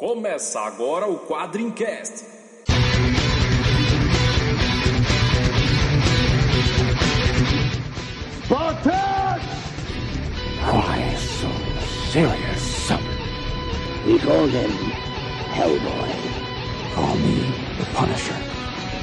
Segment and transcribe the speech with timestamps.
[0.00, 2.24] Começa agora o Quadrincast.
[8.46, 9.40] Spartan!
[10.64, 11.48] Why so
[12.10, 12.88] serious?
[14.06, 14.70] We call him
[15.52, 16.08] Hellboy.
[16.94, 18.36] Call me the Punisher.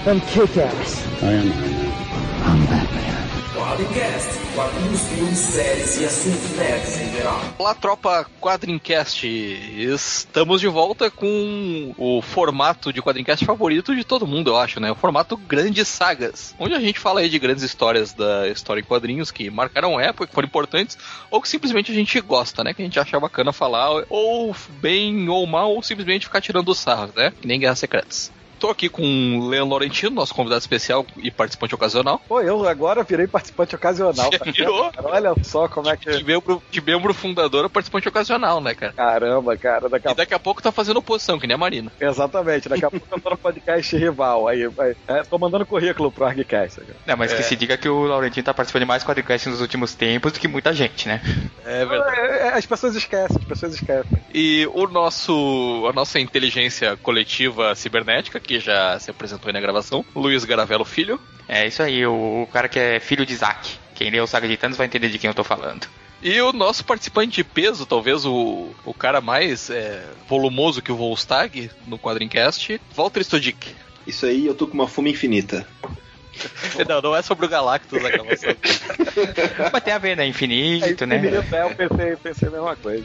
[0.07, 1.05] I'm Kick-Ass.
[1.21, 1.93] I am Iron Man.
[2.41, 3.27] I'm Batman.
[3.58, 7.42] Quadrincast, quadrinhos, filmes, séries e assuntos nerds em geral.
[7.57, 9.26] Olá, tropa Quadrincast.
[9.28, 14.92] Estamos de volta com o formato de Quadrincast favorito de todo mundo, eu acho, né?
[14.92, 18.83] O formato Grandes Sagas, onde a gente fala aí de grandes histórias da história em
[18.83, 20.96] quadrinhos que marcaram época, que foram importantes,
[21.32, 22.75] ou que simplesmente a gente gosta, né?
[22.75, 27.11] Que a gente acha bacana falar, ou bem ou mal, ou simplesmente ficar tirando sarro,
[27.16, 27.33] né?
[27.42, 28.32] Que nem Guerras Secretas.
[28.60, 32.20] Tô aqui com o Leon Laurentino, nosso convidado especial e participante ocasional.
[32.28, 34.30] Pô, eu agora virei participante ocasional.
[34.38, 34.92] Tá virou?
[34.92, 35.08] cara?
[35.08, 36.23] Olha só como é De que.
[36.23, 38.94] membro, de membro fundador a participante ocasional, né, cara?
[38.94, 39.89] Caramba, cara.
[39.89, 40.11] Daqui a...
[40.11, 41.92] E daqui a pouco tá fazendo oposição, que nem a Marina.
[42.00, 44.47] Exatamente, daqui a pouco eu tô no podcast rival.
[44.47, 44.95] Aí, vai.
[45.08, 46.81] É, tô mandando currículo pro ArgCast.
[46.81, 46.95] cara.
[47.05, 47.38] Não, mas É.
[47.38, 50.39] que se diga que o Laurentino tá participando de mais quadricasts nos últimos tempos do
[50.39, 51.22] que muita gente, né?
[51.66, 52.19] É verdade.
[52.19, 54.17] É, é, as pessoas esquecem, as pessoas esquecem.
[54.33, 60.03] E o nosso, a nossa inteligência coletiva cibernética, que já se apresentou aí na gravação,
[60.16, 61.20] Luiz Garavello Filho.
[61.48, 63.78] É isso aí, o, o cara que é filho de Isaac.
[63.94, 65.88] Quem leu o Saga de Thanos vai entender de quem eu tô falando.
[66.22, 70.95] E o nosso participante de peso, talvez o, o cara mais é, volumoso que o
[70.95, 73.75] Volstag no Quadrincast, Walter Stodic.
[74.06, 75.68] Isso aí eu tô com uma fome infinita.
[76.88, 78.56] Não, não é sobre o Galactus a gravação.
[79.73, 80.28] Mas tem a ver, né?
[80.28, 81.18] Infinito, né?
[81.18, 83.03] menino, é, eu pensei, pensei a mesma coisa.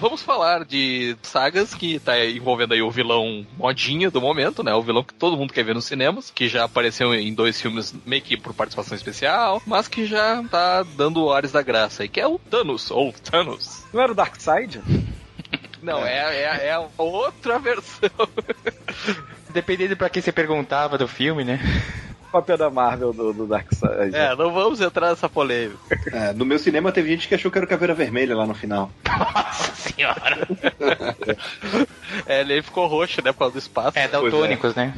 [0.00, 4.72] Vamos falar de sagas que tá envolvendo aí o vilão modinha do momento, né?
[4.72, 7.92] O vilão que todo mundo quer ver nos cinemas, que já apareceu em dois filmes
[8.06, 12.20] meio que por participação especial, mas que já tá dando ares da graça aí, que
[12.20, 13.84] é o Thanos, ou Thanos.
[13.92, 14.80] Não era o Darkseid?
[15.82, 18.10] Não, é, é, é a outra versão.
[19.50, 21.60] Dependendo pra quem você perguntava do filme, né?
[22.30, 24.14] Cópia da Marvel do, do Darkseid.
[24.14, 25.78] É, não vamos entrar nessa polêmica.
[26.12, 28.54] É, no meu cinema teve gente que achou que era o Caveira Vermelha lá no
[28.54, 28.90] final.
[29.06, 30.46] Nossa senhora!
[32.26, 33.98] É, ele ficou roxo, né, por causa do espaço.
[33.98, 34.94] É, daltônicos, né?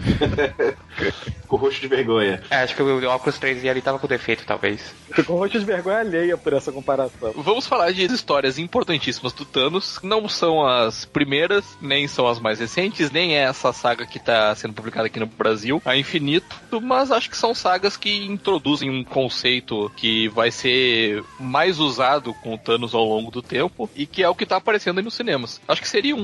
[1.48, 2.41] Com roxo de vergonha.
[2.48, 4.94] É, acho que o óculos 3D ali tava com defeito, talvez.
[5.12, 7.32] Ficou roxo de vergonha alheia por essa comparação.
[7.36, 9.98] Vamos falar de histórias importantíssimas do Thanos.
[10.02, 14.54] Não são as primeiras, nem são as mais recentes, nem é essa saga que está
[14.54, 19.04] sendo publicada aqui no Brasil, a Infinito, mas acho que são sagas que introduzem um
[19.04, 24.22] conceito que vai ser mais usado com o Thanos ao longo do tempo e que
[24.22, 25.60] é o que está aparecendo aí nos cinemas.
[25.69, 26.19] Acho que seriam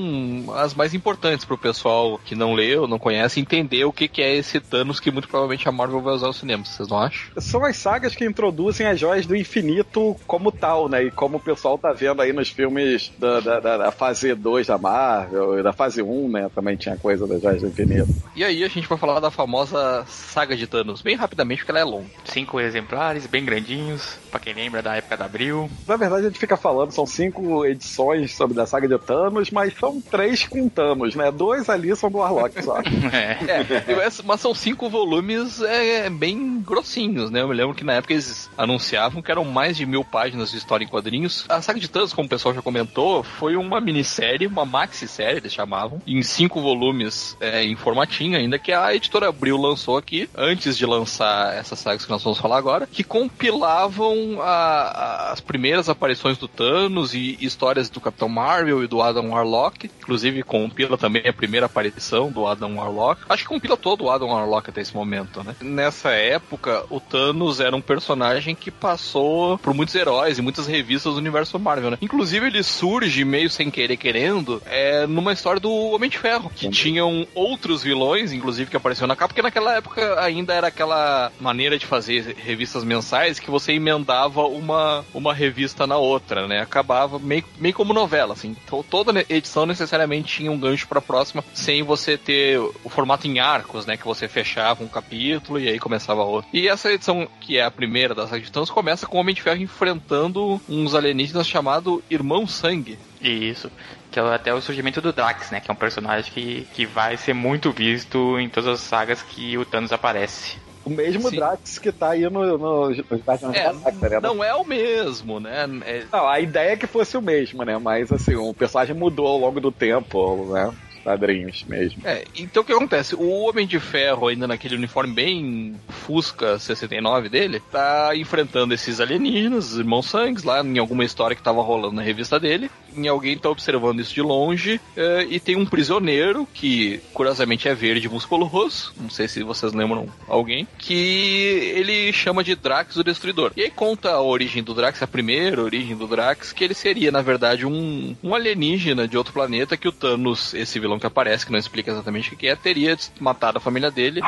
[0.55, 4.21] as mais importantes para o pessoal que não leu, não conhece, entender o que, que
[4.21, 6.69] é esse Thanos que muito provavelmente a Marvel vai usar nos cinemas.
[6.69, 7.29] Vocês não acham?
[7.41, 11.03] São as sagas que introduzem as joias do infinito como tal, né?
[11.03, 14.67] E como o pessoal tá vendo aí nos filmes da, da, da- da fase 2
[14.67, 16.49] da Marvel, da fase 1, né?
[16.53, 18.09] Também tinha coisa das joias do infinito.
[18.35, 21.79] E aí a gente vai falar da famosa saga de Thanos, bem rapidamente, porque ela
[21.79, 22.07] é longa.
[22.25, 25.69] Cinco exemplares, bem grandinhos, pra quem lembra da época da Abril.
[25.87, 29.73] Na verdade, a gente fica falando, são cinco edições sobre a saga de Thanos, mas
[29.77, 31.31] são três com Thanos, né?
[31.31, 32.77] Dois ali são do Warlock só.
[33.13, 33.91] É.
[33.91, 37.41] É, mas- mas são cinco volumes é, bem grossinhos, né?
[37.41, 40.57] Eu me lembro que na época eles anunciavam que eram mais de mil páginas de
[40.57, 41.45] história em quadrinhos.
[41.49, 45.53] A saga de Thanos, como o pessoal já comentou, foi uma minissérie, uma maxi-série, eles
[45.53, 50.76] chamavam, em cinco volumes é, em formatinho ainda, que a editora Abril lançou aqui, antes
[50.77, 55.89] de lançar essas sagas que nós vamos falar agora, que compilavam a- a- as primeiras
[55.89, 59.89] aparições do Thanos e histórias do Capitão Marvel e do Adam Warlock.
[59.99, 63.21] Inclusive compila também a primeira aparição do Adam Warlock.
[63.29, 65.55] Acho que compila todo o Adam Warlock até esse momento, né?
[65.61, 71.13] Nessa época, o Thanos era um personagem que passou por muitos heróis e muitas revistas
[71.13, 71.97] do universo Marvel, né?
[72.01, 76.69] Inclusive ele surge meio sem querer querendo é, numa história do Homem de Ferro, que
[76.69, 81.77] tinham outros vilões, inclusive que apareceram na capa, porque naquela época ainda era aquela maneira
[81.77, 86.59] de fazer revistas mensais que você emendava uma, uma revista na outra, né?
[86.61, 88.55] Acabava meio, meio como novela, assim.
[88.67, 93.39] To- Toda edição necessariamente tinha um gancho pra próxima, sem você ter o formato em
[93.39, 93.97] arcos, né?
[93.97, 96.49] Que você fechava um capítulo e aí começava outro.
[96.53, 99.35] E essa edição, que é a primeira da saga de Thanos, começa com o Homem
[99.35, 102.97] de Ferro enfrentando uns alienígenas chamado Irmão Sangue.
[103.21, 103.71] Isso.
[104.11, 105.59] Que é até o surgimento do Drax, né?
[105.59, 109.57] Que é um personagem que, que vai ser muito visto em todas as sagas que
[109.57, 110.57] o Thanos aparece.
[110.85, 111.35] O mesmo Sim.
[111.35, 114.19] Drax que tá aí no, no, nos Guardiões É, da Galáxia, né?
[114.21, 115.65] não é o mesmo, né?
[115.85, 117.77] É- Não, a ideia é que fosse o mesmo, né?
[117.77, 120.71] Mas assim, o personagem mudou ao longo do tempo, né?
[121.07, 122.01] Os Quadrinhos mesmo.
[122.05, 123.15] É, então o que acontece?
[123.15, 129.71] O Homem de Ferro, ainda naquele uniforme bem Fusca 69 dele, tá enfrentando esses alienígenas,
[129.71, 132.69] os irmãos sangues, lá em alguma história que tava rolando na revista dele.
[132.95, 134.81] E alguém tá observando isso de longe.
[134.95, 138.93] é, e tem um prisioneiro, que curiosamente é verde e musculoso.
[138.99, 140.67] Não sei se vocês lembram alguém.
[140.77, 143.51] Que ele chama de Drax o Destruidor.
[143.55, 147.11] E aí conta a origem do Drax, a primeira origem do Drax, que ele seria,
[147.11, 151.45] na verdade, um, um alienígena de outro planeta que o Thanos, esse vilão que aparece,
[151.45, 154.21] que não explica exatamente o que é, teria matado a família dele.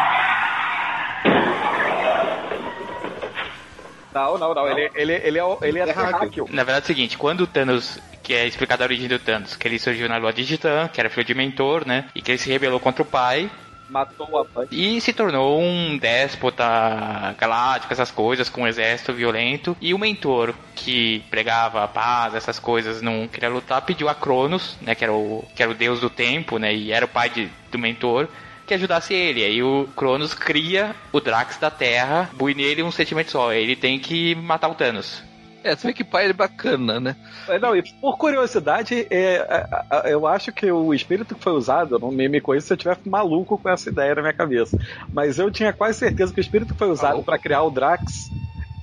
[4.13, 4.67] Não, não, não.
[4.67, 6.45] Ele, ele, ele é, ele é Terráqueo.
[6.49, 9.55] Na verdade é o seguinte, quando o Thanos, que é explicado a origem do Thanos,
[9.55, 12.05] que ele surgiu na lua de Titã, que era filho de mentor, né?
[12.15, 13.49] E que ele se rebelou contra o pai
[13.89, 19.75] Matou a e se tornou um déspota galáctico, essas coisas, com um exército violento.
[19.81, 24.77] E o mentor, que pregava a paz, essas coisas, não queria lutar, pediu a Cronos,
[24.81, 24.93] né?
[24.93, 26.73] Que era o, que era o deus do tempo, né?
[26.73, 28.27] E era o pai de, do mentor.
[28.67, 29.43] Que ajudasse ele.
[29.43, 33.51] Aí o Cronos cria o Drax da Terra, bui nele um sentimento só.
[33.51, 35.23] Ele tem que matar o Thanos.
[35.63, 37.15] É, você vê que pai é bacana, né?
[37.47, 41.53] É, Não, e por curiosidade, é, é, é, eu acho que o espírito que foi
[41.53, 44.33] usado, eu não me, me conheço se eu estiver maluco com essa ideia na minha
[44.33, 44.77] cabeça.
[45.11, 48.29] Mas eu tinha quase certeza que o espírito que foi usado pra criar o Drax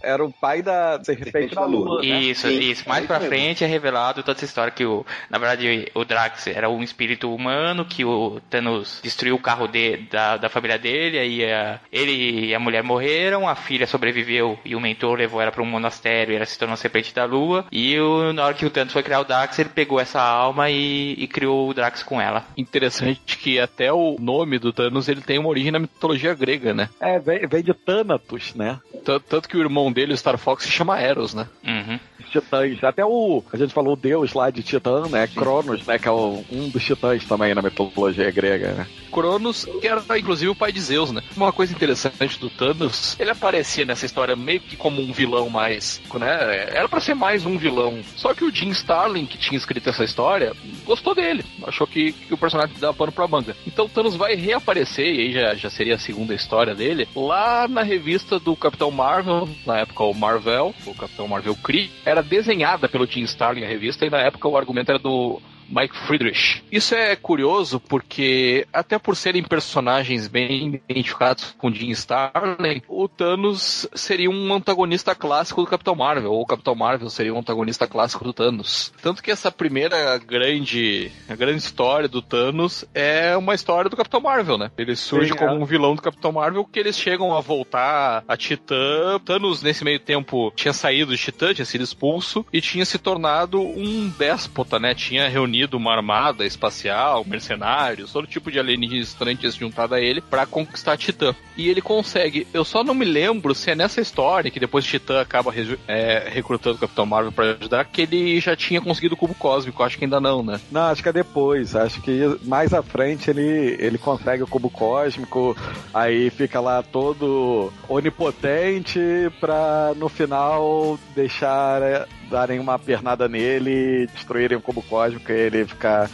[0.07, 2.01] era o pai da Serpente da Lua.
[2.01, 2.03] Lua.
[2.03, 2.21] né?
[2.21, 2.89] Isso, Sim, isso.
[2.89, 6.47] Mais é pra frente é revelado toda essa história que o, na verdade, o Drax
[6.47, 11.19] era um espírito humano que o Thanos destruiu o carro de, da, da família dele,
[11.19, 15.51] aí a, ele e a mulher morreram, a filha sobreviveu e o mentor levou ela
[15.51, 17.67] pra um monastério e ela se tornou serpente da lua.
[17.73, 20.71] E o, na hora que o Thanos foi criar o Drax, ele pegou essa alma
[20.71, 22.45] e, e criou o Drax com ela.
[22.57, 26.89] Interessante que até o nome do Thanos ele tem uma origem na mitologia grega, né?
[27.01, 28.79] É, vem, vem de Thanatos, né?
[29.05, 31.49] Tanto que o irmão dele, o Star Fox, se chama Eros, né?
[31.67, 31.99] Uhum.
[32.31, 32.85] Titãs.
[32.85, 33.43] Até o.
[33.53, 35.27] A gente falou o deus lá de Titã, né?
[35.29, 35.99] Cronos, né?
[35.99, 38.87] Que é o- um dos titãs também na mitologia grega, né?
[39.11, 41.23] Cronos, que era inclusive o pai de Zeus, né?
[41.37, 46.03] Uma coisa interessante do Thanos, ele aparecia nessa história meio que como um vilão mais,
[46.15, 46.69] né?
[46.75, 48.01] Era pra ser mais um vilão.
[48.17, 50.53] Só que o Jim Starlin, que tinha escrito essa história,
[50.85, 51.45] gostou dele.
[51.67, 53.57] Achou que, que o personagem dava pano pra manga.
[53.67, 57.67] Então o Thanos vai reaparecer, e aí já, já seria a segunda história dele, lá
[57.69, 62.89] na revista do Capitão Marvel, na época o Marvel, o Capitão Marvel Kree, era desenhada
[62.89, 66.63] pelo Jim Starlin a revista, e na época o argumento era do Mike Friedrich.
[66.71, 73.89] Isso é curioso porque, até por serem personagens bem identificados com Jim Starlin, o Thanos
[73.95, 78.25] seria um antagonista clássico do Capitão Marvel, ou o Capitão Marvel seria um antagonista clássico
[78.25, 78.93] do Thanos.
[79.03, 84.21] Tanto que essa primeira grande, a grande história do Thanos é uma história do Capitão
[84.21, 84.71] Marvel, né?
[84.79, 85.55] Ele surge Sim, como é.
[85.55, 89.21] um vilão do Capitão Marvel que eles chegam a voltar a Titã.
[89.25, 93.61] Thanos, nesse meio tempo, tinha saído de Titã, tinha sido expulso e tinha se tornado
[93.61, 94.95] um déspota, né?
[94.95, 100.47] Tinha reunido uma armada espacial, mercenários, todo tipo de alienígenas estranhos juntado a ele pra
[100.47, 101.35] conquistar Titã.
[101.57, 102.47] E ele consegue.
[102.53, 105.53] Eu só não me lembro se é nessa história que depois Titã acaba
[105.89, 109.83] é, recrutando o Capitão Marvel pra ajudar, que ele já tinha conseguido o cubo cósmico.
[109.83, 110.61] Acho que ainda não, né?
[110.71, 111.75] Não, acho que é depois.
[111.75, 115.57] Acho que mais à frente ele, ele consegue o cubo cósmico,
[115.95, 119.01] aí fica lá todo onipotente
[119.41, 125.67] pra no final deixar é, darem uma pernada nele, destruírem o cubo cósmico e ele
[125.67, 126.11] ficar.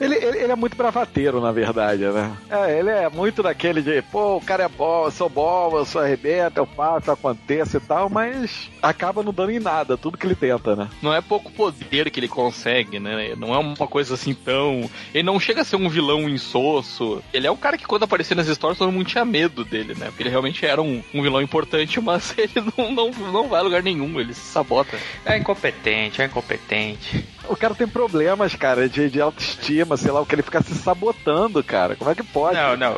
[0.00, 2.36] Ele, ele, ele é muito bravateiro, na verdade, né?
[2.50, 5.84] É, ele é muito daquele de, pô, o cara é bom, eu sou bom, eu
[5.84, 10.26] sou arrebenta, eu faço, aconteça e tal, mas acaba não dando em nada, tudo que
[10.26, 10.88] ele tenta, né?
[11.02, 13.34] Não é pouco poder que ele consegue, né?
[13.36, 14.88] Não é uma coisa assim tão.
[15.12, 17.22] Ele não chega a ser um vilão insosso.
[17.32, 20.06] Ele é um cara que, quando aparecia nas histórias, todo mundo tinha medo dele, né?
[20.06, 23.62] Porque ele realmente era um, um vilão importante, mas ele não, não, não vai a
[23.62, 24.96] lugar nenhum, ele se sabota.
[25.24, 27.24] É incompetente, é incompetente.
[27.46, 30.74] O cara tem problemas, cara, de, de autoestima, sei lá, o que ele fica se
[30.74, 31.94] sabotando, cara.
[31.94, 32.56] Como é que pode?
[32.56, 32.94] Não, não.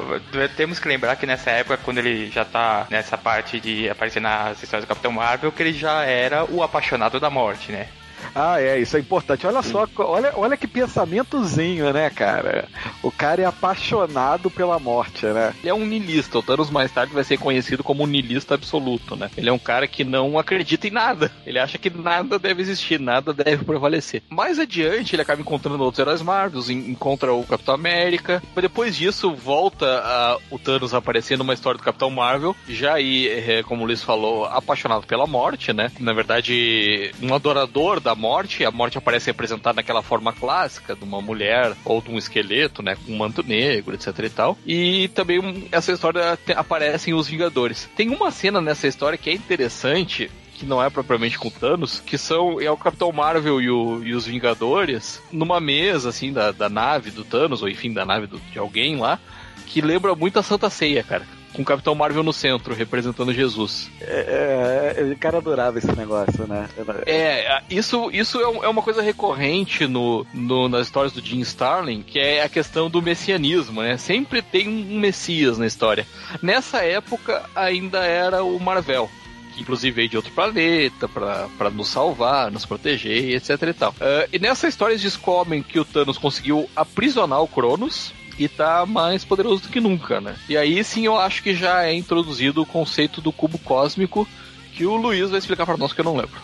[0.56, 4.62] Temos que lembrar que nessa época, quando ele já tá nessa parte de aparecer nas
[4.62, 7.88] histórias do Capitão Marvel, que ele já era o apaixonado da morte, né?
[8.34, 9.46] Ah, é, isso é importante.
[9.46, 12.68] Olha só, olha, olha que pensamentozinho, né, cara?
[13.02, 15.54] O cara é apaixonado pela morte, né?
[15.60, 16.38] Ele é um niilista.
[16.38, 19.30] O Thanos mais tarde vai ser conhecido como um niilista absoluto, né?
[19.36, 21.30] Ele é um cara que não acredita em nada.
[21.46, 24.22] Ele acha que nada deve existir, nada deve prevalecer.
[24.28, 28.42] Mais adiante, ele acaba encontrando outros heróis Marvel, en- encontra o Capitão América.
[28.54, 32.56] Mas depois disso, volta a- o Thanos aparecer numa história do Capitão Marvel.
[32.68, 35.90] Já aí, é, como o Luiz falou, apaixonado pela morte, né?
[36.00, 38.64] Na verdade, um adorador da morte.
[38.64, 42.96] A morte aparece representada naquela forma clássica de uma mulher ou de um esqueleto, né?
[43.06, 44.58] Com um manto negro, etc e tal.
[44.66, 47.88] E também essa história aparecem os Vingadores.
[47.96, 52.16] Tem uma cena nessa história que é interessante, que não é propriamente com Thanos, que
[52.16, 56.68] são é o Capitão Marvel e, o- e os Vingadores numa mesa assim da, da
[56.68, 59.18] nave do Thanos, ou enfim, da nave do- de alguém lá,
[59.66, 61.26] que lembra muito a Santa Ceia, cara.
[61.56, 63.90] Com o Capitão Marvel no centro, representando Jesus.
[64.00, 66.68] É, é, o cara adorava esse negócio, né?
[67.06, 72.02] É, isso, isso é, é uma coisa recorrente no, no- nas histórias do Jim Starlin,
[72.02, 73.96] que é a questão do messianismo, né?
[73.96, 76.06] Sempre tem um messias na história.
[76.42, 79.10] Nessa época ainda era o Marvel.
[79.54, 83.94] Que inclusive veio de outro planeta pra nos salvar, nos proteger, etc e tal.
[83.98, 88.84] Ah, e nessa história eles descobrem que o Thanos conseguiu aprisionar o Cronos e tá
[88.84, 90.36] mais poderoso do que nunca, né?
[90.48, 94.28] E aí sim eu acho que já é introduzido o conceito do cubo cósmico
[94.72, 96.40] que o Luiz vai explicar pra nós que eu não lembro.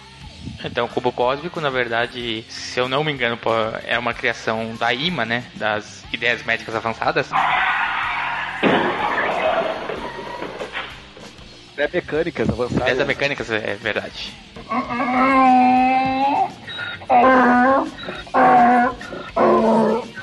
[0.65, 3.39] Então, o cubo cósmico, na verdade, se eu não me engano,
[3.85, 5.45] é uma criação da IMA, né?
[5.55, 7.29] Das ideias médicas avançadas.
[11.77, 12.89] É mecânicas avançadas.
[12.89, 14.33] Ideias mecânicas, é verdade.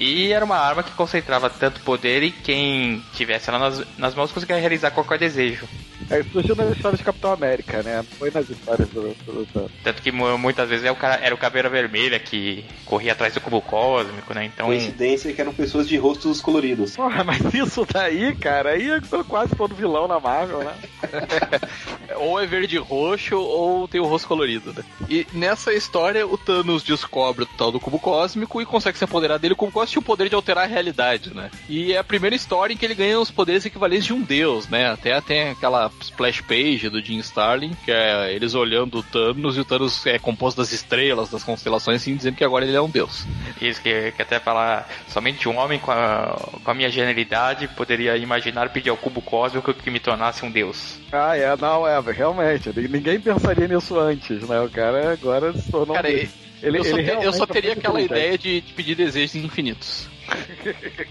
[0.00, 4.30] E era uma arma que concentrava tanto poder e quem tivesse ela nas, nas mãos
[4.30, 5.66] conseguia realizar qualquer desejo.
[6.10, 7.96] É, isso surgiu nas histórias de Capitão América, né?
[7.98, 9.14] Não foi nas histórias do.
[9.26, 12.64] do, do- Tanto que mu- muitas vezes é o cara, era o Caveira Vermelha que
[12.86, 14.46] corria atrás do cubo cósmico, né?
[14.46, 14.66] Então.
[14.66, 16.96] Coincidência que eram pessoas de rostos coloridos.
[16.96, 20.74] Porra, mas isso daí, cara, aí é quase todo vilão na Marvel, né?
[22.16, 24.82] Ou é verde e roxo, ou tem o rosto colorido, né?
[25.08, 29.38] E nessa história, o Thanos descobre o tal do cubo cósmico e consegue se apoderar
[29.38, 29.54] dele.
[29.54, 31.50] O cubo cósmico tinha o poder de alterar a realidade, né?
[31.68, 34.68] E é a primeira história em que ele ganha os poderes equivalentes de um deus,
[34.68, 34.90] né?
[34.90, 39.60] Até tem aquela splash page do Jim Starlin, que é eles olhando o Thanos e
[39.60, 42.90] o Thanos é composto das estrelas, das constelações, assim, dizendo que agora ele é um
[42.90, 43.26] deus.
[43.60, 48.16] Isso que, que até falar, somente um homem com a, com a minha genialidade poderia
[48.16, 50.98] imaginar pedir ao cubo cósmico que me tornasse um deus.
[51.12, 52.70] Ah, é, não, é, realmente.
[52.74, 54.60] Ninguém pensaria nisso antes, né?
[54.60, 55.94] O cara agora se tornou.
[55.94, 56.12] Cara, um...
[56.12, 56.30] ele,
[56.62, 59.36] ele, eu, só ele te- eu só é teria aquela ideia de, de pedir desejos
[59.36, 60.08] infinitos.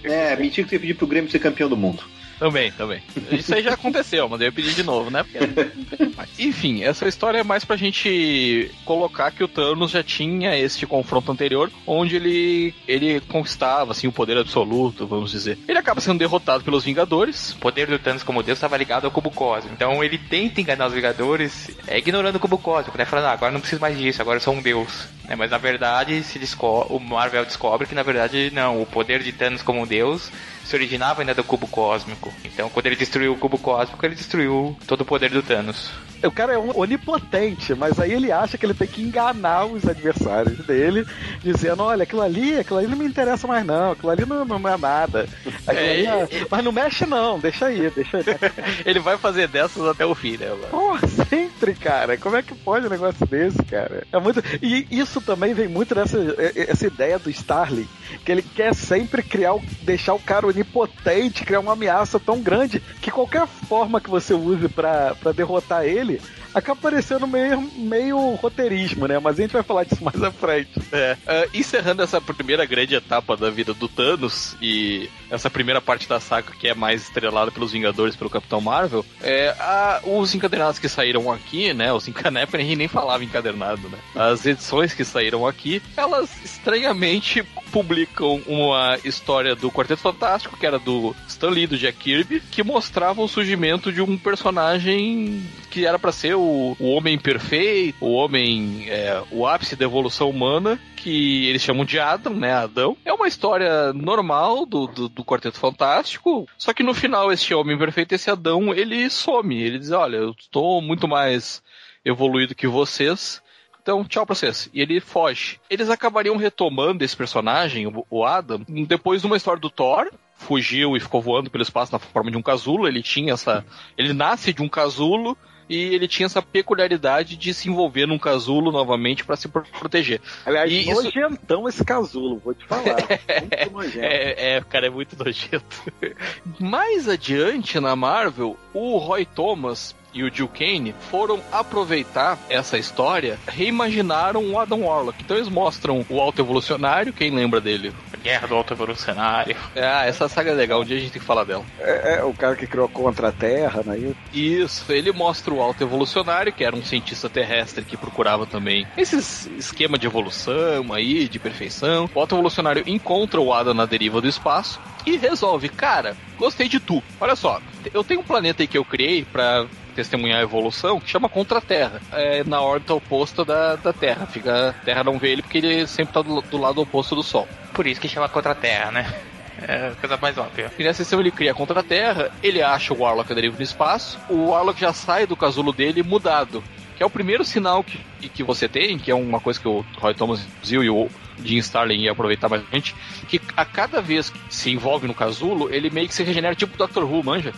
[0.03, 2.03] É, mentira que você ia pedir pro Grêmio ser campeão do mundo.
[2.39, 3.01] Também, também.
[3.31, 5.23] Isso aí já aconteceu, mas eu ia pedir de novo, né?
[5.23, 6.27] Porque.
[6.39, 11.31] Enfim, essa história é mais pra gente colocar que o Thanos já tinha este confronto
[11.31, 15.57] anterior, onde ele, ele conquistava assim, o poder absoluto, vamos dizer.
[15.67, 17.53] Ele acaba sendo derrotado pelos Vingadores.
[17.53, 19.73] O poder do Thanos como deus estava ligado ao cubo cósmico.
[19.73, 23.05] Então ele tenta enganar os Vingadores, é, ignorando o cubo cósmico, né?
[23.05, 25.07] Falando, ah, agora não preciso mais disso, agora eu sou um deus.
[25.27, 25.35] Né?
[25.35, 29.61] Mas na verdade, se o Marvel descobre que na verdade não, o poder de Thanos
[29.61, 30.31] como um deus
[30.67, 32.31] se originava ainda do cubo cósmico.
[32.43, 35.89] Então quando ele destruiu o cubo cósmico, ele destruiu todo o poder do Thanos.
[36.23, 39.85] O cara é um onipotente, mas aí ele acha que ele tem que enganar os
[39.87, 41.05] adversários dele,
[41.43, 44.67] dizendo: olha, aquilo ali, aquilo ali não me interessa mais, não, aquilo ali não, não
[44.67, 45.29] é nada.
[45.67, 46.05] Aquilo É, ali
[46.35, 48.23] é- Mas não mexe, não, deixa aí, deixa aí.
[48.85, 50.47] Ele vai fazer dessas até o fim, né?
[50.49, 50.67] mano?
[50.71, 52.17] Porra, sempre, cara.
[52.17, 54.03] Como é que pode um negócio desse, cara?
[54.11, 54.43] É muito.
[54.61, 56.17] E isso também vem muito dessa
[56.55, 57.87] essa ideia do Starling,
[58.25, 62.79] que ele quer sempre criar, o- deixar o cara onipotente, criar uma ameaça tão grande
[63.01, 66.19] que qualquer forma que você use pra derrotar ele
[66.53, 69.19] acaba parecendo meio, meio roteirismo, né?
[69.19, 70.71] Mas a gente vai falar disso mais à frente.
[70.91, 76.09] É, ah, encerrando essa primeira grande etapa da vida do Thanos e essa primeira parte
[76.09, 80.79] da saga que é mais estrelada pelos Vingadores pelo Capitão Marvel, é, a- os encadernados
[80.79, 81.93] que saíram aqui, né?
[81.93, 83.97] Os enca- na época a gente nem falava encadernado, né?
[84.15, 90.79] As edições que saíram aqui, elas estranhamente publicam uma história do Quarteto Fantástico, que era
[90.79, 95.99] do Stan Lee, do Jack Kirby, que mostrava o surgimento de um personagem que era
[95.99, 101.47] pra ser o, o homem perfeito, o homem, é, o ápice da evolução humana, que
[101.47, 102.97] eles chamam de Adam, né, Adão.
[103.05, 107.77] É uma história normal do, do, do Quarteto Fantástico, só que no final esse homem
[107.77, 111.61] perfeito, esse Adão, ele some, ele diz, olha, eu estou muito mais
[112.03, 113.41] evoluído que vocês,
[113.87, 114.69] então, tchau pra vocês.
[114.73, 115.61] E ele foge.
[115.69, 120.09] Eles acabariam retomando esse personagem, o- Adam, depois de uma história do Thor.
[120.35, 122.85] Fugiu e ficou voando pelo espaço na forma de um casulo.
[122.85, 123.65] Ele tinha essa.
[123.97, 125.37] Ele nasce de um casulo
[125.69, 130.21] e ele tinha essa peculiaridade de se envolver num casulo novamente para se pro- proteger.
[130.45, 132.83] Aliás, E isso- nojentão esse casulo, vou te falar.
[133.63, 134.05] Muito nojento.
[134.05, 135.65] É, é, cara, é muito nojento.
[136.59, 143.37] Mais adiante na Marvel, o Roy Thomas e o Jill Kane foram aproveitar essa história,
[143.47, 145.21] reimaginaram o Adam Warlock.
[145.23, 147.93] Então eles mostram o Alto Evolucionário, quem lembra dele?
[148.23, 149.55] Guerra do Alto Evolucionário.
[149.75, 151.63] Ah, essa saga é legal, um dia a gente tem que falar dela.
[151.79, 154.13] É, é o cara que criou contra a Terra, né?
[154.33, 158.87] E Isso, ele mostra o Alto Evolucionário, que era um cientista terrestre que procurava também
[158.97, 162.09] esses esquema de evolução aí, de perfeição.
[162.15, 166.79] O Alto Evolucionário encontra o Adam na deriva do espaço e resolve, cara, gostei de
[166.79, 167.03] tu.
[167.21, 167.61] Olha só,
[167.93, 169.65] eu tenho um planeta aí que eu criei pra
[169.97, 171.99] testemunhar a evolução que chama Contra a Terra.
[172.13, 174.27] É na órbita oposta da, da Terra.
[174.27, 177.23] Fica, a Terra não vê ele porque ele sempre tá do, do lado oposto do
[177.23, 177.47] Sol.
[177.73, 179.13] Por isso que chama Contra a Terra, né?
[179.59, 180.71] É a coisa mais óbvia.
[180.77, 184.19] E nessa sessão ele cria contra a Terra, ele acha o Warlock deriva no espaço,
[184.29, 186.63] o Warlock já sai do casulo dele mudado.
[186.95, 187.99] Que é o primeiro sinal que,
[188.29, 191.09] que você tem, que é uma coisa que o Roy Thomas viu e o
[191.43, 192.95] Jim Starlin ia aproveitar mais gente,
[193.27, 196.77] que a cada vez que se envolve no casulo, ele meio que se regenera tipo
[196.77, 197.03] Dr.
[197.03, 197.53] Who, manja?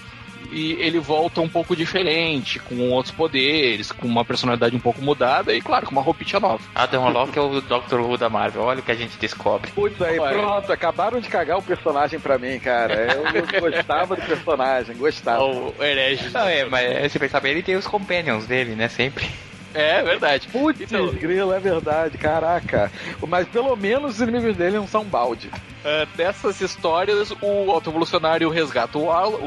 [0.51, 5.53] E ele volta um pouco diferente, com outros poderes, com uma personalidade um pouco mudada
[5.53, 6.63] e, claro, com uma roupinha nova.
[6.73, 7.99] Adam Warlock é o Dr.
[7.99, 8.63] Who da Marvel.
[8.63, 9.71] Olha o que a gente descobre.
[9.71, 10.37] Putz, aí, Olha.
[10.37, 13.07] pronto, acabaram de cagar o personagem pra mim, cara.
[13.33, 15.43] Eu gostava do personagem, gostava.
[15.43, 16.29] O herege.
[16.29, 18.87] Não, é, mas se pensar bem, ele tem os companions dele, né?
[18.87, 19.29] Sempre.
[19.73, 20.47] É verdade.
[20.47, 22.91] Putz, Então, grilo, é verdade, caraca.
[23.27, 25.49] Mas pelo menos os inimigos dele não são balde.
[25.83, 29.05] É, dessas histórias, o autoevolucionário resgata o,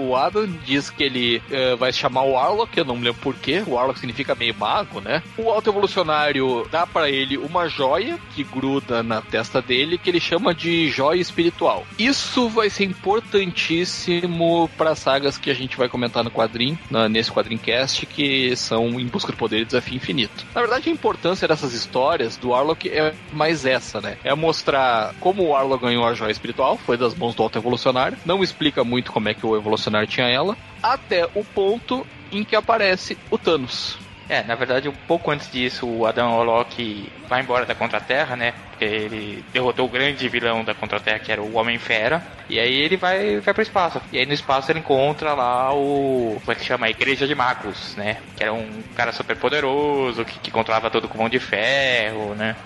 [0.08, 3.20] o Adam, diz que ele é, vai se chamar o Warlock, eu não me lembro
[3.20, 5.22] porquê, o Warlock significa meio mago, né?
[5.36, 10.54] O autoevolucionário dá pra ele uma joia que gruda na testa dele, que ele chama
[10.54, 11.86] de joia espiritual.
[11.98, 17.30] Isso vai ser importantíssimo para sagas que a gente vai comentar no quadrinho, na- nesse
[17.30, 20.46] quadrincast, que são Em Busca do Poder e Desafio Infinito.
[20.54, 24.16] Na verdade, a importância dessas histórias do Warlock é mais essa, né?
[24.24, 28.18] É mostrar como o Warlock ganhou a joia espiritual, foi das mãos do Alto Evolucionário.
[28.24, 32.56] Não explica muito como é que o Evolucionário tinha ela, até o ponto em que
[32.56, 33.98] aparece o Thanos.
[34.28, 38.54] É, na verdade, um pouco antes disso, o Adam Warlock vai embora da Contra-Terra, né?
[38.70, 42.26] Porque ele derrotou o grande vilão da Contra-Terra, que era o Homem-Fera.
[42.48, 44.00] E aí ele vai, vai pro espaço.
[44.10, 46.38] E aí no espaço ele encontra lá o...
[46.40, 46.86] Como é que chama?
[46.86, 48.18] A Igreja de Magos, né?
[48.34, 52.56] Que era um cara super poderoso, que, que controlava todo com mão de ferro, né?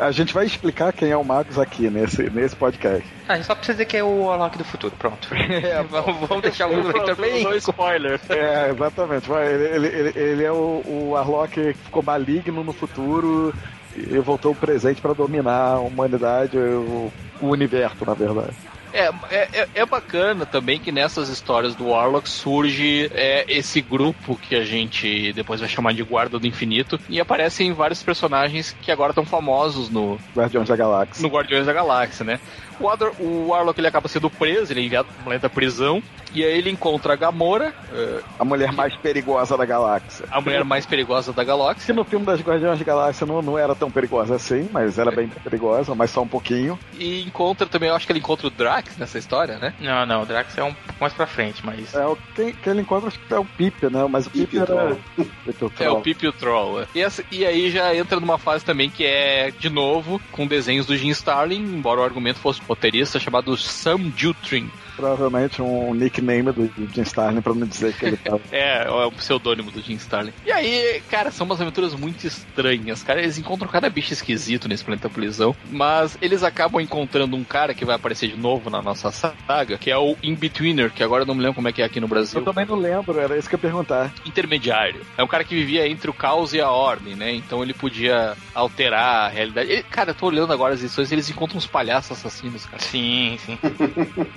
[0.00, 3.04] A gente vai explicar quem é o Magus aqui nesse, nesse podcast.
[3.28, 5.28] Ah, a gente só precisa dizer que é o Warlock do futuro, pronto.
[5.90, 7.44] vamos, vamos deixar o leitor bem...
[7.44, 8.20] No spoiler.
[8.28, 9.30] É, exatamente.
[9.30, 13.54] Ele, ele, ele, ele é o, o Arlok que ficou maligno no futuro
[13.96, 18.56] e voltou ao presente pra dominar a humanidade, o, o universo, na verdade.
[18.92, 24.36] É, é, é- é bacana também que nessas histórias do Warlock surge é, esse grupo
[24.36, 28.90] que a gente depois vai chamar de Guarda do Infinito e aparecem vários personagens que
[28.90, 31.22] agora estão famosos no, Guardiões da Galáxia.
[31.22, 32.40] no Guardiões da Galáxia, né?
[32.80, 36.00] O, Ador, o Warlock ele acaba sendo preso, ele é enviado para planeta prisão
[36.32, 40.26] e aí ele encontra a Gamora, é, A mulher mais perigosa da galáxia.
[40.30, 43.58] a mulher mais perigosa da Que galáxia, no filme das Guardiões da Galáxia não, não
[43.58, 46.78] era tão perigosa assim, mas era bem perigosa, mas só um pouquinho.
[46.96, 49.74] e encontra também, eu acho que ele encontra o Drax nessa história, né?
[49.80, 51.94] Não, não, o Drax é um pouco mais pra frente, mas...
[51.94, 54.06] É, o quem, quem ele encontra acho que é o Pip, né?
[54.08, 54.98] Mas o Pip Pip, o era.
[55.60, 56.82] O É o Pip e o Troll.
[56.82, 56.86] é.
[56.94, 60.86] E, essa- e aí já entra numa fase também que é, de novo, com desenhos
[60.86, 64.70] do Jim Starlin, embora o argumento fosse roteirista, chamado Sam Jutrin.
[64.98, 68.40] Provavelmente um nickname do Jim Starlin pra não dizer que ele tava.
[68.50, 70.32] É, é o pseudônimo do Jim Starlin.
[70.44, 73.02] E aí, cara, são umas aventuras muito estranhas.
[73.02, 75.54] Cara, eles encontram cada bicho esquisito nesse planeta prisão.
[75.70, 79.90] Mas eles acabam encontrando um cara que vai aparecer de novo na nossa saga, que
[79.90, 82.08] é o In-Betweener, que agora eu não me lembro como é que é aqui no
[82.08, 82.40] Brasil.
[82.40, 84.12] Eu também não lembro, era isso que eu ia perguntar.
[84.26, 85.02] intermediário.
[85.16, 87.32] É um cara que vivia entre o caos e a ordem, né?
[87.32, 89.70] Então ele podia alterar a realidade.
[89.70, 92.82] Ele- cara, eu tô olhando agora as edições eles encontram uns palhaços assassinos, cara.
[92.82, 93.58] Sim, sim.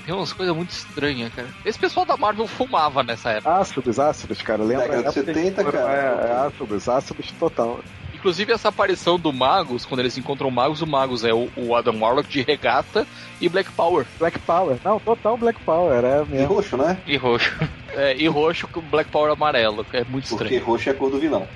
[0.05, 1.47] Tem umas coisas muito estranhas, cara.
[1.65, 3.55] Esse pessoal da Marvel fumava nessa época.
[3.55, 4.63] Ácidos, ácidos, cara.
[4.63, 4.87] Lembra?
[4.87, 5.93] Década de a época 70, que foram- cara.
[6.27, 7.79] É, é ácidos, ácidos total.
[8.21, 11.75] Inclusive essa aparição do Magus, quando eles encontram o Magus, o Magus é o, o
[11.75, 13.07] Adam Warlock de regata
[13.41, 14.05] e Black Power.
[14.19, 14.77] Black Power.
[14.85, 16.53] Não, total Black Power, é E mesmo.
[16.53, 16.99] roxo, né?
[17.07, 17.51] E roxo.
[17.93, 20.63] É, e roxo com Black Power amarelo, é muito Porque estranho.
[20.63, 21.47] roxo é a cor do vilão.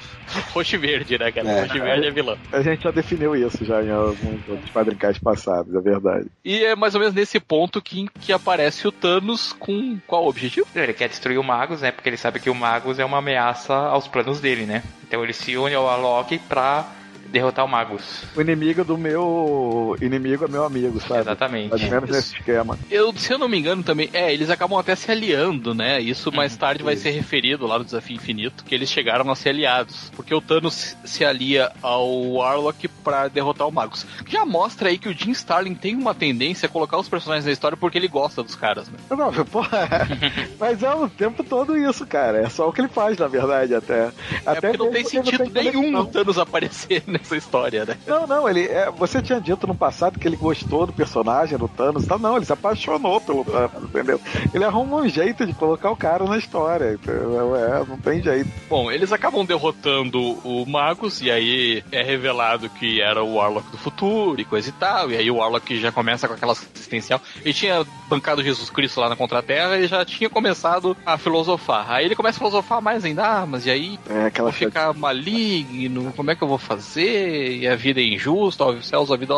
[0.54, 1.48] Roxo e verde, né, cara?
[1.50, 1.62] É.
[1.62, 2.38] Roxo e verde é vilão.
[2.52, 6.26] A gente já definiu isso já em alguns outros quadrincais passados, é verdade.
[6.44, 10.68] E é mais ou menos nesse ponto que, que aparece o Thanos com qual objetivo?
[10.76, 11.92] Ele quer destruir o Magus, né?
[11.92, 14.82] Porque ele sabe que o Magus é uma ameaça aos planos dele, né?
[15.16, 16.86] Então ele se une ao Alok pra
[17.36, 18.24] derrotar o Magus.
[18.34, 21.20] O inimigo do meu inimigo é meu amigo, sabe?
[21.20, 21.70] Exatamente.
[21.70, 22.80] Mais ou menos nesse esquema.
[22.90, 26.00] Eu, se eu não me engano também, é, eles acabam até se aliando, né?
[26.00, 29.50] Isso mais tarde vai ser referido lá no Desafio Infinito, que eles chegaram a ser
[29.50, 30.10] aliados.
[30.16, 34.06] Porque o Thanos se alia ao Warlock pra derrotar o Magus.
[34.28, 37.52] Já mostra aí que o Jim Starlin tem uma tendência a colocar os personagens na
[37.52, 38.98] história porque ele gosta dos caras, né?
[39.10, 40.08] Não, porra,
[40.58, 42.40] mas é o tempo todo isso, cara.
[42.40, 44.06] É só o que ele faz, na verdade, até.
[44.06, 44.12] É
[44.46, 47.98] até porque não tem sentido tem nenhum o Thanos aparecer nessa história, né?
[48.06, 48.66] Não, não, ele.
[48.66, 52.20] é, você tinha dito no passado que ele gostou do personagem do Thanos e tal.
[52.20, 54.22] Não, ele se apaixonou pelo Thanos, entendeu?
[54.54, 56.94] Ele arruma um jeito de colocar o cara na história.
[56.94, 57.56] entendeu?
[57.56, 58.50] É, não tem jeito.
[58.70, 63.78] Bom, eles acabam derrotando o Magus e aí é revelado que era o Warlock do
[63.78, 65.12] futuro e coisa e tal.
[65.12, 67.20] E aí o Warlock já começa com aquela existencial.
[67.42, 71.90] Ele tinha bancado Jesus Cristo lá na Contra-Terra e já tinha começado a filosofar.
[71.92, 74.94] Aí ele começa a filosofar mais ainda, ah, mas e aí É aquela vou ficar
[74.94, 77.15] maligno, como é que eu vou fazer?
[77.16, 79.34] E a vida é injusta, ó, os céus, a vida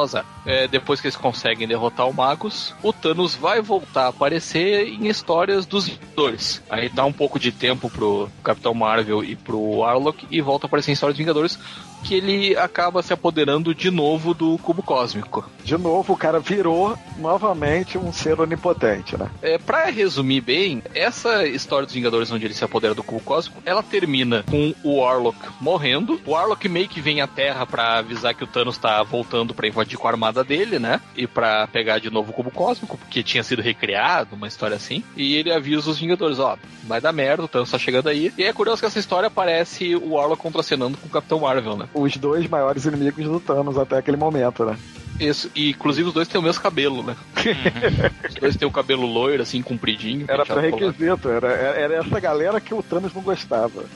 [0.45, 0.63] é.
[0.63, 5.07] É, depois que eles conseguem derrotar o Magus, o Thanos vai voltar a aparecer em
[5.07, 6.61] histórias dos Vingadores.
[6.69, 10.67] Aí dá um pouco de tempo pro Capitão Marvel e pro Warlock e volta a
[10.67, 11.59] aparecer em histórias dos Vingadores,
[12.03, 15.49] que ele acaba se apoderando de novo do cubo cósmico.
[15.63, 19.29] De novo, o cara virou novamente um ser onipotente, né?
[19.41, 23.61] É, pra resumir bem, essa história dos Vingadores onde ele se apodera do cubo cósmico,
[23.65, 26.21] ela termina com o Warlock morrendo.
[26.25, 29.67] O Warlock meio que vem à Terra pra avisar que o Thanos tá voltando pra
[29.67, 31.01] invadir com a armada dele, né?
[31.15, 35.03] E pra pegar de novo o cubo cósmico, porque tinha sido recriado, uma história assim.
[35.15, 38.31] E ele avisa os Vingadores, ó, vai dar merda, o Thanos tá chegando aí.
[38.37, 41.86] E é curioso que essa história parece o Warlock contracenando com o Capitão Marvel, né?
[41.93, 44.77] Os dois maiores inimigos do Thanos até aquele momento, né?
[45.19, 47.15] Isso, e inclusive os dois têm o mesmo cabelo, né?
[48.29, 50.25] os dois têm o cabelo loiro, assim, compridinho.
[50.27, 50.91] Era penteado pra pro lado.
[50.91, 53.83] requisito, era, era essa galera que o Thanos não gostava.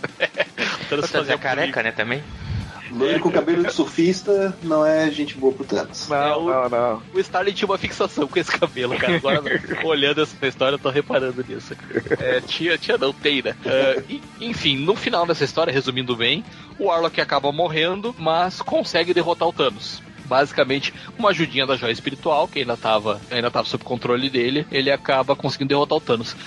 [0.81, 2.21] O Thanos Você fazia é careca, né, também?
[2.91, 6.07] Loiro com cabelo de surfista não é gente boa pro Thanos.
[6.07, 7.03] Não, É, o- não, não.
[7.13, 9.15] O Starling tinha uma fixação com esse cabelo, cara.
[9.15, 9.41] Agora,
[9.85, 11.75] olhando essa história, eu tô reparando nisso.
[12.19, 13.55] É, tinha, tinha não, tem, né?
[14.09, 16.43] E- enfim, no final dessa história, resumindo bem,
[16.77, 20.01] o Warlock acaba morrendo, mas consegue derrotar o Thanos.
[20.31, 24.89] Basicamente, uma ajudinha da joia espiritual, que ainda tava, ainda tava sob controle dele, ele
[24.89, 26.37] acaba conseguindo derrotar o Thanos.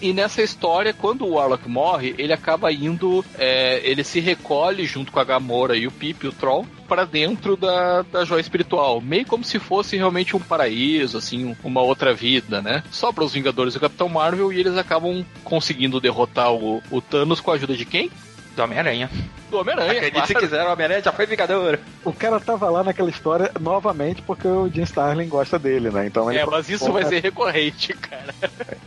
[0.00, 3.22] E nessa história, quando o Warlock morre, ele acaba indo.
[3.36, 7.54] é, ele se recolhe junto com a Gamora e o Pip, o Troll, para dentro
[7.54, 12.14] da, da joia espiritual, meio como se fosse realmente um paraíso, assim, um- uma outra
[12.14, 12.82] vida, né?
[12.90, 17.00] Só para os Vingadores e o Capitão Marvel e eles acabam conseguindo derrotar o, o
[17.02, 18.10] Thanos com a ajuda de quem?
[18.54, 19.10] Do Homem-Aranha.
[19.50, 19.92] Do Homem-Aranha.
[19.92, 20.46] Acredite se claro.
[20.46, 21.78] quiser, o Homem-Aranha já foi Vingador.
[22.04, 26.06] O cara tava lá naquela história novamente porque o Jim Starlin gosta dele, né?
[26.06, 28.34] Então ele É, mas isso vai ser recorrente, cara.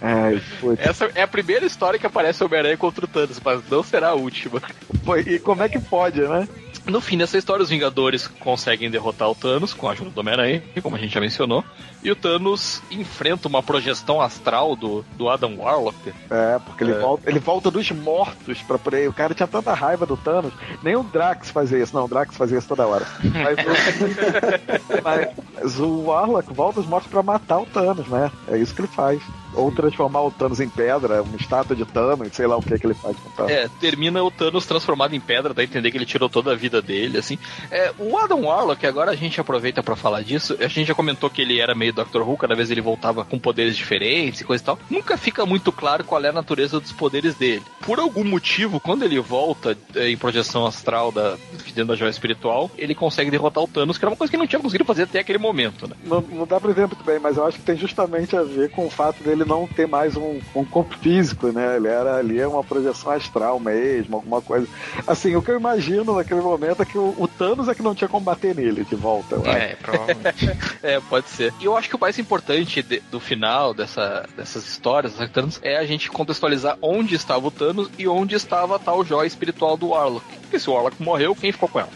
[0.01, 0.86] É, putz.
[0.86, 4.10] Essa é a primeira história que aparece o Homem-Aranha contra o Thanos, mas não será
[4.10, 4.62] a última.
[5.25, 6.47] E como é que pode, né?
[6.88, 10.63] No fim dessa história, os Vingadores conseguem derrotar o Thanos com a ajuda do Homem-Aranha,
[10.82, 11.63] como a gente já mencionou.
[12.02, 16.13] E o Thanos enfrenta uma projeção astral do, do Adam Warlock.
[16.30, 17.00] É, porque ele, É.
[17.00, 19.08] Volta, ele volta dos mortos pra por aí.
[19.08, 20.54] O cara tinha tanta raiva do Thanos.
[20.82, 21.95] Nem o Drax fazia isso.
[21.95, 23.06] Não, o Drax fazia isso toda hora.
[23.23, 28.32] Mas o, mas o Warlock volta dos mortos pra matar o Thanos, né?
[28.47, 29.21] É isso que ele faz.
[29.53, 32.86] Ou transformar o Thanos em pedra, uma estátua de Thanos, sei lá o que, que
[32.86, 33.51] ele faz com o Thanos.
[33.51, 36.55] É, termina o Thanos transformado em pedra, dá a entender que ele tirou toda a
[36.55, 37.38] vida dele, assim.
[37.71, 41.29] É, o Adam Warlock, agora a gente aproveita pra falar disso, a gente já comentou
[41.29, 42.21] que ele era meio Dr.
[42.21, 44.79] Who, cada vez ele voltava com poderes diferentes e coisa e tal.
[44.89, 47.63] Nunca fica muito claro qual é a natureza dos poderes dele.
[47.81, 52.10] Por algum motivo, quando ele volta é, em projeção astral da, de dentro da joia
[52.10, 54.86] espiritual, ele consegue derrotar o Thanos, que era uma coisa que ele não tinha conseguido
[54.86, 55.95] fazer até aquele momento, né?
[56.03, 58.69] Não, não dá pra ver muito bem, mas eu acho que tem justamente a ver
[58.71, 61.76] com o fato dele não ter mais um, um corpo físico, né?
[61.78, 64.67] Ele era ali uma projeção astral mesmo, alguma coisa.
[65.06, 67.95] Assim, o que eu imagino naquele momento é que o, o Thanos é que não
[67.95, 69.36] tinha como bater nele de volta.
[69.50, 70.47] É, provavelmente.
[70.84, 71.54] É, pode ser.
[71.60, 75.60] E eu acho que o mais importante de- do final dessa, dessas histórias, dessas Thanos,
[75.63, 79.76] é a gente contextualizar onde estava o Thanos e onde estava a tal joia espiritual
[79.76, 80.26] do Warlock.
[80.41, 81.89] Porque se o Warlock morreu, quem ficou com ela?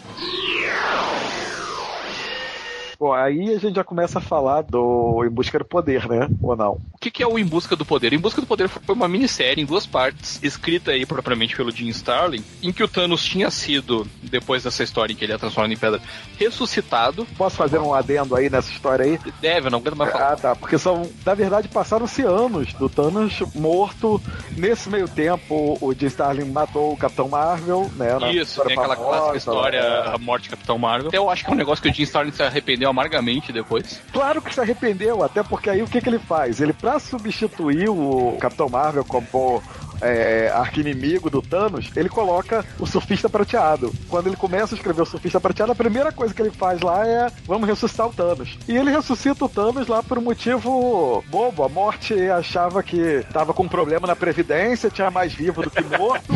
[3.02, 6.28] Bom, aí a gente já começa a falar do Em Busca do Poder, né?
[6.40, 6.78] Ou não?
[6.92, 8.12] O que, que é o Em Busca do Poder?
[8.12, 11.88] Em Busca do Poder foi uma minissérie em duas partes, escrita aí propriamente pelo Jim
[11.88, 15.72] Starlin, em que o Thanos tinha sido, depois dessa história em que ele é transformado
[15.72, 16.00] em pedra,
[16.38, 17.26] ressuscitado.
[17.36, 19.18] Posso fazer um adendo aí nessa história aí?
[19.40, 20.34] Deve, não aguento mais falar.
[20.34, 20.54] Ah, tá.
[20.54, 24.22] Porque são, na verdade, passaram-se anos do Thanos morto.
[24.56, 28.32] Nesse meio tempo, o Jim Starlin matou o Capitão Marvel, né?
[28.32, 30.14] Isso, tem aquela famosa, clássica história, é.
[30.14, 31.08] a morte de Capitão Marvel.
[31.08, 34.00] Até eu acho que é um negócio que o Jim Starlin se arrependeu amargamente depois.
[34.12, 36.60] Claro que se arrependeu, até porque aí o que, que ele faz?
[36.60, 39.62] Ele, pra substituir o Capitão Marvel como
[40.02, 43.92] é, arqui-inimigo do Thanos, ele coloca o surfista prateado.
[44.08, 47.06] Quando ele começa a escrever o surfista prateado, a primeira coisa que ele faz lá
[47.06, 48.58] é vamos ressuscitar o Thanos.
[48.68, 51.64] E ele ressuscita o Thanos lá por um motivo bobo.
[51.64, 55.82] A morte achava que tava com um problema na Previdência, tinha mais vivo do que
[55.82, 56.32] morto,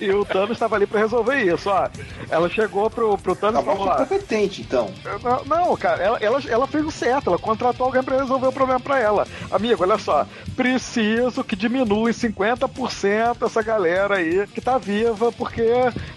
[0.00, 1.70] e o Thanos estava ali para resolver isso.
[1.70, 1.88] Ó,
[2.28, 4.90] ela chegou pro, pro Thanos e falou: morte é "Ó, competente, então.
[5.22, 8.52] não, não, cara, ela, ela, ela fez o certo, ela contratou alguém pra resolver o
[8.52, 9.26] problema pra ela.
[9.50, 15.62] Amigo, olha só, preciso que diminua em 50% essa galera aí que tá viva porque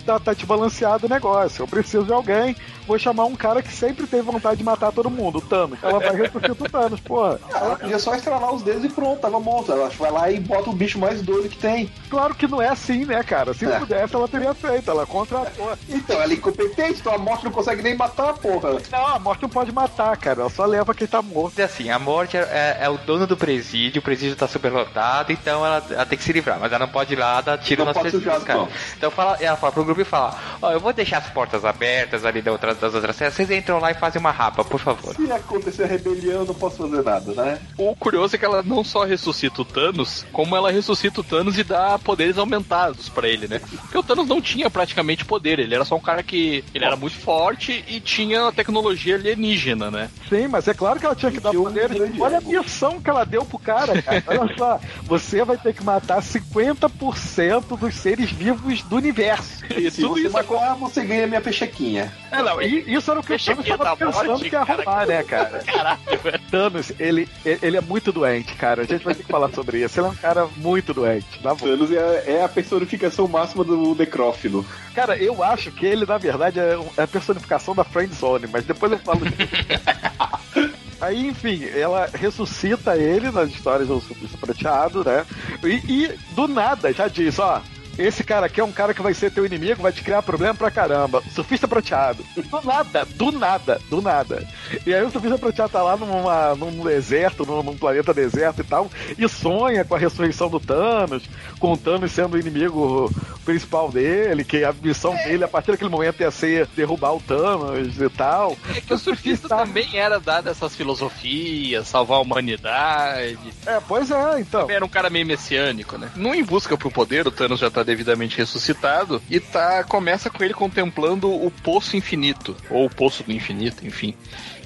[0.05, 1.63] tá, tá desbalanceado o negócio.
[1.63, 2.55] Eu preciso de alguém,
[2.87, 5.77] vou chamar um cara que sempre teve vontade de matar todo mundo, o Thanos.
[5.83, 7.39] Ela vai ressuscitar o Thanos, porra.
[7.53, 9.71] Ela podia só estralar os dedos e pronto, tava morto.
[9.71, 11.91] Ela vai lá e bota o bicho mais doido que tem.
[12.09, 13.53] Claro que não é assim, né, cara?
[13.53, 13.79] Se É.
[13.79, 15.73] pudesse, ela teria feito, ela contratou.
[15.89, 18.77] Então, ela é incompetente, então a morte não consegue nem matar, porra.
[18.91, 21.59] Não, a morte não pode matar, cara, ela só leva quem tá morto.
[21.59, 25.31] É assim, a morte é, é- é o dono do presídio, o presídio tá superlotado,
[25.31, 27.83] então ela, ela tem que se livrar, mas ela não pode ir lá dar tiro
[27.83, 28.67] nas pessoas, as cara.
[28.95, 32.23] Então fala, ela fala pro grupo e fala, ó, eu vou deixar as portas abertas
[32.25, 35.15] ali da outra, das outras cenas, vocês entram lá e fazem uma rapa, por favor.
[35.15, 37.59] Se acontecer a rebelião, eu não posso fazer nada, né?
[37.77, 41.57] O curioso é que ela não só ressuscita o Thanos, como ela ressuscita o Thanos
[41.57, 43.59] e dá poderes aumentados pra ele, né?
[43.59, 46.95] Porque o Thanos não tinha praticamente poder, ele era só um cara que ele era
[46.95, 50.09] muito forte e tinha tecnologia alienígena, né?
[50.29, 53.25] Sim, mas é claro que ela tinha que dar grande Olha a missão que ela
[53.25, 54.23] deu pro cara, cara.
[54.27, 59.65] Olha só, você vai ter que matar 50% dos seres vivos do universo.
[59.75, 62.11] E Se tudo você isso matar, você ganha minha peixequinha.
[62.31, 64.83] É, não, isso era o que o Thanos estava pensando morte, que ia cara.
[64.83, 65.63] arrumar, né, cara?
[65.65, 66.39] Caralho, velho.
[66.51, 68.81] Thanos, ele, ele é muito doente, cara.
[68.81, 69.99] A gente vai ter que falar sobre isso.
[69.99, 71.71] Ele é um cara muito doente, na boa.
[71.71, 74.65] Thanos é, é a personificação máxima do necrófilo.
[74.93, 78.65] Cara, eu acho que ele, na verdade, é é a personificação da Friend Zone, mas
[78.65, 79.37] depois eu falo disso.
[80.99, 85.25] Aí, enfim, ela ressuscita ele nas histórias do Surfista Prateado, né?
[85.63, 87.61] E, e, do nada já diz, ó.
[87.97, 90.53] Esse cara aqui é um cara que vai ser teu inimigo, vai te criar problema
[90.53, 91.23] pra caramba.
[91.33, 92.23] Surfista prateado.
[92.35, 94.47] Do nada, do nada, do nada.
[94.85, 98.63] E aí o surfista prateado tá lá numa, num deserto, num, num planeta deserto e
[98.63, 101.23] tal, e sonha com a ressurreição do Thanos,
[101.59, 103.11] com o Thanos sendo o inimigo
[103.43, 107.99] principal dele, que a missão dele a partir daquele momento ia ser derrubar o Thanos
[107.99, 108.57] e tal.
[108.75, 109.57] É que o surfista Tá.
[109.57, 113.37] também era dado essas filosofias, salvar a humanidade.
[113.65, 114.69] É, pois é, então.
[114.69, 116.09] Era um cara meio messiânico, né?
[116.15, 120.43] No Em Busca pro Poder, o Thanos já tá devidamente ressuscitado e tá começa com
[120.43, 124.13] ele contemplando o Poço Infinito, ou o Poço do Infinito, enfim.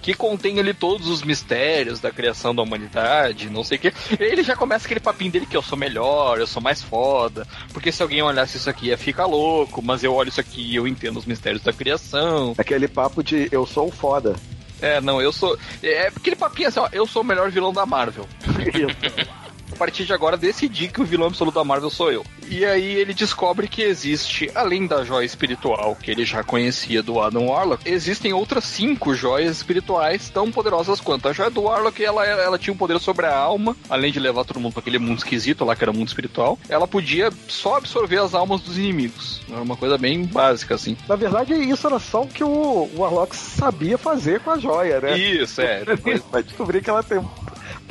[0.02, 3.94] Que contém ali todos os mistérios da criação da humanidade, não sei o quê.
[4.20, 6.82] E aí ele já começa aquele papinho dele que eu sou melhor, eu sou mais
[6.82, 7.48] foda.
[7.72, 10.76] Porque se alguém olhasse isso aqui ia ficar louco, mas eu olho isso aqui e
[10.76, 12.56] eu entendo os mistérios da criação.
[12.58, 14.36] Aquele papo de eu sou o foda.
[14.82, 15.56] É, não, eu sou.
[15.84, 18.28] É aquele papinho assim, ó, eu sou o melhor vilão da Marvel.
[19.72, 22.26] A partir de agora, decidi que o vilão absoluto da Marvel sou eu.
[22.50, 27.20] E aí ele descobre que existe, além da joia espiritual que ele já conhecia do
[27.20, 31.28] Adam Warlock, existem outras cinco joias espirituais tão poderosas quanto.
[31.28, 34.44] A joia do Warlock, ela, ela tinha um poder sobre a alma, além de levar
[34.44, 36.60] todo mundo para aquele mundo esquisito lá, que era o mundo espiritual.
[36.68, 39.42] Ela podia só absorver as almas dos inimigos.
[39.50, 40.98] Era uma coisa bem básica, assim.
[41.08, 45.18] Na verdade, isso era só o que o Warlock sabia fazer com a joia, né?
[45.18, 45.84] Isso, é.
[45.86, 47.20] Depois, Vai descobrir que ela tem,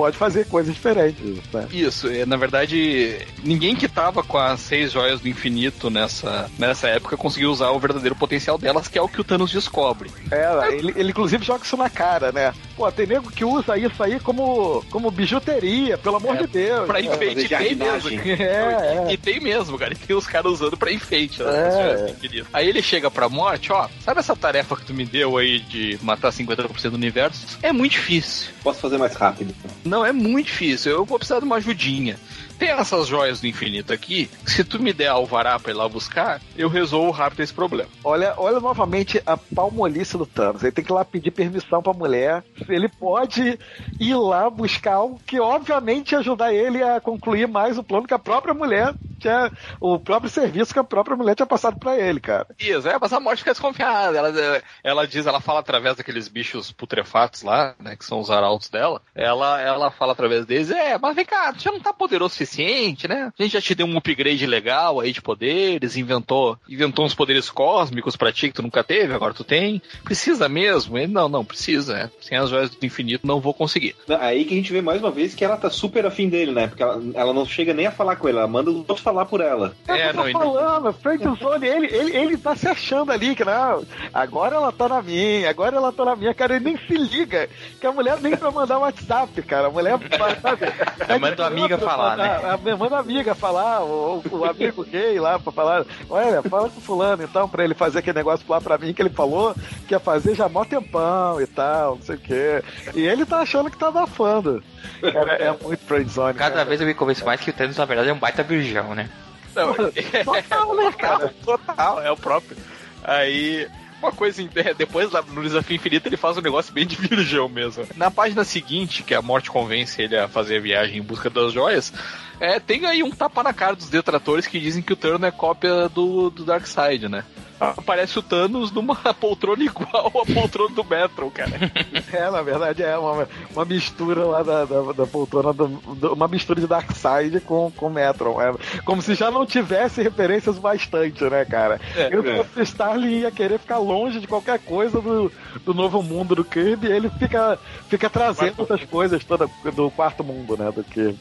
[0.01, 1.21] pode fazer coisas diferentes,
[1.53, 1.67] né?
[1.71, 6.89] Isso, é, na verdade, ninguém que tava com as seis joias do infinito nessa, nessa
[6.89, 10.11] época conseguiu usar o verdadeiro potencial delas, que é o que o Thanos descobre.
[10.31, 12.55] É, ele, ele inclusive joga isso na cara, né?
[12.75, 16.87] Pô, tem nego que usa isso aí como, como bijuteria, pelo amor É, de Deus.
[16.87, 17.07] Pra né?
[17.07, 18.11] enfeite, fazer tem mesmo.
[18.41, 19.93] É, E, e tem mesmo, cara.
[19.93, 21.43] E tem os caras usando pra enfeite.
[21.43, 21.69] né, É.
[21.69, 22.47] as joias do infinito.
[22.55, 25.99] Aí ele chega pra morte, ó, sabe essa tarefa que tu me deu aí de
[26.01, 27.59] matar 50% do universo?
[27.63, 28.49] É muito difícil.
[28.63, 29.55] Posso fazer mais rápido.
[29.90, 30.92] Não, é muito difícil.
[30.92, 32.16] Eu vou precisar de uma ajudinha.
[32.61, 34.31] Tem essas joias do infinito aqui.
[34.44, 37.88] Se tu me der alvará pra ir lá buscar, eu resolvo rápido esse problema.
[38.05, 40.62] Olha, olha novamente a palmolice do Thanos.
[40.62, 42.44] Ele tem que ir lá pedir permissão pra mulher.
[42.68, 43.59] Ele pode
[43.99, 48.12] ir lá buscar algo que, obviamente, ia ajudar ele a concluir mais o plano que
[48.12, 49.53] a própria mulher tinha.
[49.79, 52.46] O próprio serviço que a própria mulher tinha passado pra ele, cara.
[52.59, 54.16] Isso, é, mas a morte fica desconfiada.
[54.16, 58.68] Ela, ela diz, ela fala através daqueles bichos putrefatos lá, né, que são os arautos
[58.68, 59.03] dela.
[59.14, 62.37] Ela, ela fala através deles, é, mas vem cá, tu já não tá poderoso o
[62.51, 63.33] suficiente, né?
[63.39, 67.49] A gente já te deu um upgrade legal aí de poderes, inventou, inventou uns poderes
[67.49, 69.81] cósmicos pra ti que tu nunca teve, agora tu tem.
[70.05, 70.99] Precisa mesmo?
[70.99, 72.11] Ele, não, não, precisa, é.
[72.21, 73.95] Sem as joias do infinito não vou conseguir.
[74.21, 76.67] Aí que a gente vê mais uma vez que ela tá super afim dele, né?
[76.67, 79.25] Porque ela, ela não chega nem a falar com ele, ela manda os outros falar
[79.27, 79.75] por ela.
[79.87, 83.13] É, É, eu tô não, e- falando, friend zone, ele, ele, ele tá se achando
[83.13, 86.65] ali, que não, agora ela tá na minha, agora ela tá na minha, cara, ele
[86.65, 87.49] nem se liga,
[87.81, 89.99] que a mulher nem pra mandar WhatsApp, cara, a mulher,
[90.43, 90.67] sabe,
[91.09, 92.39] É, manda a amiga falar, né?
[92.42, 96.68] Mandar- a- Manda a amiga falar, o, o amigo gay lá pra falar, olha, fala
[96.70, 99.55] com fulano então, pra ele fazer aquele negócio lá pra mim que ele falou
[99.87, 102.62] que ia fazer já mó tempão e tal, não sei o quê.
[102.94, 104.62] E ele tá achando que tá abafando.
[105.00, 106.35] Cara, é muito friendzone.
[106.35, 106.64] Cada cara.
[106.68, 109.09] vez eu me convenço mais que o Thanos, na verdade, é um baita virgão, né?
[109.55, 109.74] Não,
[110.24, 111.35] Total, né, cara?
[111.44, 112.57] Total, é o próprio.
[113.03, 113.66] Aí,
[114.00, 117.48] uma coisa, é, depois lá no Desafio Infinito ele faz um negócio bem de virgão
[117.48, 117.85] mesmo.
[117.96, 121.53] Na página seguinte, que a morte convence ele a fazer a viagem em busca das
[121.53, 121.92] joias,
[122.40, 125.31] é, tem aí um tapa na cara dos detratores que dizem que o Thanos é
[125.31, 127.24] cópia do, do Darkseid, né?
[127.61, 131.50] Aparece o Thanos numa poltrona igual à poltrona do Metro, cara.
[132.12, 136.26] É, na verdade é uma, uma mistura lá da, da, da poltrona, do, do- uma
[136.26, 138.40] mistura de Darkseid com, com Metron.
[138.40, 138.53] É,
[138.85, 141.79] como se já não tivesse referências bastante, né, cara?
[141.94, 142.40] É, Eu, é.
[142.57, 145.31] o Starling ia querer ficar longe de qualquer coisa do,
[145.64, 150.24] do novo mundo do Kirby, e ele fica, fica trazendo essas coisas toda do quarto
[150.24, 151.18] mundo, né, do Kirby.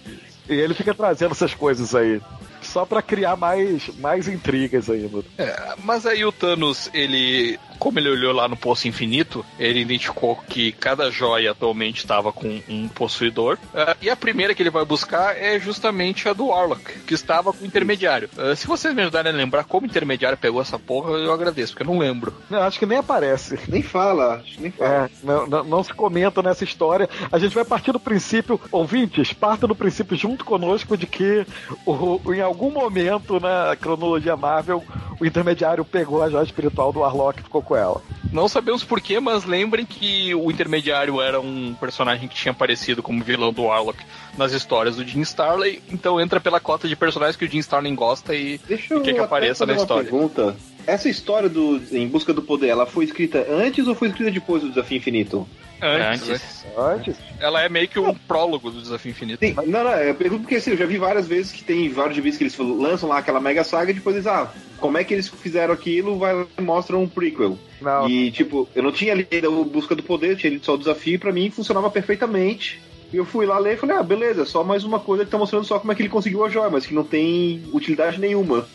[0.50, 2.20] E ele fica trazendo essas coisas aí.
[2.62, 5.24] Só pra criar mais, mais intrigas ainda.
[5.38, 10.36] É, mas aí o Thanos, ele, como ele olhou lá no Poço Infinito, ele identificou
[10.50, 13.58] que cada joia atualmente estava com um possuidor.
[13.74, 17.54] É, e a primeira que ele vai buscar é justamente a do Warlock, que estava
[17.54, 18.30] com o intermediário.
[18.38, 21.74] É, se vocês me ajudarem a lembrar como o intermediário pegou essa porra, eu agradeço,
[21.74, 22.34] porque eu não lembro.
[22.52, 23.58] Eu acho que nem aparece.
[23.70, 25.06] Nem fala, acho que nem fala.
[25.06, 27.08] É, não, não, não se comenta nessa história.
[27.32, 31.46] A gente vai partir do princípio, ouvintes, parta do princípio junto conosco de que
[31.86, 34.84] o, o- em algum momento na cronologia Marvel,
[35.20, 38.02] o intermediário pegou a joia espiritual do Warlock e ficou com ela.
[38.34, 43.24] Não sabemos porquê, mas lembrem que o intermediário era um personagem que tinha aparecido como
[43.24, 44.04] vilão do Warlock
[44.36, 47.94] nas histórias do Jim Starley, então entra pela cota de personagens que o Jim Starley
[47.94, 50.10] gosta e, Deixa e quer que apareça na história.
[50.10, 50.56] pergunta.
[50.88, 54.64] Essa história do Em Busca do Poder, ela foi escrita antes ou foi escrita depois
[54.64, 55.48] do Desafio Infinito?
[55.82, 56.30] Antes?
[56.30, 56.66] Antes.
[56.78, 59.40] Antes, Ela é meio que um prólogo do Desafio Infinito.
[59.40, 62.16] Sim, não, não, eu pergunto porque assim, eu já vi várias vezes que tem vários
[62.16, 65.14] gibis que eles lançam lá aquela mega saga e depois eles, ah, como é que
[65.14, 67.58] eles fizeram aquilo, vai lá e mostra um prequel.
[67.82, 68.10] não.
[68.10, 70.78] E, tipo, eu não tinha lido o Busca do Poder, eu tinha lido só o
[70.78, 72.82] desafio, e pra mim funcionava perfeitamente.
[73.12, 75.66] Eu fui lá ler e falei, ah, beleza, só mais uma coisa que tá mostrando
[75.66, 78.68] só como é que ele conseguiu a joia, mas que não tem utilidade nenhuma.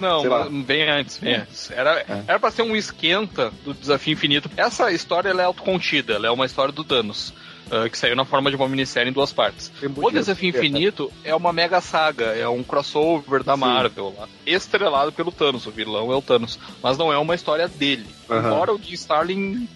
[0.00, 0.22] Não,
[0.64, 1.70] vem antes, vem antes.
[1.70, 2.24] Era, É.
[2.26, 4.50] era pra ser um esquenta do Desafio Infinito.
[4.56, 7.32] Essa história ela é autocontida, ela é uma história do Thanos.
[7.70, 9.72] ah, que saiu na forma de uma minissérie em duas partes.
[9.96, 10.58] O Desafio isso.
[10.58, 15.66] Infinito é uma mega saga, é um crossover da Marvel lá, estrelado pelo Thanos.
[15.66, 18.06] O vilão é o Thanos, mas não é uma história dele.
[18.28, 18.46] Aham.
[18.48, 19.68] Embora o Jim Starlin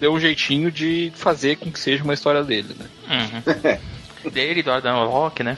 [0.00, 2.86] deu um jeitinho de fazer com que seja uma história dele, né?
[3.10, 3.80] Uhum.
[4.30, 5.56] Dele, do Adam Rock, né?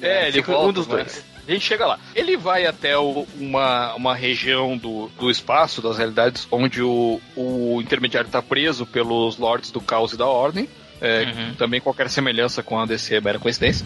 [0.00, 1.24] É, ele Fica volta, um dos mas dois.
[1.48, 1.98] A gente chega lá.
[2.14, 7.80] Ele vai até o- uma, uma região do, do espaço, das realidades, onde o, o
[7.82, 10.68] intermediário está preso pelos Lords do Caos e da Ordem.
[11.00, 11.54] É, Uhum.
[11.56, 13.84] Também qualquer semelhança com a DC é mera coincidência.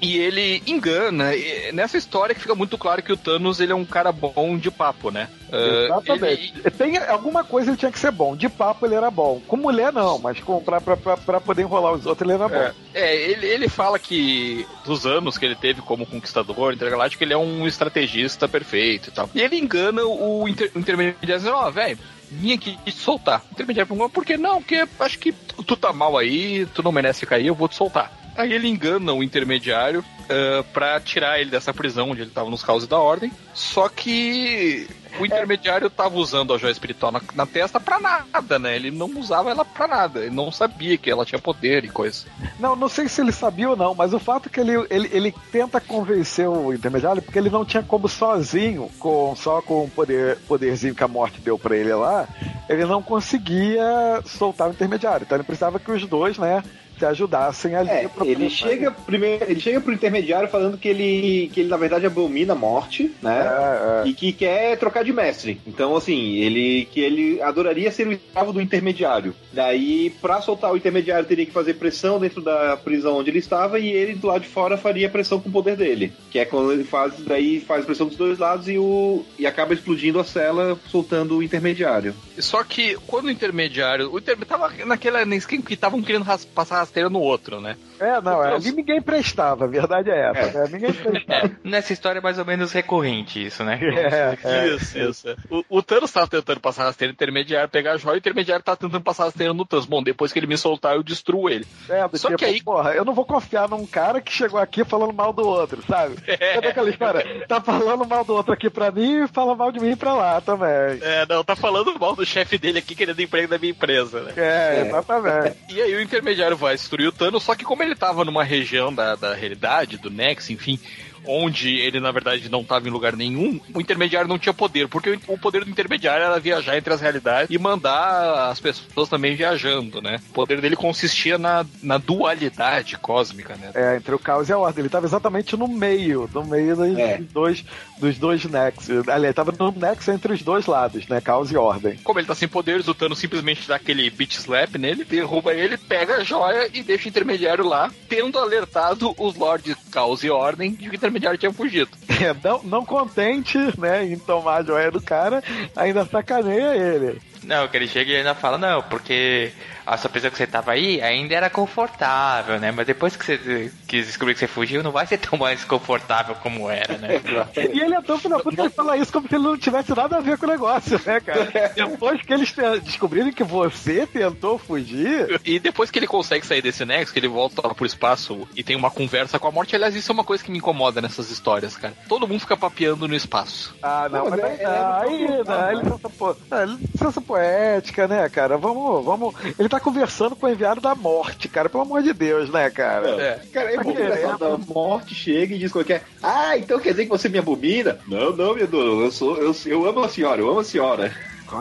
[0.00, 1.34] E ele engana.
[1.34, 4.56] e nessa história que fica muito claro que o Thanos ele é um cara bom
[4.56, 5.28] de papo, né?
[5.52, 6.54] É, Exatamente.
[6.56, 8.34] ele- Tem alguma coisa ele tinha que ser bom.
[8.34, 9.40] De papo ele era bom.
[9.46, 12.48] Com mulher não, mas com, pra, pra, pra, pra poder enrolar os outros ele era
[12.48, 12.54] bom.
[12.54, 17.34] É, é, ele, ele fala que dos anos que ele teve como conquistador intergaláctico, ele
[17.34, 19.28] é um estrategista perfeito e tal.
[19.34, 21.98] E ele engana o, inter, o intermediário dizendo, ó, velho,
[22.30, 23.42] vim aqui te soltar.
[23.50, 24.62] O intermediário pergunta, por que não?
[24.62, 28.12] Porque acho que tu, tá mal aí, tu não merece cair, eu vou te soltar.
[28.36, 32.62] Aí ele engana o intermediário ah, pra tirar ele dessa prisão onde ele tava nos
[32.62, 33.32] causos da ordem.
[33.52, 38.76] Só que o intermediário tava usando a joia espiritual na, na testa pra nada, né?
[38.76, 40.20] Ele não usava ela pra nada.
[40.20, 42.26] Ele não sabia que ela tinha poder e coisa.
[42.58, 45.10] Não, não sei se ele sabia ou não, mas o fato é que ele, ele,
[45.12, 49.90] ele tenta convencer o intermediário porque ele não tinha como sozinho, com só com o
[49.90, 52.28] poder, poderzinho que a morte deu pra ele lá,
[52.68, 55.24] ele não conseguia soltar o intermediário.
[55.24, 56.62] Então ele precisava que os dois, né,
[57.00, 57.88] se ajudassem ali.
[57.88, 62.06] É, ele chega primeiro, ele chega pro intermediário falando que ele, que ele na verdade
[62.06, 63.40] abomina a morte, né?
[63.40, 64.08] É, é.
[64.08, 65.60] E que quer trocar de mestre.
[65.66, 69.34] Então, assim, ele que ele adoraria ser o escravo do intermediário.
[69.52, 73.78] Daí, pra soltar o intermediário, teria que fazer pressão dentro da prisão onde ele estava
[73.78, 76.12] e ele do lado de fora faria pressão com o poder dele.
[76.30, 79.72] Que é quando ele faz, daí faz pressão dos dois lados e, o, e acaba
[79.74, 82.14] explodindo a cela, soltando o intermediário.
[82.38, 84.12] Só que quando o intermediário.
[84.12, 87.76] O intermediário tava naquela esquema que estavam querendo ras- passar rasteira no outro, né?
[88.00, 90.68] É, não, Então, ali ninguém prestava, a verdade é essa, né?
[90.72, 91.50] Ninguém prestava.
[91.62, 93.78] Nessa história é mais ou menos recorrente isso, né?
[94.10, 94.68] É, é.
[94.68, 95.36] Isso, isso.
[95.50, 98.64] O, o Thanos tava tentando passar rasteira no intermediário, pegar a joia, e o intermediário
[98.64, 99.86] tava tentando passar rasteira no Thanos.
[99.86, 101.66] Bom, depois que ele me soltar, eu destruo ele.
[101.88, 104.58] É, do Só tipo, que aí- porra, eu não vou confiar num cara que chegou
[104.58, 106.16] aqui falando mal do outro, sabe?
[106.40, 106.56] É.
[106.70, 107.44] Aquela história?
[107.46, 110.40] Tá falando mal do outro aqui pra mim e fala mal de mim pra lá
[110.40, 110.98] também.
[111.02, 114.32] É, não, tá falando mal do chefe dele aqui querendo emprego da minha empresa, né?
[114.36, 115.56] É, exatamente.
[115.68, 118.92] E aí o intermediário vai destruir o Thanos, só que como ele tava numa região
[118.92, 120.78] da, da realidade, do Nex, enfim,
[121.26, 125.18] onde ele na verdade não tava em lugar nenhum, o intermediário não tinha poder, porque
[125.28, 130.00] o, poder do intermediário era viajar entre as realidades e mandar as pessoas também viajando,
[130.00, 130.20] né?
[130.30, 133.70] O poder dele consistia na, na dualidade cósmica, né?
[133.74, 134.82] É, entre o caos e a ordem.
[134.82, 137.18] Ele tava exatamente no meio, no meio dos, É.
[137.32, 137.64] dois,
[137.98, 139.08] dos dois nexos.
[139.08, 141.20] Aliás, tava no nexo entre os dois lados, né?
[141.20, 141.96] Caos e ordem.
[142.02, 145.76] Como ele tá sem poderes, o Thanos simplesmente dá aquele beat slap nele, derruba ele,
[145.76, 150.72] pega a joia e deixa o intermediário lá, tendo alertado os Lords Caos e Ordem
[150.72, 151.90] de que o intermediário tinha fugido.
[152.20, 155.42] É, não, não contente, né, em tomar a joia do cara,
[155.74, 157.18] ainda sacaneia ele.
[157.42, 159.50] Não, que ele chega e ainda fala, não, porque
[159.86, 162.70] a sua prisão que você tava aí ainda era confortável, né?
[162.72, 166.34] Mas depois que você quis descobrir que você fugiu, não vai ser tão mais confortável
[166.36, 167.08] como era, né?
[167.72, 169.94] E ele é tão filho da puta que fala isso como se ele não tivesse
[169.94, 171.50] nada a ver com o negócio, né, cara?
[171.74, 176.84] Depois que eles descobrirem que você tentou fugir, E depois que ele consegue sair desse
[176.84, 179.94] nexo, que ele volta lá pro espaço e tem uma conversa com a morte, aliás,
[179.94, 181.94] isso é uma coisa que me incomoda nessas histórias, cara.
[182.08, 183.74] Todo mundo fica papeando no espaço.
[183.82, 186.36] Ah, não, Não, mas, mas é- ah, é aí, muito né, bom, licença, po...
[186.50, 188.56] ah, licença poética, né, cara?
[188.58, 189.34] Vamos, vamos.
[189.58, 193.08] Ele tá conversando com o enviado da morte, cara, pelo amor de Deus, né, cara?
[193.10, 193.40] É.
[193.52, 196.02] Cara, é Tá bom que o pessoal da morte chega e diz qualquer.
[196.22, 197.98] Ah, então quer dizer que você me abomina?
[198.06, 199.36] Não, não, meu Deus, eu sou.
[199.38, 201.14] Eu, eu amo a senhora, eu amo a senhora.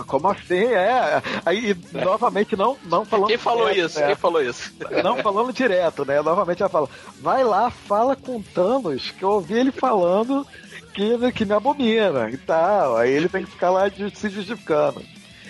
[0.05, 0.66] Como assim?
[0.66, 1.22] É.
[1.45, 3.28] Aí, novamente, não, não falando.
[3.28, 3.99] Quem falou direto, isso?
[3.99, 4.05] né?
[4.07, 4.74] Quem falou isso?
[5.03, 6.22] Não falando direto, né?
[6.22, 6.88] Novamente ela fala:
[7.20, 10.45] vai lá, fala com Thanos, que eu ouvi ele falando
[10.93, 12.97] que, que me abomina e tal.
[12.97, 15.01] Aí ele tem que ficar lá de- se justificando.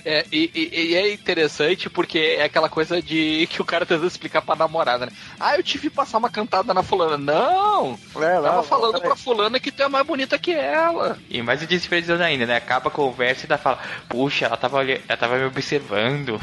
[0.10, 4.08] É, e, e- e é interessante porque é aquela coisa de que o cara tentando
[4.08, 5.12] explicar pra namorada, né?
[5.40, 7.18] Ah, eu tive que passar uma cantada na fulana.
[7.18, 7.98] Não!
[8.16, 9.08] É, Tava não, falando peraí.
[9.08, 11.18] pra fulana que tu é mais bonita que ela.
[11.30, 12.56] E mais desesperador ainda, né?
[12.56, 16.40] Acaba a conversa e ainda fala, puxa, ela tava, ela tava me observando.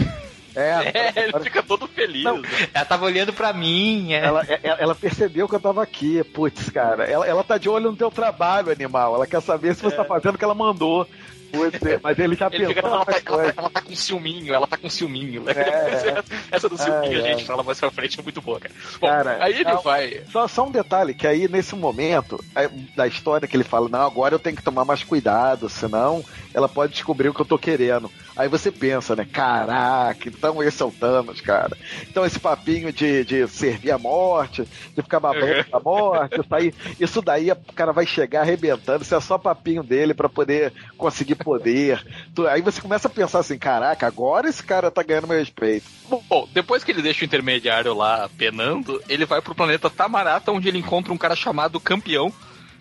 [0.54, 0.72] É,
[1.18, 2.24] É, ele fica todo feliz.
[2.24, 2.40] Não.
[2.72, 4.24] Ela tava olhando pra mim, é.
[4.24, 6.22] Ela, é- ela percebeu que eu tava aqui.
[6.24, 7.04] Putz, cara.
[7.04, 9.14] Ela, ela tá de olho no teu trabalho, animal.
[9.16, 11.06] Ela quer saber se você tá fazendo o que ela mandou.
[11.53, 14.66] Putz, mas ele já Ele pensou ela, tá, ela, tá, ela tá com ciúminho, ela
[14.66, 15.42] tá com ciúminho.
[15.42, 15.53] né?
[15.53, 16.22] É.
[16.57, 17.44] Essa do ciúminho Ai, a gente ai.
[17.47, 18.74] fala mais pra frente é muito boa, cara.
[19.01, 19.80] Bom, Cara, aí ele não.
[19.82, 20.22] vai.
[20.32, 24.03] Só, só um detalhe, que aí nesse momento aí, da história que ele fala, não,
[24.03, 27.59] agora eu tenho que tomar mais cuidado, senão ela pode descobrir o que eu tô
[27.59, 28.11] querendo.
[28.36, 29.26] Aí você pensa, né?
[29.30, 31.76] Caraca, então esse é o Thanos, cara.
[32.03, 34.62] Então esse papinho de, de servir a morte,
[34.94, 39.14] de ficar babando a morte, isso, aí, isso daí o cara vai chegar arrebentando, isso
[39.14, 42.05] é só papinho dele pra poder conseguir poder.
[42.51, 45.87] Aí você começa a pensar assim, caraca, agora esse cara tá ganhando meu respeito.
[46.28, 50.68] Bom, depois que ele deixa o intermediário lá penando, ele vai pro planeta Tamarata, onde
[50.68, 52.32] ele encontra um cara chamado Campeão,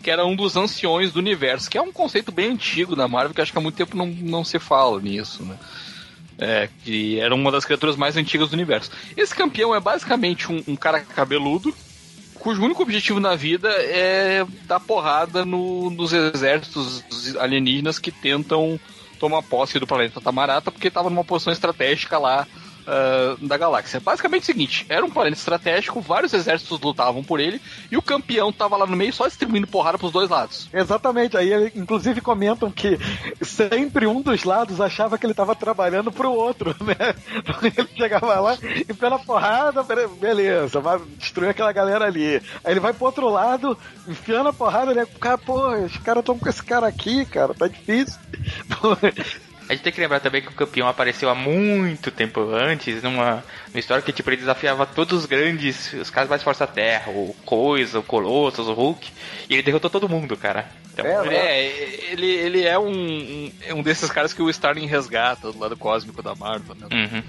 [0.01, 3.33] que era um dos anciões do universo, que é um conceito bem antigo da Marvel,
[3.33, 5.57] que acho que há muito tempo não, não se fala nisso, né?
[6.37, 8.91] É, que era uma das criaturas mais antigas do universo.
[9.15, 11.73] Esse campeão é basicamente um, um cara cabeludo,
[12.45, 17.03] cujo único objetivo na vida é dar porrada no- nos exércitos
[17.39, 18.79] alienígenas que tentam
[19.19, 22.45] tomar posse do planeta Tamarata, porque estava numa posição estratégica lá
[22.87, 23.99] ah, da galáxia.
[23.99, 27.61] Basicamente é o seguinte: era um planeta estratégico, vários exércitos lutavam por ele,
[27.91, 30.69] e o campeão tava lá no meio só distribuindo porrada pros dois lados.
[30.73, 32.99] Exatamente, aí inclusive comentam que
[33.41, 37.15] sempre um dos lados achava que ele tava trabalhando pro outro, né?
[37.63, 38.57] Ele chegava lá
[38.87, 39.83] e pela porrada,
[40.19, 42.41] beleza, vai destruir aquela galera ali.
[42.63, 43.77] Aí ele vai pro outro lado,
[44.07, 45.07] enfiando a porrada, né?
[45.19, 48.19] Cara, pô, os caras estão com esse cara aqui, cara, tá difícil.
[49.67, 53.43] A gente tem que lembrar também que o campeão apareceu há muito tempo antes, numa,
[53.67, 57.11] numa história que tipo, ele desafiava todos os grandes, os caras mais fortes da Terra,
[57.11, 59.11] o Coisa, o Colossus, o Hulk,
[59.49, 60.69] e ele derrotou todo mundo, cara.
[60.93, 61.35] Então, É, né?
[61.35, 65.59] É, ele, ele é um, um, é um desses caras que o Starling resgata do
[65.59, 66.87] lado cósmico da Marvel, né?
[66.91, 67.23] Uhum.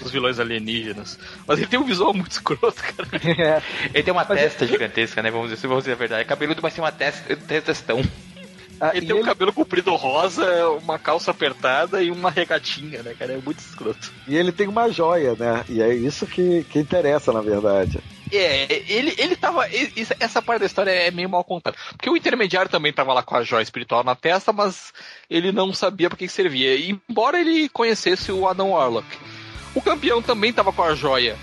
[0.00, 1.18] Os vilões alienígenas.
[1.46, 3.08] Mas ele tem um visual muito escroto, cara.
[3.22, 3.62] É,
[3.92, 5.30] Ele tem uma testa gigantesca, né?
[5.30, 6.22] Vamos dizer, vamos dizer a verdade.
[6.22, 8.02] É cabeludo, mas tem uma testa, testão.
[8.80, 13.14] Ah, Ele tem um ele- cabelo comprido rosa, uma calça apertada e uma regatinha, né,
[13.18, 13.34] cara?
[13.34, 14.12] É muito escroto.
[14.26, 15.64] E ele tem uma joia, né?
[15.68, 17.98] E é isso que, que interessa, na verdade.
[18.32, 19.68] É, ele, ele tava.
[19.68, 21.76] ele- essa parte da história é meio mal contada.
[21.90, 24.92] Porque o intermediário também tava lá com a joia espiritual na testa, mas
[25.28, 26.74] ele não sabia para que servia.
[26.76, 29.06] E, embora ele conhecesse o Adam Warlock.
[29.74, 31.36] O campeão também tava com a joia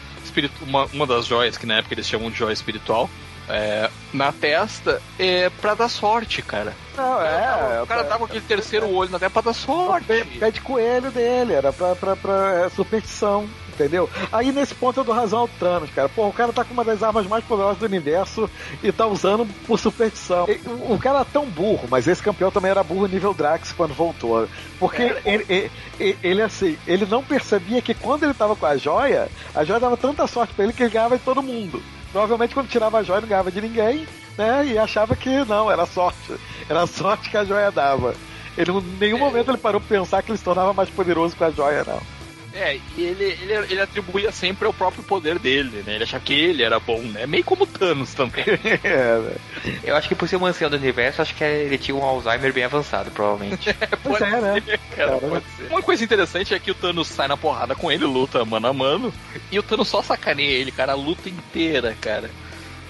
[0.61, 3.09] uma, uma das joias que na época eles chamam de joia espiritual.
[3.49, 6.73] É, na testa é pra dar sorte, cara.
[6.95, 7.81] Não, é.
[7.81, 10.07] o cara tava com aquele terceiro olho na testa pra dar sorte.
[10.07, 14.09] Pé, pé de coelho dele, era pra, pra, pra é, superstição, entendeu?
[14.31, 16.09] Aí nesse ponto eu dou razão ao Thanos, cara.
[16.09, 18.49] Pô, o cara tá com uma das armas mais poderosas do universo
[18.83, 20.45] e tá usando por superstição.
[20.65, 23.93] O, o cara é tão burro, mas esse campeão também era burro nível Drax quando
[23.93, 24.47] voltou.
[24.79, 28.75] Porque ele, ele, ele, ele, assim, ele não percebia que quando ele tava com a
[28.75, 31.81] joia, a joia dava tanta sorte pra ele que ele ganhava de todo mundo.
[32.11, 34.65] Provavelmente quando tirava a joia não ganhava de ninguém, né?
[34.65, 36.35] E achava que não, era sorte.
[36.69, 38.15] Era sorte que a joia dava.
[38.57, 41.43] Ele, em nenhum momento ele parou pra pensar que ele se tornava mais poderoso com
[41.43, 42.16] a joia, não.
[42.57, 45.93] É, e ele, ele, ele atribuía sempre ao próprio poder dele, né?
[45.93, 47.27] Ele achava que ele era bom, né?
[47.27, 48.43] Meio como o Thanos também.
[48.83, 49.35] é, né?
[49.83, 52.51] Eu acho que por ser um ancião do universo, acho que ele tinha um Alzheimer
[52.51, 53.69] bem avançado, provavelmente.
[54.01, 54.63] Pois é, né?
[54.95, 55.67] Cara, Cara, pode ser.
[55.69, 58.73] Uma coisa interessante é que o Thanos sai na porrada com ele, luta mano a
[58.73, 59.13] mano,
[59.51, 62.29] e o Thanos só sacaneia ele, cara, a luta inteira, cara.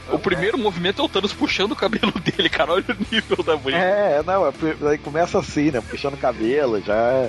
[0.10, 2.72] O primeiro movimento é o Thanos puxando o cabelo dele, cara.
[2.72, 3.78] Olha o nível da briga.
[3.78, 4.54] É, não, é,
[4.90, 5.82] aí começa assim, né?
[5.82, 7.28] Puxando o cabelo, já.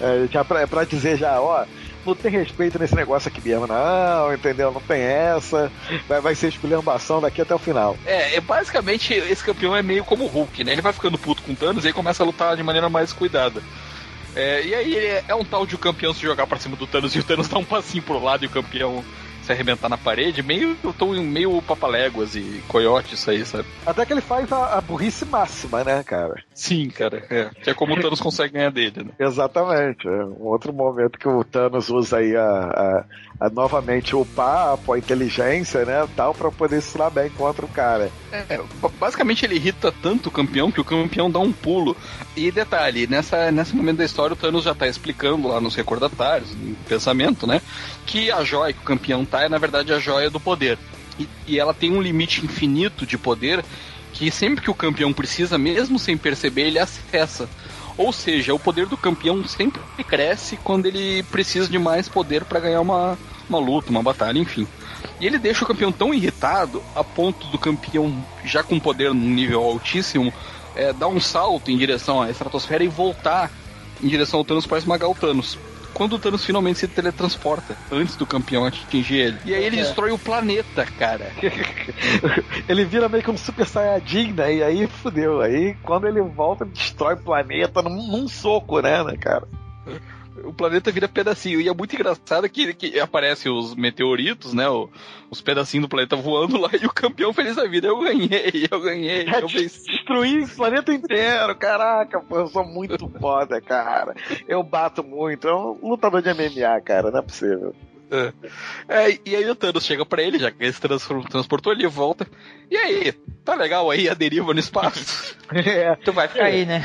[0.00, 1.64] É, já pra, pra dizer já, ó.
[2.04, 4.72] Não tem respeito nesse negócio aqui mesmo, não, entendeu?
[4.72, 5.70] Não tem essa.
[6.08, 7.96] Vai, vai ser esculhambação daqui até o final.
[8.06, 10.72] É, é, basicamente esse campeão é meio como o Hulk, né?
[10.72, 13.62] Ele vai ficando puto com Thanos e aí começa a lutar de maneira mais cuidada.
[14.34, 16.86] É, e aí é, é um tal de o campeão se jogar pra cima do
[16.86, 19.04] Thanos e o Thanos dá um passinho pro lado e o campeão
[19.50, 23.66] se arrebentar na parede, meio, tão meio papaléguas e coiote isso aí, sabe?
[23.84, 26.42] Até que ele faz a, a burrice máxima, né, cara?
[26.54, 27.24] Sim, cara.
[27.28, 27.50] É.
[27.62, 29.10] Que é como o Thanos consegue ganhar dele, né?
[29.18, 30.06] Exatamente.
[30.06, 33.04] É um outro momento que o Thanos usa aí a, a,
[33.40, 37.68] a novamente o papo, a inteligência, né, tal, pra poder se dar bem contra o
[37.68, 38.10] cara.
[38.30, 38.60] É,
[38.98, 41.96] basicamente ele irrita tanto o campeão que o campeão dá um pulo.
[42.36, 46.54] E detalhe, nessa, nesse momento da história o Thanos já tá explicando lá nos recordatários,
[46.54, 47.60] no pensamento, né,
[48.06, 50.78] que a joia que o campeão tá é na verdade a joia do poder.
[51.18, 53.64] E, e ela tem um limite infinito de poder
[54.12, 57.48] que sempre que o campeão precisa, mesmo sem perceber, ele acessa.
[57.96, 62.60] Ou seja, o poder do campeão sempre cresce quando ele precisa de mais poder para
[62.60, 63.18] ganhar uma,
[63.48, 64.66] uma luta, uma batalha, enfim.
[65.20, 69.30] E ele deixa o campeão tão irritado a ponto do campeão, já com poder num
[69.30, 70.32] nível altíssimo,
[70.74, 73.50] é, dar um salto em direção à estratosfera e voltar
[74.02, 75.58] em direção ao Thanos para esmagar o Thanos.
[75.94, 79.40] Quando o Thanos finalmente se teletransporta, antes do campeão atingir ele.
[79.44, 79.82] E aí ele É.
[79.82, 81.32] destrói o planeta, cara.
[82.68, 84.54] ele vira meio que um super saiyajin, né?
[84.54, 85.40] E aí fudeu.
[85.40, 89.46] Aí quando ele volta, ele destrói o planeta num, num soco, né, né, cara?
[90.44, 91.60] O planeta vira pedacinho.
[91.60, 94.68] E é muito engraçado que, que aparecem os meteoritos, né?
[94.68, 94.88] o-
[95.30, 97.88] os pedacinhos do planeta voando lá e o campeão feliz da vida.
[97.88, 99.84] Eu ganhei, eu ganhei, eu venci.
[99.86, 104.14] Destruí o planeta inteiro, caraca, pô, eu sou muito foda, cara.
[104.48, 107.74] Eu bato muito, é um lutador de MMA, cara, não é possível.
[108.88, 112.26] É, e aí o Thanos chega pra ele, já que ele se transportou, ele volta.
[112.68, 113.12] E aí,
[113.44, 115.36] tá legal aí a deriva no espaço?
[115.54, 116.80] É, Tu vai ficar aí, né?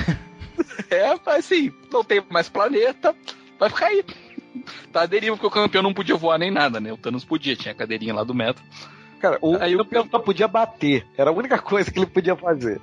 [0.90, 3.16] é, assim, não tem mais planeta,
[3.60, 4.04] vai ficar aí.
[4.92, 6.92] Tá a deriva porque o campeão não podia voar nem nada, né?
[6.92, 8.62] O Thanos podia, tinha a cadeirinha lá do meta.
[9.20, 12.36] cara, o Aí o campeão só podia bater, era a única coisa que ele podia
[12.36, 12.80] fazer.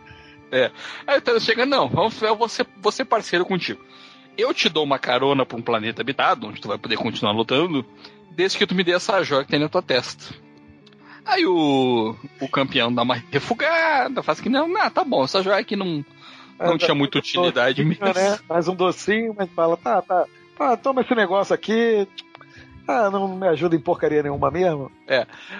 [1.07, 3.83] Aí o Thanos chega, não, vamos, eu vou ser, vou ser parceiro contigo.
[4.37, 7.85] Eu te dou uma carona pra um planeta habitado, onde tu vai poder continuar lutando,
[8.31, 10.35] desde que tu me dê essa joia que tem na tua testa.
[11.25, 15.59] Aí o, o campeão dá uma refugada, faz que não, não, tá bom, essa joia
[15.59, 16.05] aqui não,
[16.59, 18.05] não tinha muita utilidade mesmo.
[18.07, 18.39] Né?
[18.49, 20.27] Faz um docinho, mas fala, tá, tá,
[20.71, 22.07] tá, toma esse negócio aqui.
[22.87, 24.91] Ah, não me ajuda em porcaria nenhuma mesmo.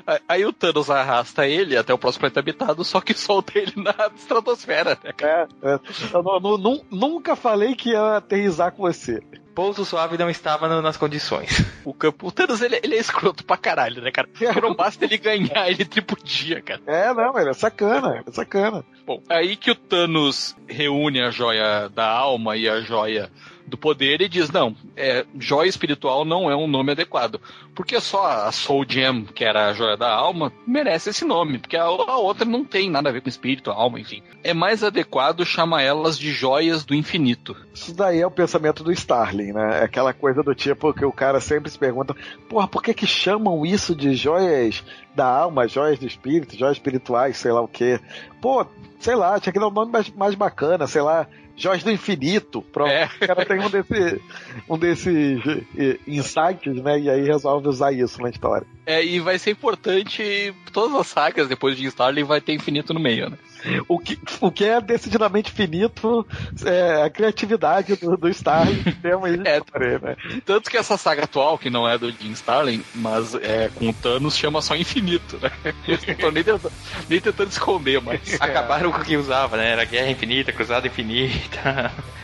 [0.07, 3.73] Aí- Aí o Thanos arrasta ele até o próximo planeta habitado, só que solta ele
[3.77, 5.49] na estratosfera, né, cara?
[5.63, 5.81] É, é.
[6.13, 9.23] Eu nu- nu- nu- nunca falei que ia aterrizar com você.
[9.55, 11.65] Pouso suave não estava no- nas condições.
[11.85, 14.27] O, campo, o Thanos, ele, ele é escroto pra caralho, né, cara?
[14.27, 16.81] Porque não basta ele ganhar, ele tripudia, cara.
[16.87, 18.85] É, não, ele é sacana, é sacana.
[19.07, 23.31] Bom, aí que o Thanos reúne a joia da alma e a joia
[23.67, 27.41] do poder e diz: não, é, joia espiritual não é um nome adequado.
[27.75, 31.77] Porque só a Soul Gem, que era a joia da alma, merece esse nome, porque
[31.77, 34.23] a, a outra não tem nada a ver com espírito, alma, enfim.
[34.45, 37.57] É mais adequado chamar elas de joias do infinito.
[37.75, 39.81] Isso daí é o pensamento do Starling, né?
[39.81, 42.15] É aquela coisa do tipo que o cara sempre se pergunta:
[42.49, 44.85] porra, por que que chamam isso de joias
[45.15, 48.01] da alma, joias do espírito, joias espirituais, sei lá o quê?
[48.41, 48.67] Pô,
[48.99, 51.27] sei lá, tinha que dar um nome mais, mais bacana, sei lá.
[51.57, 52.91] Joias do Infinito, pronto.
[52.91, 53.09] É.
[53.21, 54.21] O cara tem um, desse,
[54.69, 55.41] um desses
[55.79, 56.99] eh, insights, né?
[57.01, 58.67] E aí resolve usar isso na história.
[58.85, 62.99] É, e vai ser importante todas as sagas depois de Starling vai ter infinito no
[62.99, 63.39] meio, né?
[63.87, 66.27] O que, o que é decididamente finito
[66.65, 69.59] é a criatividade do, do Starling que temos aí É.
[69.59, 70.17] história, né?
[70.45, 73.93] Tanto que essa saga atual, que não é do Jim Starlin, mas é com o
[73.93, 75.53] Thanos, chama só Infinito, né?
[75.87, 76.73] Eles não estão nem, tentando-
[77.09, 78.35] nem tentando esconder, mas.
[78.43, 79.71] Acabaram com o que usava, né?
[79.71, 81.42] Era Guerra Infinita, Cruzada Infinita,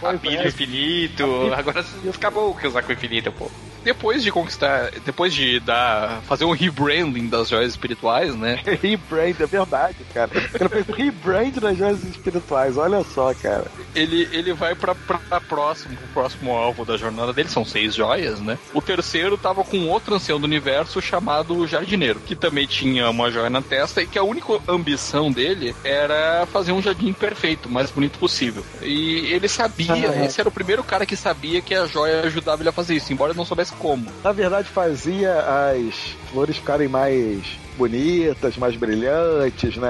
[0.00, 0.48] Pois Apílio é.
[0.48, 1.52] Infinito.
[1.54, 3.50] Agora acabou que usar com Infinita, pô.
[3.82, 8.60] Depois de conquistar, depois de dar, fazer um rebranding das joias espirituais, né?
[8.82, 10.30] Rebrand, é verdade, cara.
[10.34, 13.66] Ele fez rebrand das joias espirituais, olha só, cara.
[13.94, 18.40] Ele, ele vai pra, pra próximo, pro próximo alvo da jornada dele, são seis joias,
[18.40, 18.58] né?
[18.74, 23.48] O terceiro tava com outro ancião do universo chamado Jardineiro, que também tinha uma joia
[23.48, 28.18] na testa e que a única ambição dele era fazer um jardim perfeito, mais bonito
[28.18, 28.64] possível.
[28.82, 30.24] E ele sabia, Ah.
[30.24, 33.12] esse era o primeiro cara que sabia que a joia ajudava ele a fazer isso,
[33.12, 34.06] embora ele não soubesse como.
[34.22, 35.94] Na verdade, fazia as
[36.30, 37.44] flores ficarem mais
[37.78, 39.88] bonitas, mais brilhantes, né?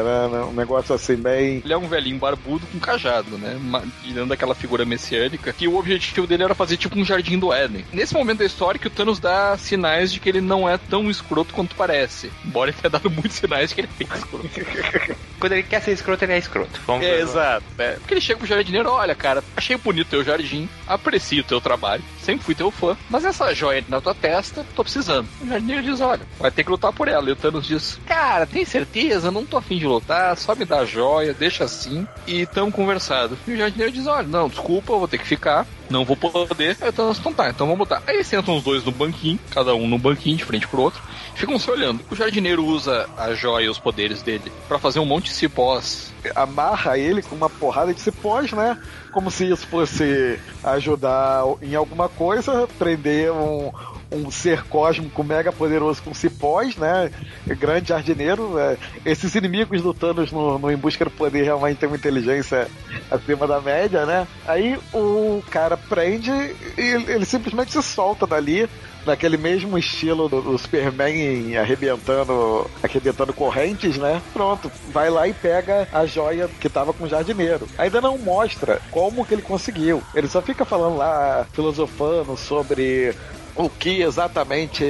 [0.00, 1.60] Era um negócio assim bem.
[1.64, 3.56] Ele é um velhinho barbudo com cajado, né?
[4.02, 7.84] Tirando aquela figura messiânica, que o objetivo dele era fazer tipo um jardim do Éden.
[7.92, 11.10] Nesse momento da história que o Thanos dá sinais de que ele não é tão
[11.10, 12.30] escroto quanto parece.
[12.44, 14.48] Embora ele tenha dado muitos sinais de que ele é bem escroto.
[15.38, 16.80] Quando ele quer ser escroto, ele é escroto.
[16.86, 17.22] Vamos É, ver.
[17.22, 17.64] exato.
[17.78, 17.92] É.
[17.92, 22.44] Porque ele chega pro jardineiro, olha, cara, achei bonito teu jardim, aprecio teu trabalho, sempre
[22.44, 25.28] fui teu fã, mas essa joia na tua testa, tô precisando.
[25.42, 27.25] O jardineiro diz, olha, vai ter que lutar por ela.
[27.28, 29.30] E o Thanos diz, cara, tem certeza?
[29.30, 33.36] Não tô afim de lutar, só me dá joia, deixa assim, e tamo conversado.
[33.46, 35.66] E o jardineiro diz, olha, não, desculpa, eu vou ter que ficar.
[35.88, 36.76] Não vou poder.
[36.80, 38.02] Aí o Thanos, então tá, então vamos botar.
[38.06, 41.00] Aí sentam os dois no banquinho, cada um no banquinho, de frente pro outro.
[41.34, 42.00] Ficam se olhando.
[42.10, 46.12] O jardineiro usa a joia e os poderes dele pra fazer um monte de cipós
[46.34, 48.78] Amarra ele com uma porrada de cipós, né?
[49.12, 53.72] Como se isso fosse ajudar em alguma coisa, prender um,
[54.10, 57.10] um ser cósmico mega poderoso com cipós, né?
[57.46, 58.58] Grande jardineiro.
[58.58, 58.76] é.
[59.04, 62.68] Esses inimigos do Thanos no, no Em Busca do Poder realmente têm uma inteligência
[63.10, 64.26] acima da média, né?
[64.46, 68.68] Aí o cara prende e ele, ele simplesmente se solta dali.
[69.04, 74.20] Naquele mesmo estilo do, do Superman arrebentando, arrebentando correntes, né?
[74.32, 77.68] Pronto, vai lá e pega a joia que tava com o jardineiro.
[77.78, 80.02] Ainda não mostra como que ele conseguiu.
[80.12, 83.14] Ele só fica falando lá, filosofando sobre
[83.56, 84.84] o que exatamente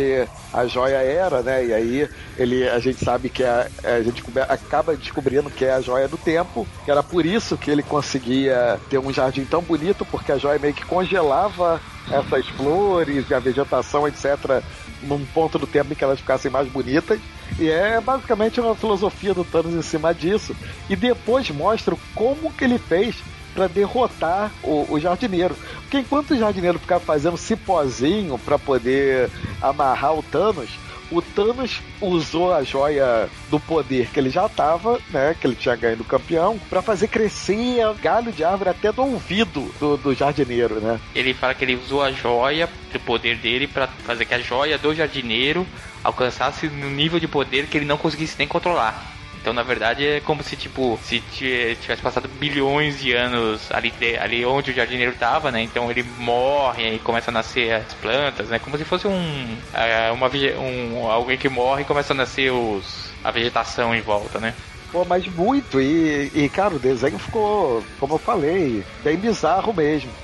[0.52, 1.64] a joia era, né?
[1.66, 5.80] E aí ele, a gente sabe que a, a gente acaba descobrindo que é a
[5.80, 10.04] joia do tempo, que era por isso que ele conseguia ter um jardim tão bonito,
[10.04, 14.62] porque a joia meio que congelava essas flores e a vegetação, etc.,
[15.02, 17.20] num ponto do tempo em que elas ficassem mais bonitas.
[17.58, 20.56] E é basicamente uma filosofia do Thanos em cima disso.
[20.88, 23.16] E depois mostra como que ele fez
[23.56, 25.56] para derrotar o, o jardineiro.
[25.80, 29.30] Porque enquanto o jardineiro ficava fazendo cipózinho para poder
[29.62, 30.68] amarrar o Thanos,
[31.10, 35.76] o Thanos usou a joia do poder que ele já tava, né, que ele tinha
[35.76, 40.80] ganho do campeão, para fazer crescer galho de árvore até do ouvido do, do jardineiro,
[40.80, 41.00] né?
[41.14, 44.76] Ele fala que ele usou a joia, o poder dele, pra fazer que a joia
[44.76, 45.66] do jardineiro
[46.02, 49.15] alcançasse no nível de poder que ele não conseguisse nem controlar.
[49.46, 53.92] Então, na verdade, é como se, tipo, se ti- tivesse passado bilhões de anos ali,
[53.92, 55.62] de- ali onde o jardineiro tava, né?
[55.62, 58.58] Então ele morre e começa a nascer as plantas, né?
[58.58, 60.28] Como se fosse um, é, uma,
[60.58, 64.56] um alguém que morre e começa a nascer os, a vegetação em volta, né?
[64.90, 65.80] Pô, mas muito.
[65.80, 70.16] E, e, cara, o desenho ficou, como eu falei, bem bizarro mesmo.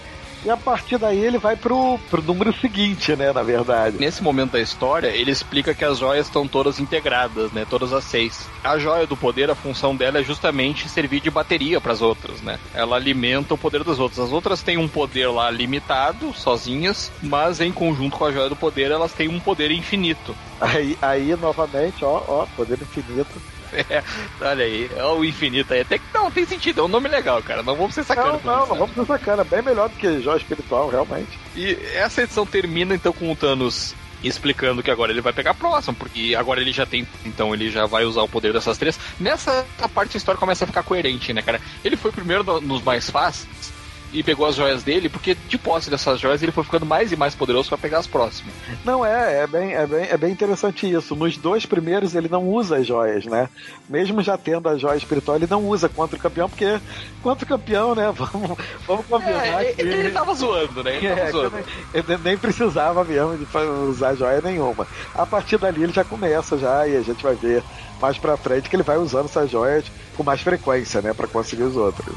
[0.44, 3.96] E a partir daí ele vai pro, pro número seguinte, né, na verdade.
[3.98, 7.64] Nesse momento da história, ele explica que as joias estão todas integradas, né?
[7.68, 8.48] Todas as seis.
[8.64, 12.40] A joia do poder, a função dela é justamente servir de bateria para as outras,
[12.40, 12.58] né?
[12.74, 14.18] Ela alimenta o poder das outras.
[14.26, 18.56] As outras têm um poder lá limitado, sozinhas, mas em conjunto com a joia do
[18.56, 20.34] poder, elas têm um poder infinito.
[20.60, 23.40] Aí, aí novamente, ó, ó, poder infinito.
[23.90, 24.02] É,
[24.40, 25.80] olha aí, é o infinito aí.
[25.80, 27.62] Até que não, tem sentido, é um nome legal, cara.
[27.62, 28.38] Não vamos ser sacana.
[28.44, 29.44] Não, não, não vamos ser sacana.
[29.44, 31.38] Bem melhor do que joia espiritual, realmente.
[31.56, 35.54] E essa edição termina então com o Thanos explicando que agora ele vai pegar a
[35.54, 38.98] próxima, porque agora ele já tem, então ele já vai usar o poder dessas três.
[39.18, 41.60] Nessa parte a história começa a ficar coerente, né, cara?
[41.84, 43.71] Ele foi primeiro no- nos mais fáceis
[44.12, 47.16] e pegou as joias dele, porque de posse dessas joias ele foi ficando mais e
[47.16, 48.54] mais poderoso pra pegar as próximas.
[48.84, 51.16] Não, é, é bem, é, bem, é bem interessante isso.
[51.16, 53.48] Nos dois primeiros ele não usa as joias, né?
[53.88, 56.78] Mesmo já tendo a joia espiritual, ele não usa contra o campeão, porque
[57.22, 58.12] contra o campeão, né?
[58.16, 59.80] Vamos, vamos combinar É, que...
[59.82, 60.96] ele, ele tava zoando, né?
[60.96, 61.56] Ele tava É, zoando.
[61.94, 63.58] ele nem precisava mesmo de
[63.88, 64.86] usar joia nenhuma.
[65.14, 67.62] A partir dali ele já começa já e a gente vai ver
[68.00, 69.84] mais pra frente que ele vai usando essas joias
[70.16, 72.14] com mais frequência, né, Pra conseguir os outros.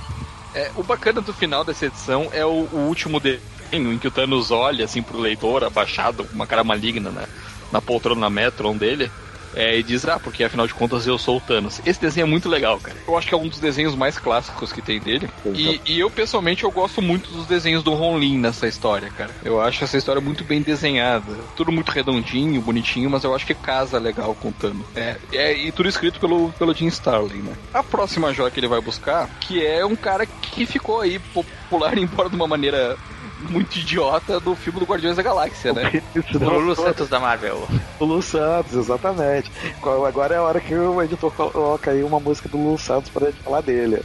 [0.56, 4.12] É, o bacana do final dessa edição é o, o último desenho em que o
[4.12, 7.28] Thanos olha assim pro leitor, abaixado, com uma cara maligna, né?
[7.72, 9.12] na poltrona Metron dele.
[9.56, 11.82] É, e diz, ah, porque afinal de contas eu sou o Thanos.
[11.86, 12.98] Esse desenho é muito legal, cara.
[13.08, 15.30] Eu acho que é um dos desenhos mais clássicos que tem dele.
[15.46, 19.32] E, e eu, pessoalmente, eu gosto muito dos desenhos do Ron Lin nessa história, cara.
[19.44, 21.34] Eu acho essa história muito bem desenhada.
[21.56, 24.86] Tudo muito redondinho, bonitinho, mas eu acho que casa legal com o Thanos.
[24.96, 27.54] É, é, e tudo escrito pelo, pelo Jim Starlin, né?
[27.74, 31.98] A próxima joia que ele vai buscar, que é um cara que ficou aí popular,
[31.98, 32.98] embora de uma maneira
[33.50, 36.02] muito idiota do filme do Guardiões da Galáxia, né?
[36.16, 37.68] Isso, O Lulu Santos da Marvel.
[38.00, 39.52] O Lu Santos, exatamente.
[39.82, 43.28] Agora é a hora que o editor coloca aí uma música do Lu Santos pra
[43.28, 44.02] gente falar dele.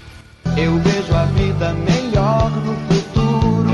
[0.56, 3.70] Eu vejo a vida melhor no futuro.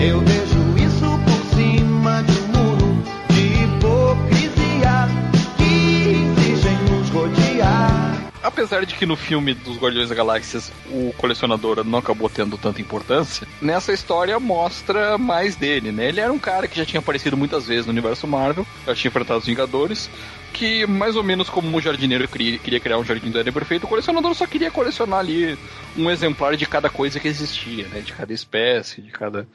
[0.00, 5.08] Eu vejo isso por cima de um muro de hipocrisia
[5.56, 8.21] que exigem nos rodear.
[8.42, 12.80] Apesar de que no filme dos Guardiões da Galáxia o colecionador não acabou tendo tanta
[12.80, 16.08] importância, nessa história mostra mais dele, né?
[16.08, 19.08] Ele era um cara que já tinha aparecido muitas vezes no universo Marvel, já tinha
[19.08, 20.10] enfrentado os Vingadores,
[20.52, 23.84] que mais ou menos como o jardineiro queria, queria criar um jardim do Éden perfeito,
[23.84, 25.58] o colecionador só queria colecionar ali
[25.96, 28.00] um exemplar de cada coisa que existia, né?
[28.00, 29.46] De cada espécie, de cada.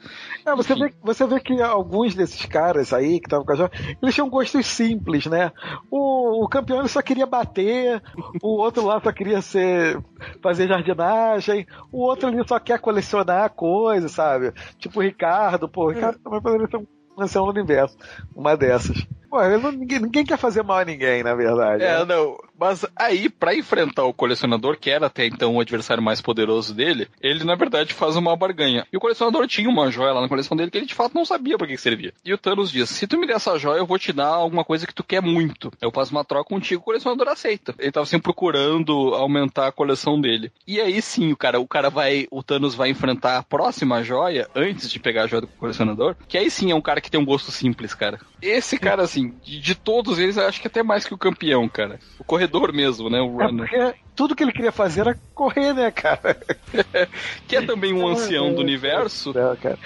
[0.44, 0.84] É, você, Enfim.
[0.84, 3.70] vê, você vê que alguns desses caras aí que estavam com a joia,
[4.02, 5.52] eles tinham gostos simples, né?
[5.90, 8.02] O, o campeão só queria bater,
[8.42, 9.98] o outro lá só queria ser
[10.42, 14.52] fazer jardinagem, o outro ali só quer colecionar coisas, sabe?
[14.78, 16.86] Tipo o Ricardo, pô, o Ricardo também poderia ser um
[17.24, 17.96] ancião do universo,
[18.34, 19.06] uma dessas.
[19.30, 21.82] Pô, não- ninguém, ninguém quer fazer mal a ninguém, na verdade.
[21.82, 22.04] É, né?
[22.04, 22.36] não.
[22.58, 27.08] Mas aí, pra enfrentar o colecionador, que era até então o adversário mais poderoso dele,
[27.20, 28.86] ele na verdade faz uma barganha.
[28.92, 31.24] E o colecionador tinha uma joia lá na coleção dele que ele de fato não
[31.24, 32.12] sabia pra que servia.
[32.24, 34.64] E o Thanos diz: Se tu me der essa joia, eu vou te dar alguma
[34.64, 35.70] coisa que tu quer muito.
[35.80, 37.74] Eu faço uma troca contigo, o colecionador aceita.
[37.78, 40.50] Ele tava sempre procurando aumentar a coleção dele.
[40.66, 42.26] E aí sim, o cara, o cara vai.
[42.30, 46.16] O Thanos vai enfrentar a próxima joia antes de pegar a joia do colecionador.
[46.26, 48.18] Que aí sim é um cara que tem um gosto simples, cara.
[48.40, 51.68] Esse cara, assim, de, de todos eles, eu acho que até mais que o campeão,
[51.68, 51.98] cara.
[52.18, 53.20] O corredor mesmo, né?
[53.20, 53.68] O É runner.
[53.68, 56.36] porque tudo que ele queria fazer era correr, né, cara?
[57.46, 59.32] Que é também um ancião do universo.
[59.32, 59.78] Cara.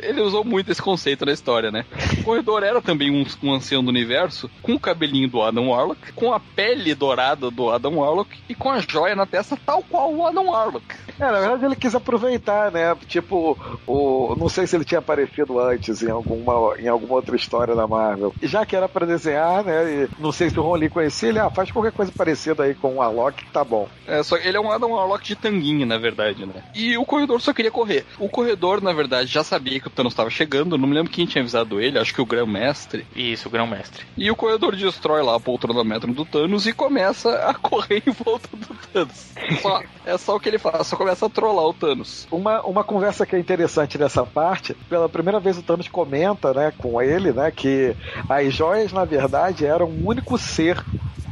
[0.00, 1.84] Ele usou muito esse conceito na história, né?
[2.20, 6.12] O corredor era também um, um ancião do universo, com o cabelinho do Adam Warlock,
[6.12, 10.14] com a pele dourada do Adam Warlock e com a joia na testa, tal qual
[10.14, 10.86] o Adam Warlock.
[11.18, 12.96] É, na verdade ele quis aproveitar, né?
[13.06, 17.74] Tipo, o, não sei se ele tinha aparecido antes em alguma, em alguma outra história
[17.74, 18.32] da Marvel.
[18.40, 20.04] E já que era pra desenhar, né?
[20.04, 22.74] E não sei se o Ron Lee conhecia, ele, ah, faz qualquer coisa parecida aí
[22.74, 23.88] com o Warlock que tá bom.
[24.06, 26.62] É, só ele é um Adam Warlock de tanguinha, na verdade, né?
[26.74, 28.04] E o corredor só queria correr.
[28.18, 31.26] O corredor, na verdade, já sabia que o Thanos estava chegando, não me lembro quem
[31.26, 33.06] tinha avisado ele, acho que o Grão-Mestre.
[33.14, 34.04] Isso, o grão-mestre.
[34.16, 38.10] E o corredor destrói lá a poltrona metro do Thanos e começa a correr em
[38.12, 39.32] volta do Thanos.
[39.60, 42.26] Só, é só o que ele faz, só começa a trollar o Thanos.
[42.30, 46.72] Uma, uma conversa que é interessante nessa parte, pela primeira vez o Thanos comenta, né,
[46.76, 47.94] com ele, né, que
[48.28, 50.82] as joias, na verdade, eram um único ser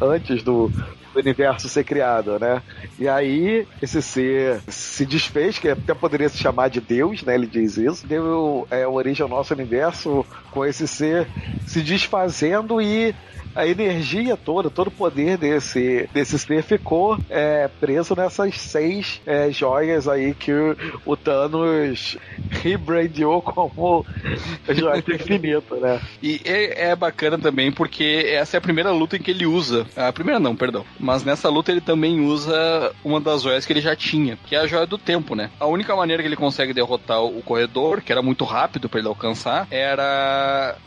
[0.00, 0.70] antes do,
[1.12, 2.62] do universo ser criado, né?
[2.98, 7.34] E aí esse ser se desfez, que até poderia se chamar de Deus, né?
[7.34, 8.06] Ele diz isso.
[8.06, 11.26] Deu é, origem ao nosso universo com esse ser
[11.66, 13.14] se desfazendo e
[13.54, 19.50] a energia toda, todo o poder desse, desse ser ficou é, preso nessas seis é,
[19.50, 22.16] joias aí que o, o Thanos
[22.50, 24.04] rebrandeou como
[24.68, 26.00] joia do infinito, né?
[26.22, 29.86] E é, é bacana também porque essa é a primeira luta em que ele usa.
[29.96, 30.84] A primeira não, perdão.
[30.98, 34.60] Mas nessa luta ele também usa uma das joias que ele já tinha, que é
[34.60, 35.50] a joia do tempo, né?
[35.60, 39.08] A única maneira que ele consegue derrotar o corredor, que era muito rápido para ele
[39.08, 40.41] alcançar, era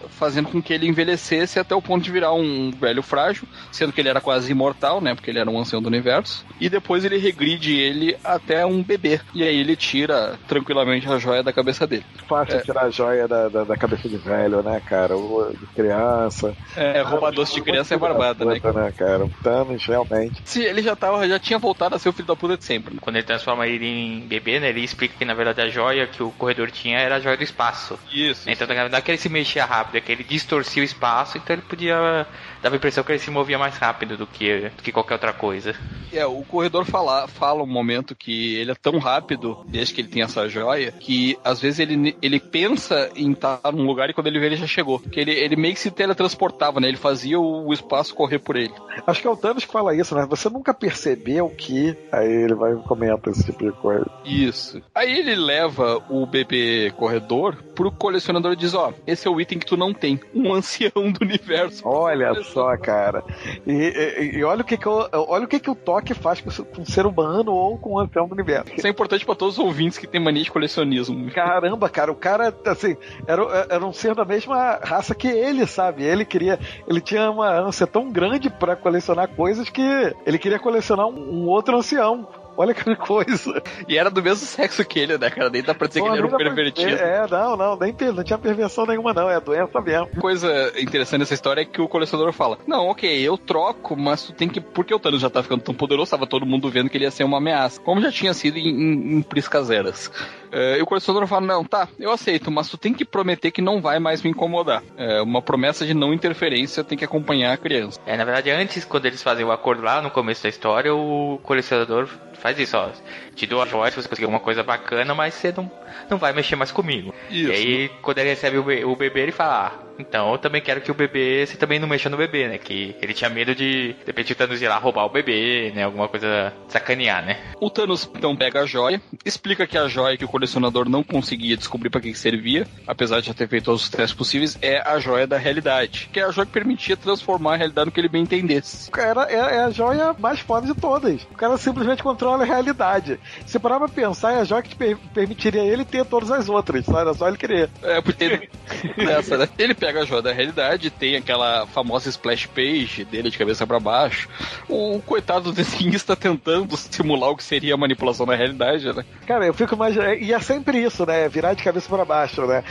[0.10, 4.02] fazendo com que ele envelhecesse até o ponto de virar um velho frágil, sendo que
[4.02, 5.14] ele era quase imortal, né?
[5.16, 6.46] Porque ele era um ancião do universo.
[6.60, 9.20] E depois ele regride ele até um bebê.
[9.34, 12.06] E aí ele tira tranquilamente a joia da cabeça dele.
[12.28, 15.16] Fácil tirar a joia da, da, da cabeça de velho, né, cara?
[15.16, 16.56] Ou de criança.
[16.76, 18.56] É, roubar doce de criança é barbada, né?
[18.56, 19.26] Puta, né, cara?
[19.26, 20.42] O Thanos, realmente.
[20.46, 22.94] Se ele já tava, já tinha voltado a ser o filho da puta de sempre.
[22.94, 23.00] né?
[23.02, 26.24] Quando ele transforma ele em bebê, né, ele explica que na verdade a joia que
[26.24, 28.00] o corredor tinha era a joia do espaço.
[28.14, 28.50] Isso.
[28.50, 31.56] Então, na verdade, que ele se mexia rápido, é que ele distorcia o espaço, então
[31.56, 32.26] ele podia.
[32.62, 35.32] dava a impressão que ele se movia mais rápido do que, do que qualquer outra
[35.32, 35.76] coisa.
[36.12, 40.08] É, o corredor fala, fala um momento que ele é tão rápido, desde que ele
[40.08, 44.28] tem essa joia, que às vezes ele, ele pensa em estar num lugar e quando
[44.28, 45.00] ele vê ele já chegou.
[45.00, 46.88] Que ele, ele meio que se teletransportava, né?
[46.88, 48.74] Ele fazia o, o espaço correr por ele.
[49.06, 50.26] Acho que é o Thanos que fala isso, né?
[50.30, 51.96] Você nunca percebeu que.
[52.12, 54.06] Aí ele vai e comenta esse tipo de coisa.
[54.24, 54.82] Isso.
[54.94, 59.60] Aí ele leva o bebê corredor pro colecionador e diz: Ó, esse é o item
[59.60, 60.20] que tu não tem.
[60.34, 61.82] Um ancião do universo.
[61.88, 63.24] Olha só, cara.
[63.66, 66.40] E, e- e olha o que que, o- olha o, que que o toque faz
[66.42, 68.72] com, com um ser humano ou com o ancião do universo.
[68.76, 71.32] Isso é importante pra todos os ouvintes que têm mania de colecionismo.
[71.32, 72.96] Caramba, cara, o cara, assim,
[73.28, 76.04] era, era um ser da mesma raça que ele, sabe?
[76.04, 76.60] Ele queria.
[76.88, 79.82] Ele tinha uma ânsia tão grande pra colecionar coisas que
[80.26, 82.28] ele queria colecionar um, um outro ancião.
[82.58, 83.62] Olha que coisa.
[83.88, 85.50] E era do mesmo sexo que ele, né, cara?
[85.50, 86.96] Nem dá pra dizer que ele era um Pô, pervertido.
[86.96, 89.30] É, não, não, nem não tinha perversão nenhuma, não.
[89.30, 90.08] É doença mesmo.
[90.20, 94.34] coisa interessante nessa história é que o colecionador fala: Não, ok, eu troco, mas tu
[94.34, 94.62] tem que.
[94.62, 97.12] Porque o Thanos já tá ficando tão poderoso, tava todo mundo vendo que ele ia
[97.12, 97.80] ser uma ameaça.
[97.82, 100.12] Como já tinha sido em, em, em Priscas Eras.
[100.52, 103.62] É, e o colecionador fala: Não, tá, eu aceito, mas tu tem que prometer que
[103.62, 104.82] não vai mais me incomodar.
[104.98, 108.00] É uma promessa de não interferência, tem que acompanhar a criança.
[108.06, 111.40] É, na verdade, antes, quando eles fazem o acordo lá no começo da história, o
[111.44, 112.08] colecionador
[112.46, 112.90] faz isso, ó.
[113.36, 115.72] Te dou a joia se você conseguir alguma coisa bacana, mas você não,
[116.10, 117.14] não vai mexer mais comigo.
[117.30, 117.52] Isso.
[117.52, 120.62] E aí, quando ele recebe o, be- o bebê, ele fala, ah, então eu também
[120.62, 122.58] quero que o bebê, você também não mexa no bebê, né?
[122.58, 125.84] Que ele tinha medo de, de repente, o Thanos ir lá roubar o bebê, né?
[125.84, 127.40] Alguma coisa sacanear, né?
[127.60, 131.56] O Thanos então pega a joia, explica que a joia que o colecionador não conseguia
[131.58, 134.82] descobrir para que, que servia, apesar de já ter feito todos os testes possíveis, é
[134.88, 138.00] a joia da realidade, que é a joia que permitia transformar a realidade no que
[138.00, 138.90] ele bem entendesse.
[138.98, 141.24] Era, é, é a joia mais foda de todas.
[141.24, 143.20] O cara simplesmente controla a realidade.
[143.46, 146.50] Se parar pra pensar, é a joia que te per- permitiria ele ter todas as
[146.50, 147.00] outras, sabe?
[147.00, 147.70] Era só ele querer.
[147.82, 148.50] É, porque ele,
[148.98, 149.48] nessa, né?
[149.58, 153.80] ele pega a joia da realidade, tem aquela famosa splash page dele de cabeça para
[153.80, 154.28] baixo.
[154.68, 159.06] O coitado do desenhista tentando simular o que seria a manipulação da realidade, né?
[159.28, 160.16] Cara, eu fico imaginando.
[160.16, 161.30] E é sempre isso, né?
[161.30, 162.64] Virar de cabeça pra baixo, né?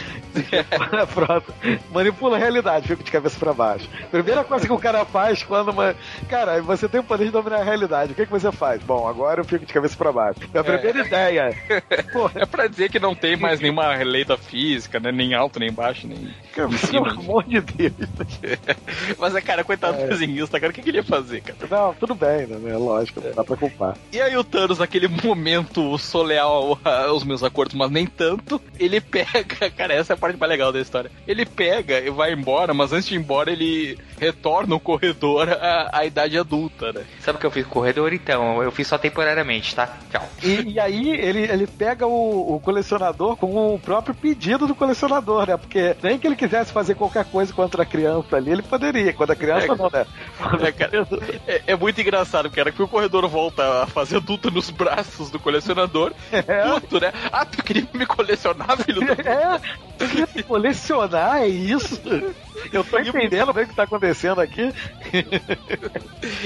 [1.14, 1.54] Pronto.
[1.92, 3.88] Manipula a realidade, fico de cabeça pra baixo.
[4.10, 5.70] Primeira coisa que o cara faz quando.
[5.70, 5.94] Uma...
[6.28, 8.10] Cara, você tem o poder de dominar a realidade.
[8.10, 8.82] O que, que você faz?
[8.82, 10.40] Bom, agora eu fico de cabeça pra baixo.
[10.52, 11.56] É a primeira ideia.
[12.12, 15.12] Pô, É pra dizer que não tem mais nenhuma lei da física, né?
[15.12, 16.68] Nem alto, nem baixo, nem cara,
[17.04, 17.92] pelo amor de Deus.
[19.18, 21.56] Mas é, cara, coitado do desenhista, cara, o que, que ele ia fazer, cara?
[21.70, 22.76] Não, tudo bem, né?
[22.76, 23.96] Lógico, não dá pra culpar.
[24.12, 28.60] E aí o Thanos, naquele momento, sou leal a- aos meus acordos, mas nem tanto,
[28.78, 29.44] ele pega,
[29.76, 31.10] cara, essa é a parte mais legal da história.
[31.26, 35.90] Ele pega e vai embora, mas antes de ir embora, ele retorna o corredor à,
[35.92, 37.04] à idade adulta, né?
[37.20, 38.12] Sabe o que eu fiz com o corredor?
[38.12, 39.96] Então, eu fiz só temporariamente, tá?
[40.10, 40.28] Tchau.
[40.42, 45.46] E, e aí ele, ele pega o, o colecionador com o próprio pedido do colecionador,
[45.46, 45.56] né?
[45.56, 49.12] Porque nem que ele quisesse fazer qualquer coisa contra a criança ali, ele poderia.
[49.12, 50.06] Quando a criança É, não, né?
[50.66, 51.08] É, cara,
[51.46, 55.38] é, é muito engraçado, cara, que o corredor volta a fazer adulta nos braços do
[55.38, 56.12] colecionador.
[56.80, 57.12] Puto, né?
[57.32, 59.12] Ah, tu queria me colecionar, filho do...
[59.12, 59.60] É,
[59.98, 62.00] eu queria colecionar, é isso?
[62.72, 64.72] Eu tô entendendo bem o que tá acontecendo aqui.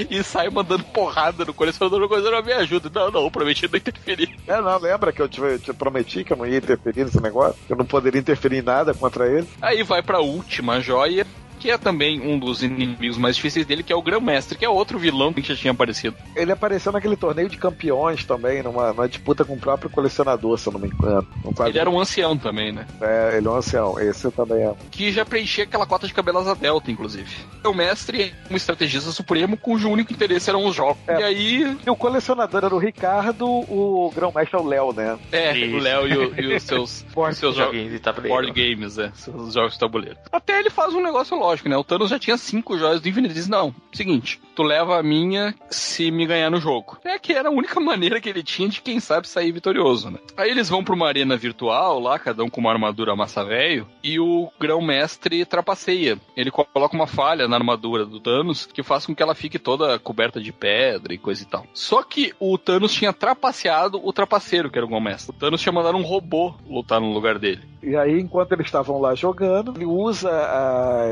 [0.09, 2.89] E sai mandando porrada no colecionador, o colecionador me ajuda.
[2.93, 4.35] Não, não, eu prometi não interferir.
[4.47, 7.55] É, não, lembra que eu te, te prometi que eu não ia interferir nesse negócio?
[7.65, 9.47] Que eu não poderia interferir em nada contra ele.
[9.61, 11.25] Aí vai pra última joia,
[11.59, 14.69] que é também um dos inimigos mais difíceis dele, que é o Grão-Mestre, que é
[14.69, 16.15] outro vilão que já tinha aparecido.
[16.35, 20.67] Ele apareceu naquele torneio de campeões também, numa, numa disputa com o próprio colecionador, se
[20.67, 21.27] eu não me engano.
[21.43, 22.87] Quadro- Ele era um ancião também, né?
[23.01, 23.99] É, ele é um ancião.
[23.99, 24.73] Esse também é.
[24.91, 27.29] Que já preenchia aquela cota de cabelasa delta, inclusive.
[27.65, 30.97] O mestre é um estrategista supremo cujo único interesse eram os jogos.
[31.07, 31.19] É.
[31.19, 35.17] E aí, E o colecionador era o Ricardo, o grão-mestre é o Léo, né?
[35.31, 35.75] é, Isso.
[35.75, 37.73] o Léo e, o- e os seus, os seus jogos.
[37.73, 38.35] Joguinhos de tabuleiro.
[38.35, 40.17] Board games, é, seus jogos de tabuleiro.
[40.31, 41.77] Até ele faz um negócio lógico, né?
[41.77, 43.31] O Thanos já tinha cinco joias do infinito.
[43.31, 46.97] Ele diz: Não, seguinte, tu leva a minha se me ganhar no jogo.
[47.03, 50.19] É que era a única maneira que ele tinha de, quem sabe, sair vitorioso, né?
[50.37, 53.87] Aí eles vão pra uma arena virtual lá, cada um com uma armadura massa velho,
[54.03, 56.17] e o grão-mestre trapaceia.
[56.35, 59.99] Ele coloca uma falha na armadura do Thanos que faz com que ela fique toda
[59.99, 61.65] coberta de pedra e coisa e tal.
[61.73, 65.35] Só que o Thanos tinha trapaceado o trapaceiro, que era o grão-mestre.
[65.35, 67.61] O Thanos tinha mandado um robô lutar no lugar dele.
[67.81, 71.05] E aí, enquanto eles estavam lá jogando, ele usa a-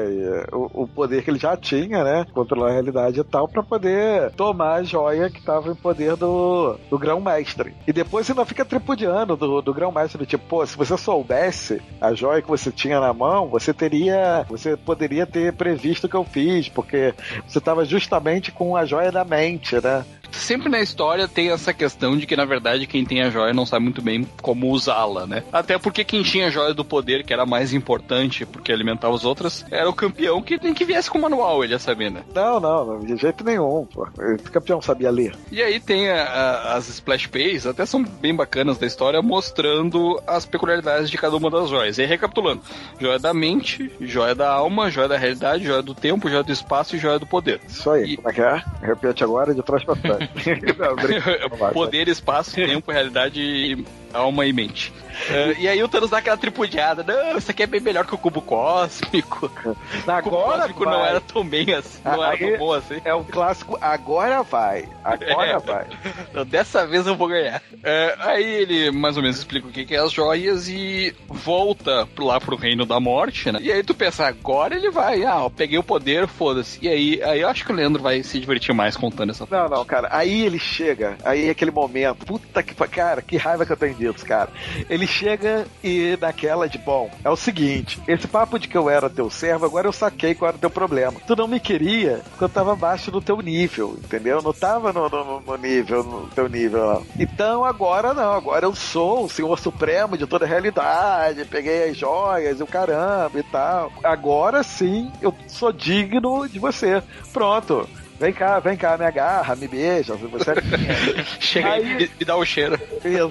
[0.51, 2.25] o, o poder que ele já tinha, né?
[2.33, 6.77] Controlar a realidade e tal, pra poder tomar a joia que tava em poder do,
[6.89, 7.73] do grão-mestre.
[7.87, 12.41] E depois ainda fica tripudiando do, do grão-mestre, tipo, pô, se você soubesse a joia
[12.41, 14.45] que você tinha na mão, você teria.
[14.49, 17.13] Você poderia ter previsto o que eu fiz, porque
[17.47, 20.05] você tava justamente com a joia da mente, né?
[20.31, 23.65] Sempre na história tem essa questão de que, na verdade, quem tem a joia não
[23.65, 25.43] sabe muito bem como usá-la, né?
[25.51, 29.25] Até porque quem tinha a joia do poder, que era mais importante porque alimentava os
[29.25, 32.23] outros, era o campeão que tem que viesse com o manual, ele ia saber, né?
[32.33, 34.07] Não, não, não, de jeito nenhum, pô.
[34.35, 35.35] Esse campeão sabia ler.
[35.51, 40.21] E aí tem a- a- as splash pages, até são bem bacanas da história, mostrando
[40.27, 41.97] as peculiaridades de cada uma das joias.
[41.97, 42.61] E aí, recapitulando:
[42.99, 46.95] joia da mente, joia da alma, joia da realidade, joia do tempo, joia do espaço
[46.95, 47.59] e joia do poder.
[47.67, 48.61] Isso aí, E- como é que é?
[48.81, 50.16] Repete agora de trás pra frente.
[51.73, 53.85] Poder, espaço, tempo, realidade
[54.17, 54.91] alma e mente.
[55.31, 57.03] É, e aí o Thanos dá aquela tripudiada.
[57.03, 59.47] Não, isso aqui é bem melhor que o cubo cósmico.
[59.47, 61.09] o cubo Agora cósmico não vai.
[61.09, 61.99] era tão bem assim.
[62.05, 63.01] Não Aí- era tão bom assim.
[63.03, 64.87] É o clássico, agora vai.
[65.03, 65.57] Agora É.
[65.59, 65.85] vai.
[66.29, 67.61] Então, dessa vez eu vou ganhar.
[67.83, 72.07] É, aí ele mais ou menos explica o que que é as joias e volta
[72.19, 73.59] lá pro reino da morte, né?
[73.61, 75.23] E aí tu pensa, agora ele vai.
[75.23, 76.77] Ah, eu peguei o poder, foda-se.
[76.81, 79.67] E aí, aí eu acho que o Leandro vai se divertir mais contando essa Não,
[79.69, 80.09] não, cara.
[80.11, 82.23] Aí ele chega, aí é aquele momento.
[82.25, 82.75] Puta que.
[82.87, 84.49] Cara, que raiva que eu tenho disso, cara.
[84.89, 87.09] Ele chega e daquela de bom.
[87.23, 90.49] É o seguinte: esse papo de que eu era teu servo, agora eu saquei qual
[90.49, 91.19] era o teu problema.
[91.25, 94.37] Tu não me queria porque eu tava abaixo do teu nível, entendeu?
[94.37, 97.05] Eu não tava no, no- no nível, no teu nível.
[97.19, 101.45] Então agora não, agora eu sou o Senhor Supremo de toda a realidade.
[101.45, 103.91] Peguei as joias e o caramba e tal.
[104.03, 107.01] Agora sim eu sou digno de você.
[107.33, 107.87] Pronto.
[108.19, 110.15] Vem cá, vem cá, me agarra, me beija.
[110.15, 111.23] Você é minha.
[111.39, 112.79] Chega aí, Aí- me, dá o cheiro.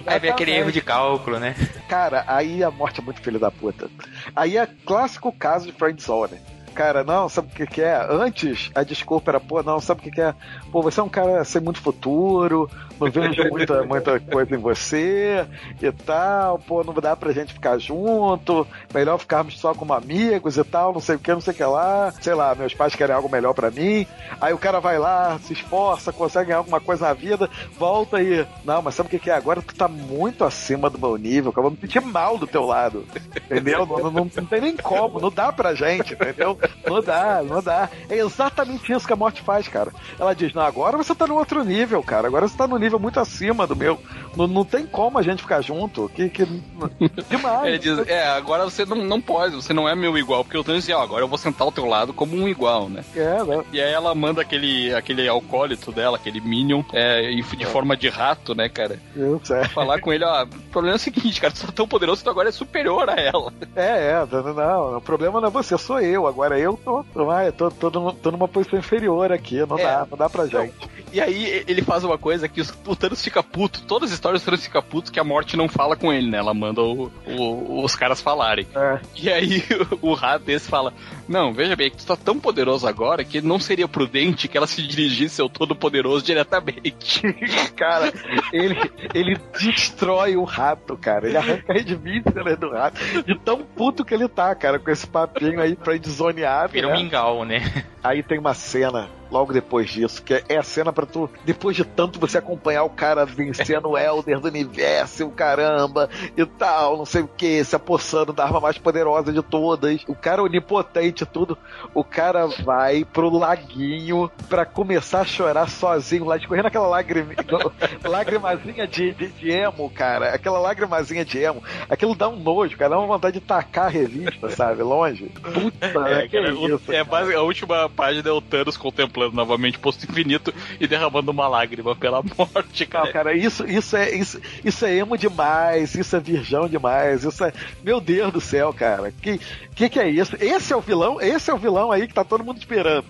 [0.07, 1.57] Aí vem aquele erro de cálculo, né?
[1.89, 3.89] Cara, aí a morte é muito filho da puta.
[4.35, 6.39] Aí é clássico caso de friendzone.
[6.73, 8.07] Cara, não, sabe o que, que é?
[8.11, 10.35] Antes a desculpa era, pô, não, sabe o que, que é?
[10.71, 15.47] Pô, você é um cara sem muito futuro, não vejo muita, muita coisa em você
[15.81, 20.65] e tal, pô, não dá pra gente ficar junto, melhor ficarmos só como amigos e
[20.65, 23.15] tal, não sei o que, não sei o que lá, sei lá, meus pais querem
[23.15, 24.07] algo melhor pra mim.
[24.41, 28.47] Aí o cara vai lá, se esforça, consegue ganhar alguma coisa na vida, volta e.
[28.65, 29.35] Não, mas sabe o que, é?
[29.35, 32.65] Agora tu tá muito acima do meu nível, eu vou me sentir mal do teu
[32.65, 33.05] lado.
[33.37, 33.87] Entendeu?
[33.87, 36.59] Não, não, não, não tem nem como, não dá pra gente, entendeu?
[36.87, 37.89] Não dá, não dá.
[38.09, 39.93] É exatamente isso que a morte faz, cara.
[40.19, 42.27] Ela diz: Não, agora você tá no outro nível, cara.
[42.27, 43.99] Agora você tá no nível muito acima do meu.
[44.37, 46.09] Não, não tem como a gente ficar junto.
[46.15, 46.45] Que, que...
[47.29, 47.67] Demais.
[47.67, 50.63] Ele diz, é, agora você não, não pode, você não é meu igual, porque o
[50.65, 53.05] Thanos dizia, ó, agora eu vou sentar ao teu lado como um igual, né?
[53.15, 53.65] É, né?
[53.73, 58.55] E aí ela manda aquele, aquele alcoólito dela, aquele Minion, é, de forma de rato,
[58.55, 58.99] né, cara?
[59.15, 59.65] Eu sei.
[59.65, 62.25] Falar com ele, ó, o problema é o seguinte, cara, tu tá tão poderoso que
[62.25, 63.53] tu agora é superior a ela.
[63.75, 66.27] É, é, não, não, o problema não é você, sou eu.
[66.27, 69.83] Agora eu tô, tô, tô, tô, numa- tô numa posição inferior aqui, não É.
[69.83, 70.75] dá, não dá pra gente.
[71.13, 74.43] E aí ele faz uma coisa que os- o Thanos fica puto, todas as histórias
[74.43, 76.39] do Thanos fica puto que a morte não fala com ele, né?
[76.39, 78.67] Ela manda o- o- os caras falarem.
[78.75, 79.01] É.
[79.15, 79.63] E aí
[80.03, 80.93] o, o rato desse fala:
[81.29, 84.67] Não, veja bem, que tu tá tão poderoso agora que não seria prudente que ela
[84.67, 87.23] se dirigisse ao todo-poderoso diretamente.
[87.77, 88.13] Cara,
[88.53, 88.77] ele,
[89.15, 91.27] ele destrói o rato, cara.
[91.27, 92.99] Ele arranca a rede vísceras do rato.
[93.23, 96.69] De tão puto que ele tá, cara, com esse papinho aí pra desonear.
[96.69, 96.97] Vira um né?
[96.97, 97.85] mingau, né?
[98.03, 101.85] Aí tem uma cena logo depois disso, que é a cena pra tu, depois de
[101.85, 106.97] tanto você acompanhar o cara vencendo o Elder do universo, e o caramba, e tal,
[106.97, 111.16] não sei o que, se apossando da arma mais poderosa de todas, o cara onipotente
[111.23, 111.57] e tudo,
[111.95, 117.33] o cara vai pro laguinho pra começar a chorar sozinho lá, escorrendo aquela lágrima,
[118.05, 122.91] lagrimazinha de, de, de emo, cara, aquela lagrimazinha de emo, aquilo dá um nojo, cara,
[122.91, 125.31] dá uma vontade de tacar a revista, sabe, longe.
[125.53, 129.35] Puta, né, que cara, o- isso, é base- a última página é o Thanos contemplando
[129.35, 133.05] novamente o posto infinito e derramando uma lágrima pela morte, cara.
[133.07, 137.45] Não, cara, isso, isso, é, isso, isso é emo demais, isso é virgão demais, isso
[137.45, 137.53] é.
[137.83, 139.13] Meu Deus do céu, cara.
[139.23, 139.39] Que,
[139.75, 140.37] que que é isso?
[140.41, 141.06] Esse é o vilão?
[141.21, 143.07] Esse é o vilão aí que tá todo mundo esperando.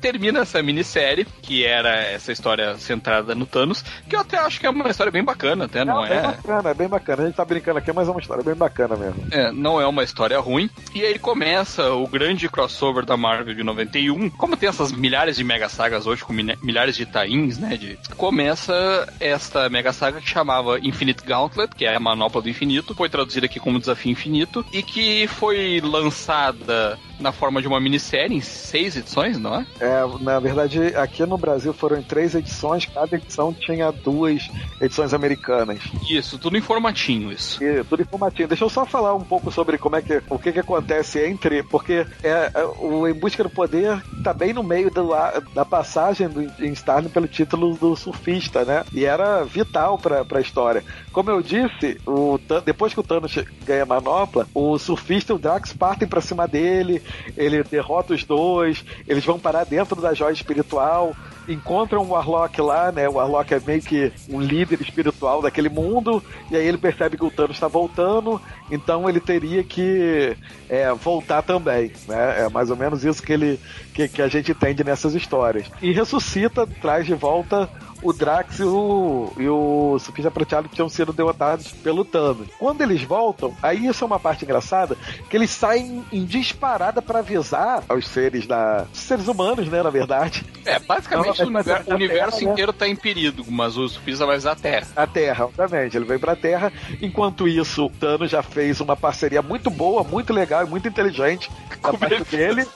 [0.00, 4.66] Termina essa minissérie, que era essa história centrada no Thanos, que eu até acho que
[4.66, 6.22] é uma história bem bacana, até, não, bem é?
[6.22, 7.22] bacana, é bem bacana.
[7.22, 9.26] A gente tá brincando aqui, mas é uma história bem bacana mesmo.
[9.30, 10.68] É, não é uma história ruim.
[10.94, 14.30] E aí começa o grande crossover da Marvel de 91.
[14.30, 17.76] Como tem essas milhares de mega sagas hoje, com milha- milhares de tains, né?
[17.76, 17.98] De...
[18.16, 22.94] Começa esta mega saga que chamava Infinite Gauntlet, que é a manopla do infinito.
[22.94, 24.64] Foi traduzida aqui como Desafio Infinito.
[24.72, 29.66] E que foi lançada na forma de uma minissérie em seis edições, não é?
[29.80, 34.48] É, na verdade, aqui no Brasil foram em três edições, cada edição tinha duas
[34.80, 35.80] edições americanas.
[36.08, 37.62] Isso, tudo em formatinho, isso.
[37.62, 38.48] E tudo informativo.
[38.48, 41.62] Deixa eu só falar um pouco sobre como é que o que, que acontece entre.
[41.62, 45.64] Porque é, é, o Em Busca do Poder tá bem no meio do, a- da
[45.64, 48.84] passagem do em Starling pelo título do surfista, né?
[48.92, 50.84] E era vital pra, pra história.
[51.18, 55.38] Como eu disse, o, depois que o Thanos ganha a manopla, o surfista e o
[55.38, 57.02] Drax partem pra cima dele,
[57.36, 61.16] ele derrota os dois, eles vão parar dentro da joia espiritual
[61.48, 63.08] encontram o Warlock lá, né?
[63.08, 67.24] O Warlock é meio que um líder espiritual daquele mundo, e aí ele percebe que
[67.24, 68.40] o Thanos está voltando,
[68.70, 70.36] então ele teria que
[70.68, 72.44] é, voltar também, né?
[72.44, 73.58] É mais ou menos isso que ele
[73.94, 75.70] que, que a gente entende nessas histórias.
[75.80, 77.68] E ressuscita, traz de volta
[78.02, 82.48] o Drax e o, e o Surfista Prateado tinham sido derrotados pelo Thanos.
[82.58, 84.96] Quando eles voltam, aí isso é uma parte engraçada,
[85.28, 88.86] que eles saem em disparada pra avisar aos seres da.
[88.92, 90.44] seres humanos, né, na verdade.
[90.64, 92.52] É, basicamente Não, o univer- universo Terra, né?
[92.52, 94.86] inteiro tá em perigo, mas o surfista vai usar a Terra.
[94.96, 95.96] A Terra, obviamente.
[95.96, 96.72] Ele veio pra Terra.
[97.00, 101.50] Enquanto isso, o Thanos já fez uma parceria muito boa, muito legal e muito inteligente
[101.82, 102.66] da parte dele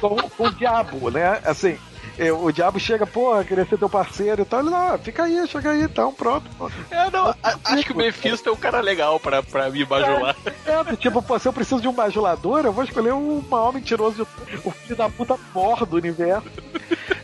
[0.00, 1.40] com, com o Diabo, né?
[1.44, 1.76] Assim.
[2.18, 4.60] Eh, O diabo chega, porra, queria ser teu parceiro e tal.
[4.60, 6.48] Ele, não, fica aí, chega aí, então, pronto.
[6.90, 10.36] É, não, a- acho que o Mephisto é um cara legal pra, pra me bajular.
[10.66, 14.26] É, tipo, pô, se eu preciso de um bajulador, eu vou escolher o maior mentiroso,
[14.64, 16.46] o filho da puta mor do universo.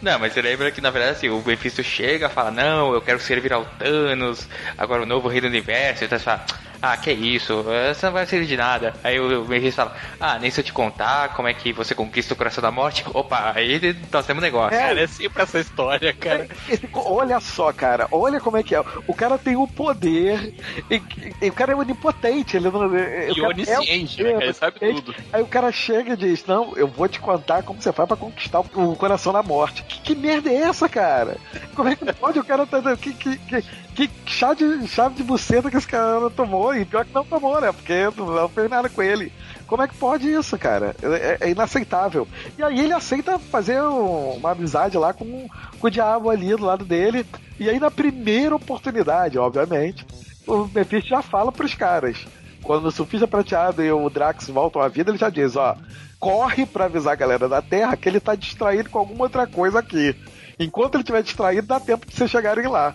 [0.01, 3.19] Não, mas você lembra que na verdade assim, o Mephisto chega fala, não, eu quero
[3.21, 6.45] servir ao Thanos, agora o novo rei do universo, e o Thanos fala,
[6.81, 8.95] ah, que isso, você não vai servir de nada.
[9.03, 12.35] Aí o Mephisto fala, ah, nem se eu te contar como é que você conquista
[12.35, 13.05] o coração da morte.
[13.13, 14.79] Opa, aí nós temos um negócio.
[14.79, 16.47] Cara, é sempre essa história, cara.
[16.93, 18.83] Co- olha só, cara, olha como é que é.
[19.07, 20.55] O cara tem o poder,
[20.91, 21.03] e,
[21.43, 22.97] e o cara é onipotente, ele não.
[22.97, 24.45] E o cara onisciente, é né, cara?
[24.45, 25.15] Ele sabe é- tudo.
[25.33, 28.17] Aí o cara chega e diz: Não, eu vou te contar como você faz pra
[28.17, 29.83] conquistar o, o coração da morte.
[29.83, 31.37] Que, que merda é essa, cara?
[31.75, 32.79] Como é que pode o cara tá.
[32.97, 33.65] Que, que, que,
[34.07, 36.75] que chá de, chave de buceta que esse cara tomou?
[36.77, 37.73] E pior que não tomou, né?
[37.73, 39.33] Porque não fez nada com ele.
[39.67, 40.95] Como é que pode isso, cara?
[41.03, 42.27] É, é inaceitável.
[42.57, 45.49] E aí ele aceita fazer um- uma amizade lá com,
[45.81, 47.27] com o diabo ali do lado dele.
[47.59, 50.07] E aí na primeira oportunidade, obviamente,
[50.47, 52.17] o Mephisto já fala pros caras.
[52.63, 55.77] Quando o Surfista Prateado e o Drax voltam à vida, ele já diz, ó,
[56.21, 59.79] corre pra avisar a galera da Terra que ele tá distraído com alguma outra coisa
[59.81, 60.15] aqui.
[60.59, 62.95] Enquanto ele estiver distraído, dá tempo de vocês chegarem lá.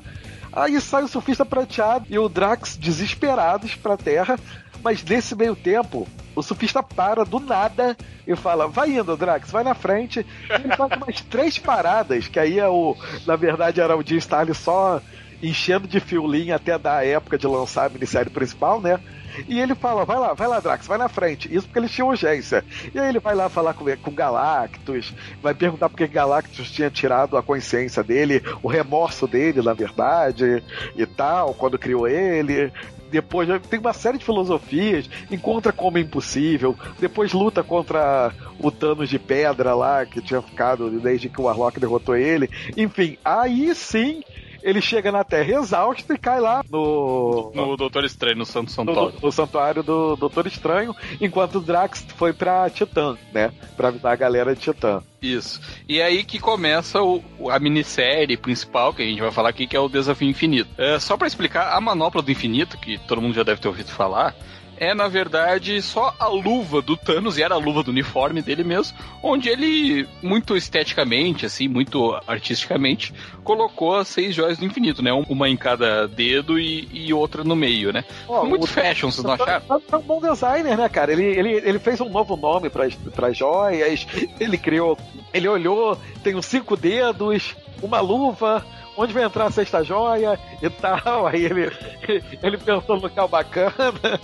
[0.56, 4.38] Aí sai o Surfista Prateado e o Drax desesperados pra Terra,
[4.84, 7.96] mas nesse meio tempo, o surfista para do nada
[8.28, 10.26] e fala: Vai indo, Drax, vai na frente.
[10.50, 12.96] Ele faz umas três paradas, que aí é o.
[13.26, 15.02] Na verdade, era o Jim Starlin só
[15.42, 19.00] enchendo de fiolinho até da época de lançar a minissérie principal, né?
[19.48, 21.54] E ele fala, vai lá, vai lá, Drax, vai na frente.
[21.54, 22.64] Isso porque eles tinham urgência.
[22.94, 27.38] E aí ele vai lá falar com, com Galactus, vai perguntar porque Galactus tinha tirado
[27.38, 30.64] a consciência dele, o remorso dele, na verdade,
[30.96, 32.72] e tal, quando criou ele.
[33.12, 39.20] Depois tem uma série de filosofias, encontra como impossível, depois luta contra o Thanos de
[39.20, 42.50] pedra lá, que tinha ficado desde que o Warlock derrotou ele.
[42.76, 44.24] Enfim, aí sim
[44.64, 48.72] ele chega na Terra exausto e cai lá no, No Doutor Estranho, no Santo no,
[48.72, 49.20] Santuário.
[49.22, 53.52] no santuário do Doutor Estranho, enquanto o Drax foi pra Titã, né?
[53.76, 55.04] Pra avisar a galera de Titã.
[55.22, 55.62] Isso.
[55.88, 59.76] E aí que começa o, a minissérie principal, que a gente vai falar aqui, que
[59.76, 60.70] é o Desafio Infinito.
[60.78, 63.92] É, só pra explicar, a manopla do infinito, que todo mundo já deve ter ouvido
[63.92, 64.36] falar,
[64.84, 68.64] é na verdade só a luva do Thanos, e era a luva do uniforme dele
[68.64, 73.14] mesmo, onde ele, muito esteticamente, assim, muito artisticamente,
[73.44, 75.12] colocou as seis joias do infinito, né?
[75.12, 78.04] Uma em cada dedo e, e outra no meio, né?
[78.28, 79.82] Ó, muito fashion, vocês não acharam?
[79.92, 81.12] É um bom designer, né, cara?
[81.12, 84.06] Ele, ele, ele fez um novo nome para joias,
[84.40, 84.98] ele criou,
[85.34, 88.66] ele olhou, tem uns cinco dedos, uma luva,
[88.98, 91.28] onde vai entrar a sexta joia e tal.
[91.28, 91.72] Aí ele,
[92.42, 94.20] ele pensou no local bacana.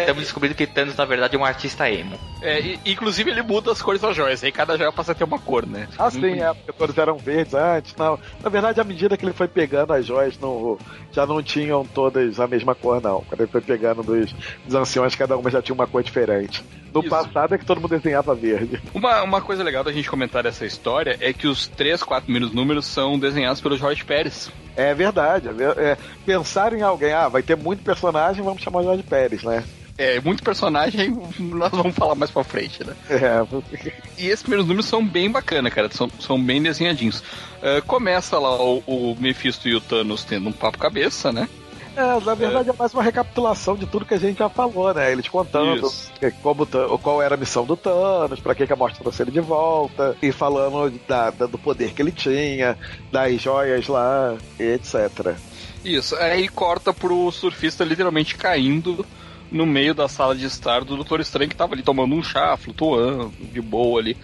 [0.00, 2.18] Estamos descobrindo que Thanos, na verdade, é um artista emo.
[2.40, 5.24] É, e- inclusive ele muda as cores das joias, aí cada joia passa a ter
[5.24, 5.86] uma cor, né?
[5.98, 7.94] Ah, sim, é, porque todos eram verdes antes.
[7.96, 8.18] Não.
[8.42, 10.78] Na verdade, à medida que ele foi pegando as joias, não,
[11.12, 13.22] já não tinham todas a mesma cor, não.
[13.22, 14.32] Quando ele foi pegando dos,
[14.64, 16.64] dos anciões, cada uma já tinha uma cor diferente.
[16.92, 17.08] No Isso.
[17.08, 18.80] passado é que todo mundo desenhava verde.
[18.92, 22.52] Uma, uma coisa legal da gente comentar dessa história é que os três, quatro primeiros
[22.54, 24.50] números são desenhados pelo Jorge Pérez.
[24.76, 25.48] É verdade.
[25.48, 29.42] é é, pensar em alguém, ah, vai ter muito personagem, vamos chamar o Jorge Pérez,
[29.42, 29.64] né?
[30.02, 32.94] É, muito personagem, nós vamos falar mais pra frente, né?
[33.08, 33.40] É,
[34.18, 37.22] E esses primeiros números são bem bacana, cara, são, são bem desenhadinhos.
[37.62, 41.48] Ah, começa lá o, o Mephisto e o Thanos tendo um papo cabeça, né?
[41.94, 45.12] É, na verdade é mais uma recapitulação de tudo que a gente já falou, né?
[45.12, 45.92] Eles contando
[46.42, 46.66] como,
[46.98, 50.16] qual era a missão do Thanos, pra que, que a morte trouxe ele de volta,
[50.22, 52.78] e falando da- da- do poder que ele tinha,
[53.12, 55.36] das joias lá, etc.
[55.84, 59.04] Isso, aí corta pro surfista literalmente caindo
[59.52, 62.56] no meio da sala de estar do Doutor Estranho que tava ali tomando um chá,
[62.56, 64.16] flutuando, de boa ali,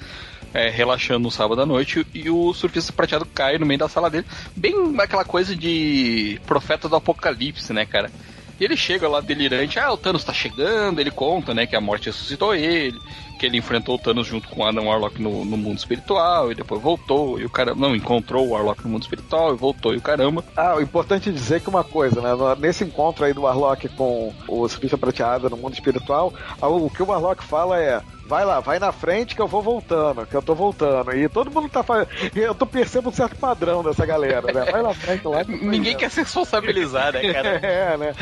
[0.54, 4.08] é, relaxando no sábado à noite, e o surfista prateado cai no meio da sala
[4.10, 4.24] dele,
[4.56, 8.10] bem aquela coisa de profeta do apocalipse, né, cara?
[8.58, 11.80] E ele chega lá delirante, ah, o Thanos tá chegando, ele conta, né, que a
[11.80, 12.98] morte ressuscitou ele,
[13.38, 16.54] que ele enfrentou o Thanos junto com o Adam Warlock no, no mundo espiritual e
[16.54, 19.98] depois voltou e o cara não encontrou o Warlock no mundo espiritual e voltou e
[19.98, 20.44] o caramba.
[20.56, 22.30] Ah, o importante é dizer que uma coisa, né?
[22.58, 27.06] Nesse encontro aí do Warlock com o Surfista Prateado no mundo espiritual, o que o
[27.06, 28.02] Warlock fala é.
[28.28, 31.16] Vai lá, vai na frente que eu vou voltando, que eu tô voltando.
[31.16, 32.10] E todo mundo tá fazendo.
[32.36, 34.70] Eu tô percebendo um certo padrão dessa galera, né?
[34.70, 35.42] Vai na frente lá.
[35.46, 37.58] que Ninguém quer se responsabilizar, né, cara?
[37.68, 38.12] É, né?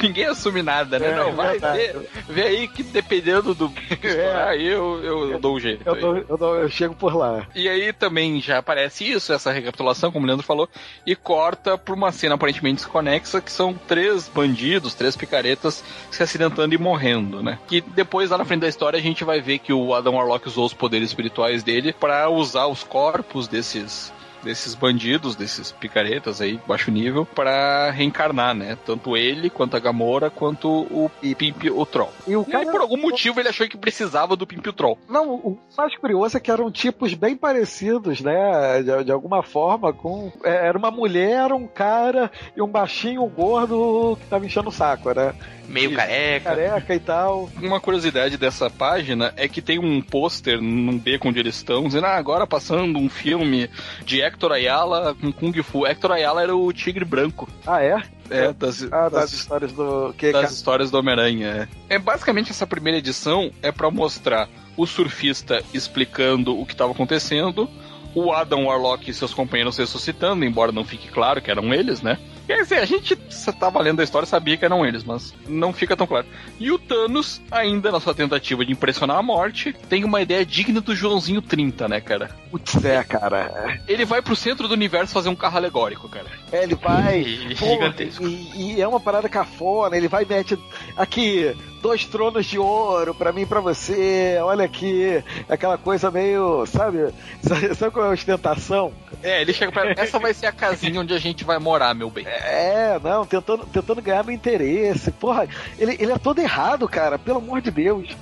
[0.00, 1.10] Ninguém assume nada, né?
[1.10, 1.76] É, não, vai verdade.
[1.76, 3.70] ver, vê aí que dependendo do
[4.04, 5.02] que estourar, aí eu,
[5.32, 5.82] eu dou um jeito.
[5.86, 7.46] Eu, dou- eu dou- eu chego por lá.
[7.54, 10.68] E aí também já aparece isso, essa recapitulação, como o Leandro falou,
[11.06, 16.74] e corta pra uma cena aparentemente desconexa, que são três bandidos, três picaretas se acidentando
[16.74, 17.58] e morrendo, né?
[17.66, 20.46] Que depois, lá na frente da história, a gente vai ver que o Adam Warlock
[20.46, 24.12] usou os poderes espirituais dele pra usar os corpos desses
[24.44, 28.76] desses bandidos, desses picaretas aí, baixo nível, pra reencarnar, né?
[28.84, 32.12] Tanto ele, quanto a Gamora, quanto o Pimp, o Troll.
[32.26, 32.70] E o E aí, cara.
[32.70, 34.98] por algum motivo, ele achou que precisava do Pimp e o Troll.
[35.08, 38.82] Não, o mais curioso é que eram tipos bem parecidos, né?
[38.82, 40.30] De, de alguma forma, com.
[40.44, 44.72] é, Era uma mulher, um cara e um baixinho, um gordo que tava enchendo o
[44.72, 45.34] saco, né?
[45.66, 45.96] Meio Isso.
[45.96, 46.50] careca.
[46.50, 47.48] Careca e tal.
[47.60, 52.04] Uma curiosidade dessa página é que tem um pôster num beco onde eles estão, dizendo,
[52.06, 53.70] ah, agora passando um filme
[54.04, 55.86] de Hector Ayala com Kung Fu.
[55.86, 57.48] Hector Ayala era o tigre branco.
[57.64, 58.02] Ah, é?
[58.28, 60.12] É, das, Ah, das das, histórias do.
[60.18, 61.68] Que, das histórias do Homem-Aranha.
[61.88, 61.94] É.
[61.94, 67.70] É, basicamente, essa primeira edição é pra mostrar o surfista explicando o que estava acontecendo,
[68.14, 72.18] o Adam Warlock e seus companheiros ressuscitando, embora não fique claro que eram eles, né?
[72.46, 75.96] Quer dizer, a gente estava lendo a história sabia que eram eles, mas não fica
[75.96, 76.26] tão claro.
[76.60, 80.80] E o Thanos, ainda na sua tentativa de impressionar a morte, tem uma ideia digna
[80.80, 82.30] do Joãozinho 30, né, cara?
[82.50, 83.80] Putz, é, cara.
[83.88, 86.26] Ele vai pro centro do universo fazer um carro alegórico, cara.
[86.52, 87.20] É, ele vai.
[87.44, 88.26] E- pô, gigantesco.
[88.26, 90.58] E, e é uma parada cafona, ele vai e mete
[90.96, 91.54] aqui
[91.84, 94.38] dois tronos de ouro pra mim e pra você.
[94.40, 97.12] Olha aqui, aquela coisa meio, sabe?
[97.44, 98.90] Sabe, sabe qual é a ostentação?
[99.22, 99.90] É, ele chega pra.
[99.90, 102.26] Essa vai ser a casinha onde a gente vai morar, meu bem.
[102.26, 105.10] É, não, tentando, tentando ganhar meu interesse.
[105.10, 105.46] Porra,
[105.78, 108.16] ele, ele é todo errado, cara, pelo amor de Deus.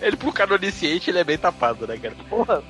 [0.00, 2.14] Ele, pro cara onisciente, ele é bem tapado, né, cara?
[2.28, 2.62] Porra,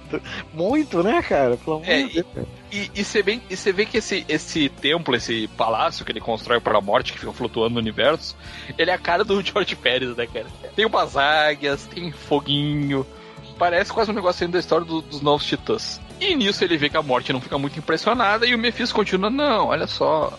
[0.52, 1.56] muito, né, cara?
[1.56, 2.46] Pelo amor É, de Deus.
[2.72, 6.20] E, e você vê, e você vê que esse, esse templo, esse palácio que ele
[6.20, 8.36] constrói para a morte, que fica flutuando no universo,
[8.78, 10.46] ele é a cara do George Pérez, né, cara?
[10.74, 13.06] Tem umas águias, tem foguinho.
[13.58, 16.00] Parece quase um negócio da história do- dos novos titãs.
[16.20, 19.30] E nisso ele vê que a morte não fica muito impressionada e o Mephisto continua,
[19.30, 20.32] não, olha só,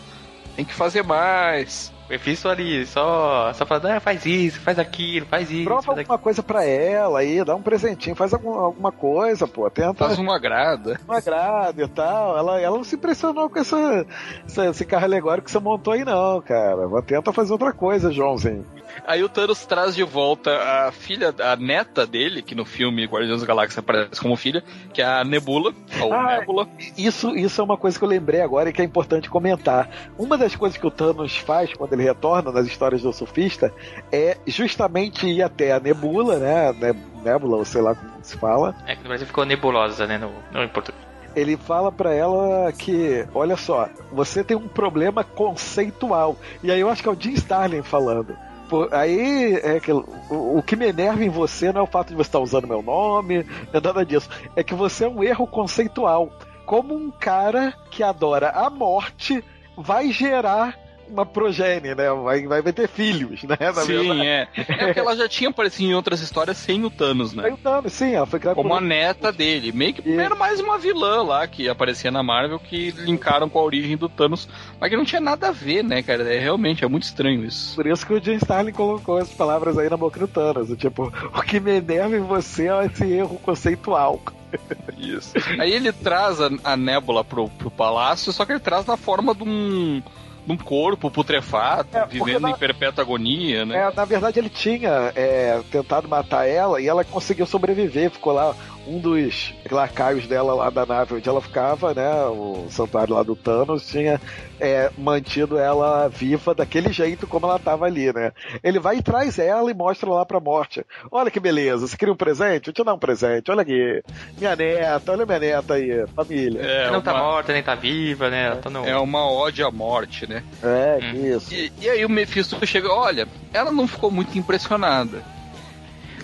[0.55, 1.90] tem que fazer mais.
[2.11, 5.97] O Mephisto ali só, só falando, ah, faz isso, faz aquilo, faz isso, Prova faz
[5.99, 6.11] aquilo.
[6.13, 9.69] alguma coisa pra ela aí, dá um presentinho, faz algum, alguma coisa, pô.
[9.69, 10.99] Tenta Faz um agrada.
[11.07, 12.37] um agrado e tal.
[12.37, 14.05] Ela, ela não se impressionou com essa,
[14.45, 16.81] essa- esse carro alegórico que você montou aí, não, cara.
[17.03, 18.65] Tenta fazer outra coisa, Joãozinho.
[19.05, 20.51] Aí o Thanos traz de volta
[20.87, 24.63] a filha, a neta dele, que no filme Guardiões da Galáxia aparece como filha,
[24.93, 26.67] que é a Nebula, ou Ah, Nebula.
[26.97, 29.89] Isso, isso é uma coisa que eu lembrei agora e que é importante comentar.
[30.17, 33.73] Uma das coisas que o Thanos faz quando ele retorna nas histórias do surfista
[34.11, 36.71] é justamente ir até a Nebula, né?
[36.73, 38.75] Ne- Nebula, ou sei lá como se fala.
[38.87, 41.01] É que no Brasil ficou nebulosa, né, no, no em português.
[41.35, 46.35] Ele fala pra ela que, olha só, você tem um problema conceitual.
[46.61, 48.35] E aí eu acho que é o Jim Starlin falando.
[48.71, 52.07] Pô, aí é que o, o que me enerva em você não é o fato
[52.07, 54.29] de você estar usando meu nome, não é nada disso.
[54.55, 56.31] É que você é um erro conceitual.
[56.65, 59.43] Como um cara que adora a morte
[59.75, 60.79] vai gerar
[61.11, 62.09] uma progênie, né?
[62.11, 63.57] Vai, vai, vai ter filhos, né?
[63.59, 64.47] Na Sim, é.
[64.55, 67.45] É porque ela já tinha aparecido em outras histórias sem o Thanos, né?
[67.45, 69.71] Aí o Thanos, sim, ela foi criada Como por- a neta dele.
[69.71, 73.59] Meio que E- era mais uma vilã lá que aparecia na Marvel que linkaram com
[73.59, 74.47] a origem do Thanos.
[74.79, 76.23] Mas que não tinha nada a ver, né, cara?
[76.33, 77.75] É, realmente, é muito estranho isso.
[77.75, 80.69] Por isso que o Jim Starlin colocou essas palavras aí na boca do Thanos.
[80.77, 84.21] Tipo, o que me enerva em você é esse erro conceitual.
[84.97, 85.31] Isso.
[85.59, 89.33] Aí ele traz a, a Nébula pro, pro palácio, só que ele traz na forma
[89.33, 90.01] de um,
[90.45, 93.77] de um corpo putrefato, É, vivendo na- em perpétua agonia, né?
[93.77, 98.09] É, na verdade, ele tinha é, tentado matar ela e ela conseguiu sobreviver.
[98.09, 98.55] Ficou lá
[98.87, 102.25] um dos lacaios dela lá da nave onde ela ficava, né?
[102.25, 104.19] O santuário lá do Thanos tinha
[104.59, 108.31] é, mantido ela viva daquele jeito como ela tava ali, né?
[108.63, 110.83] Ele vai e traz ela e mostra lá pra morte.
[111.11, 112.67] Olha que beleza, você queria um presente?
[112.69, 113.51] Eu te dar um presente.
[113.51, 114.03] Olha aqui,
[114.39, 116.61] minha neta, olha minha neta aí, família.
[116.61, 118.45] É, Ela não tá uma- morta, nem tá viva, né?
[118.47, 118.85] Ela tá no...
[118.85, 120.43] É uma ode à morte, né?
[120.63, 121.35] É, Hum.
[121.37, 121.53] isso.
[121.53, 125.21] E, e aí o Mephisto chega, olha, ela não ficou muito impressionada.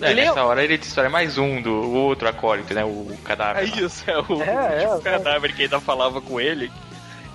[0.00, 2.84] É, ele é- nessa hora ele destrói mais um do outro acólito, né?
[2.84, 3.62] O cadáver.
[3.62, 6.70] É isso, é o É, é, último cadáver que ainda falava com ele.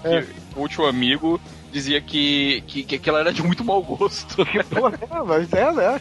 [0.01, 0.25] Que É.
[0.55, 1.39] O último amigo
[1.71, 4.43] dizia que, que, que aquela era de muito mau gosto.
[4.53, 4.61] né?
[4.69, 5.99] Pô, é, mas é, né?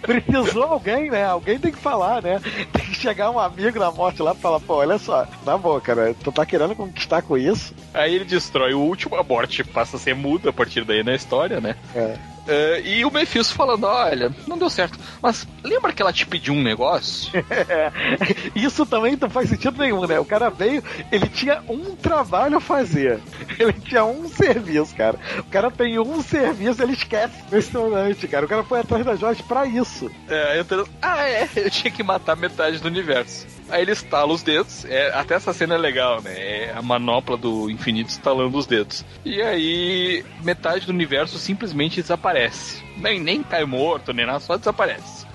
[0.00, 1.26] Precisou alguém, né?
[1.26, 2.40] Alguém tem que falar, né?
[2.72, 5.94] Tem que chegar um amigo na morte lá e falar, pô, olha só, na boca,
[5.94, 6.14] né?
[6.24, 7.74] Tu tá querendo conquistar com isso?
[7.92, 11.14] Aí ele destrói o último, a morte passa a ser muda a partir daí na
[11.14, 11.76] história, né?
[11.94, 12.16] É.
[12.46, 14.98] É, e o Mephisto falando, olha, não deu certo.
[15.22, 17.32] Mas lembra que ela te pediu um negócio?
[17.50, 17.90] É.
[18.54, 20.18] Isso também não faz sentido nenhum, né?
[20.18, 23.20] O cara veio, ele tinha um trabalho a fazer.
[23.58, 25.18] Ele tinha um serviço, cara.
[25.38, 27.40] O cara tem um serviço, ele esquece.
[27.46, 28.46] Impressionante, cara.
[28.46, 30.10] O cara foi atrás da Joyce pra isso.
[30.28, 30.86] É, eu tô...
[31.00, 33.46] Ah, é, eu tinha que matar metade do universo.
[33.74, 36.32] Aí ele estala os dedos, é, até essa cena é legal, né?
[36.32, 39.04] É a manopla do infinito estalando os dedos.
[39.24, 42.84] E aí, metade do universo simplesmente desaparece.
[42.96, 45.26] Nem, nem cai morto, nem nada, só desaparece.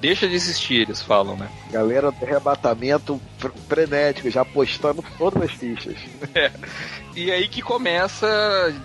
[0.00, 1.48] Deixa de existir, eles falam, né?
[1.70, 5.94] Galera do arrebatamento fr- frenético, já postando todas as fichas.
[6.34, 6.50] É.
[7.14, 8.26] E aí que começa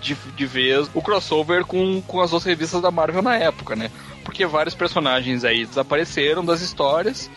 [0.00, 3.90] de, de vez o crossover com, com as outras revistas da Marvel na época, né?
[4.24, 7.28] Porque vários personagens aí desapareceram das histórias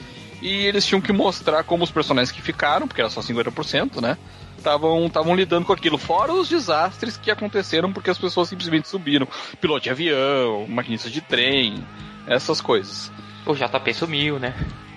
[0.43, 4.17] e eles tinham que mostrar como os personagens que ficaram, porque era só 50%, né?
[4.57, 9.27] Estavam lidando com aquilo, fora os desastres que aconteceram porque as pessoas simplesmente subiram.
[9.59, 11.85] Piloto de avião, maquinista de trem,
[12.27, 13.11] essas coisas.
[13.45, 14.53] O JP sumiu, né?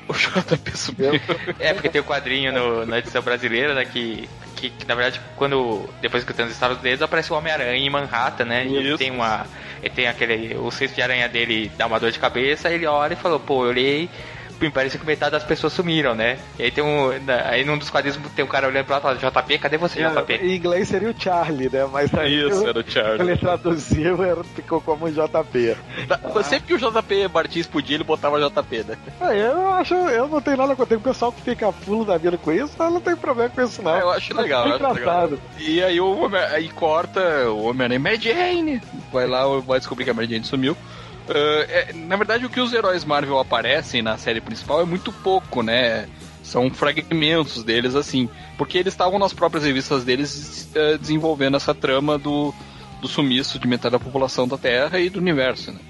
[0.09, 1.21] O JP subiu.
[1.59, 3.85] É, porque tem o quadrinho no- na edição brasileira, né?
[3.85, 5.89] Que, que, que, na verdade, quando.
[6.01, 8.65] Depois que estava os dedos, aparece o Homem-Aranha em Manhattan, né?
[8.67, 8.99] E Isso.
[8.99, 9.45] tem uma.
[9.83, 10.55] Ele tem aquele.
[10.57, 13.65] O cesto de aranha dele dá uma dor de cabeça, ele olha e falou, pô,
[13.65, 14.09] eu olhei.
[14.61, 16.39] Me parece que metade das pessoas sumiram, né?
[16.59, 17.11] E aí tem um.
[17.45, 20.33] Aí num dos quadrinhos tem um cara olhando outro lado, JP, cadê você, JP?
[20.35, 21.87] Em inglês seria o Charlie, né?
[21.93, 23.21] Mas aí Isso, era o Charlie.
[23.29, 25.77] ele traduziu era- ficou como JP.
[26.09, 28.97] Da- Sempre que o JP Martins podia, ele botava JP, né?
[29.21, 32.39] Aí eu acho, eu não tenho nada contra o pessoal que fica fulo da vida
[32.39, 33.95] com isso, eu não tenho problema com isso, não.
[33.95, 35.41] Ah, eu acho legal, É eu engraçado.
[35.59, 37.21] E aí o Homem- aí corta
[37.51, 38.81] o Homem-Aranha Mary Jane.
[39.13, 40.77] Vai lá, vai descobrir que a Mary Jane sumiu.
[41.29, 45.13] Ah, é, na verdade, o que os heróis Marvel aparecem na série principal é muito
[45.13, 46.09] pouco, né?
[46.43, 48.29] São fragmentos deles, assim.
[48.57, 52.55] Porque eles estavam nas próprias revistas deles eh, desenvolvendo essa trama do,
[53.01, 55.81] do sumiço de metade da população da Terra e do universo, né?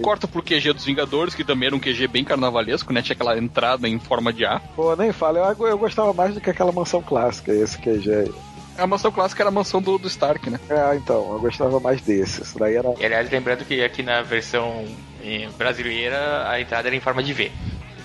[0.00, 3.02] Corta pro QG dos Vingadores, que também era um QG bem carnavalesco, né?
[3.02, 4.60] Tinha aquela entrada em forma de A.
[4.76, 8.34] Pô, nem fala, eu, eu gostava mais do que aquela mansão clássica, esse QG aí.
[8.78, 10.58] A mansão clássica era a mansão do, do Stark, né?
[10.68, 12.42] É, então, eu gostava mais desse.
[12.42, 12.94] Isso daí era.
[12.98, 14.84] E aliás, lembrando que aqui na versão
[15.56, 17.50] brasileira a entrada era em forma de V.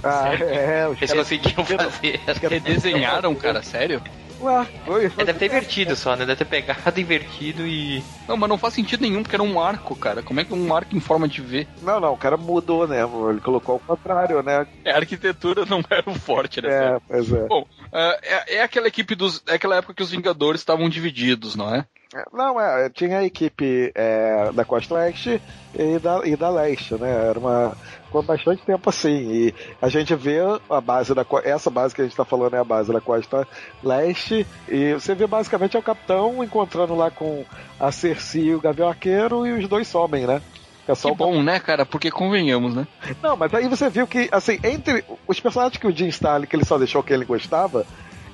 [0.04, 1.30] Ah, é, os Eles caras.
[1.30, 2.20] conseguiam fazer.
[2.50, 4.02] Redesenharam, cara, sério?
[4.42, 6.26] Ué, foi- É, deve ter invertido só, né?
[6.26, 8.04] Deve ter pegado, invertido e.
[8.28, 10.22] Não, mas não faz sentido nenhum, porque era um arco, cara.
[10.24, 11.68] Como é que um arco em forma de V?
[11.82, 13.02] Não, não, o cara mudou, né?
[13.30, 14.66] Ele colocou ao contrário, né?
[14.84, 16.70] É, a arquitetura não era o forte, né?
[16.96, 17.48] É, pois é.
[17.48, 19.44] Bom, ah, é, é aquela equipe dos.
[19.48, 21.86] É aquela época que os Vingadores estavam divididos, não é?
[22.34, 25.42] Não, é, tinha a equipe é, da Costa Oeste
[25.74, 27.10] e da, e da Leste, né?
[27.30, 27.78] Era uma.
[28.12, 29.32] Ficou bastante tempo assim.
[29.32, 30.40] E a gente vê
[30.70, 31.26] a base da.
[31.46, 33.48] Essa base que a gente tá falando é a base da Costa
[33.82, 34.46] Leste.
[34.68, 37.46] E você vê basicamente é o capitão encontrando lá com
[37.80, 40.42] a Cersei e o Gavião Arqueiro e os dois somem, né?
[40.82, 41.86] Fica só Que bom, né, cara?
[41.86, 42.86] Porque convenhamos, né?
[43.24, 46.56] Não, mas aí você viu que, assim, entre os personagens que o Jim Starlin, que
[46.58, 47.86] ele só deixou que ele gostava,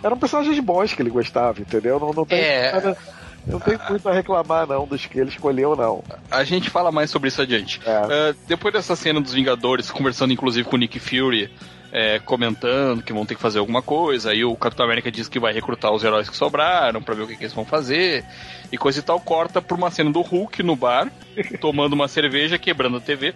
[0.02, 2.00] eram personagens bons que ele gostava, entendeu?
[2.00, 2.72] Não, não tem É.
[2.72, 2.98] nada-
[3.48, 6.04] não tem muito a reclamar, não, dos que ele escolheu, não.
[6.30, 7.80] A gente fala mais sobre isso adiante.
[7.86, 7.92] É.
[7.92, 11.50] Ah, depois dessa cena dos Vingadores, conversando inclusive com o Nick Fury,
[11.92, 15.40] é, comentando que vão ter que fazer alguma coisa, aí o Capitão América diz que
[15.40, 18.26] vai recrutar os heróis que sobraram pra ver o que, que eles vão fazer,
[18.72, 21.10] e coisa e tal, corta por uma cena do Hulk no bar,
[21.62, 23.34] tomando uma cerveja, quebrando a TV.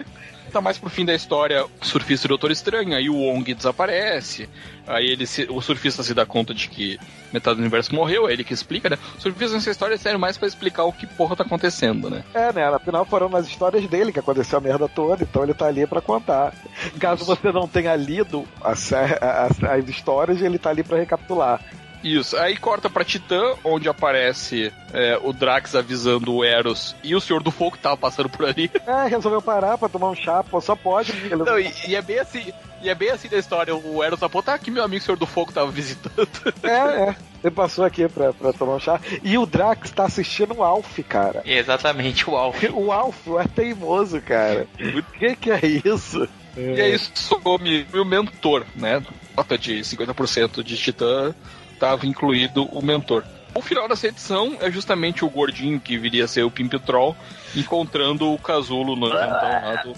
[0.51, 3.53] Tá mais pro fim da história, o surfista e o Doutor Estranho, aí o Wong
[3.53, 4.49] desaparece,
[4.85, 6.99] aí ele se- o surfista se dá conta de que
[7.31, 8.97] metade do universo morreu, é ele que explica, né?
[9.17, 12.21] O surfista nessa história serve mais pra explicar o que porra tá acontecendo, né?
[12.33, 12.65] É, né?
[12.65, 16.01] Afinal, foram nas histórias dele que aconteceu a merda toda, então ele tá ali pra
[16.01, 16.53] contar.
[16.99, 21.61] Caso você não tenha lido a sé- as, as histórias, ele tá ali pra recapitular.
[22.03, 27.21] Isso, aí corta pra Titã, onde aparece é, o Drax avisando o Eros e o
[27.21, 28.69] Senhor do Fogo que tava passando por ali.
[28.91, 31.11] É, resolveu parar pra tomar um chá, pô, só pode.
[31.11, 31.35] Ele...
[31.37, 32.51] Não, e, e é bem assim,
[32.81, 33.73] e é bem assim da história.
[33.75, 36.27] O Eros aponta, ah, que meu amigo Senhor do Fogo tava visitando.
[36.63, 37.15] É, é.
[37.43, 38.99] Ele passou aqui pra, pra tomar um chá.
[39.23, 41.41] E o Drax tá assistindo o Alf, cara.
[41.45, 42.63] Exatamente, o Alf.
[42.73, 44.67] O Alf é teimoso, cara.
[44.79, 46.27] O que que é isso?
[46.55, 49.01] E aí some o mentor, né?
[49.35, 51.33] Nota de 50% de Titã,
[51.81, 53.23] tava incluído o mentor.
[53.55, 57.17] O final dessa edição é justamente o gordinho que viria a ser o Pimp Troll
[57.55, 59.93] encontrando o casulo no então, lá do...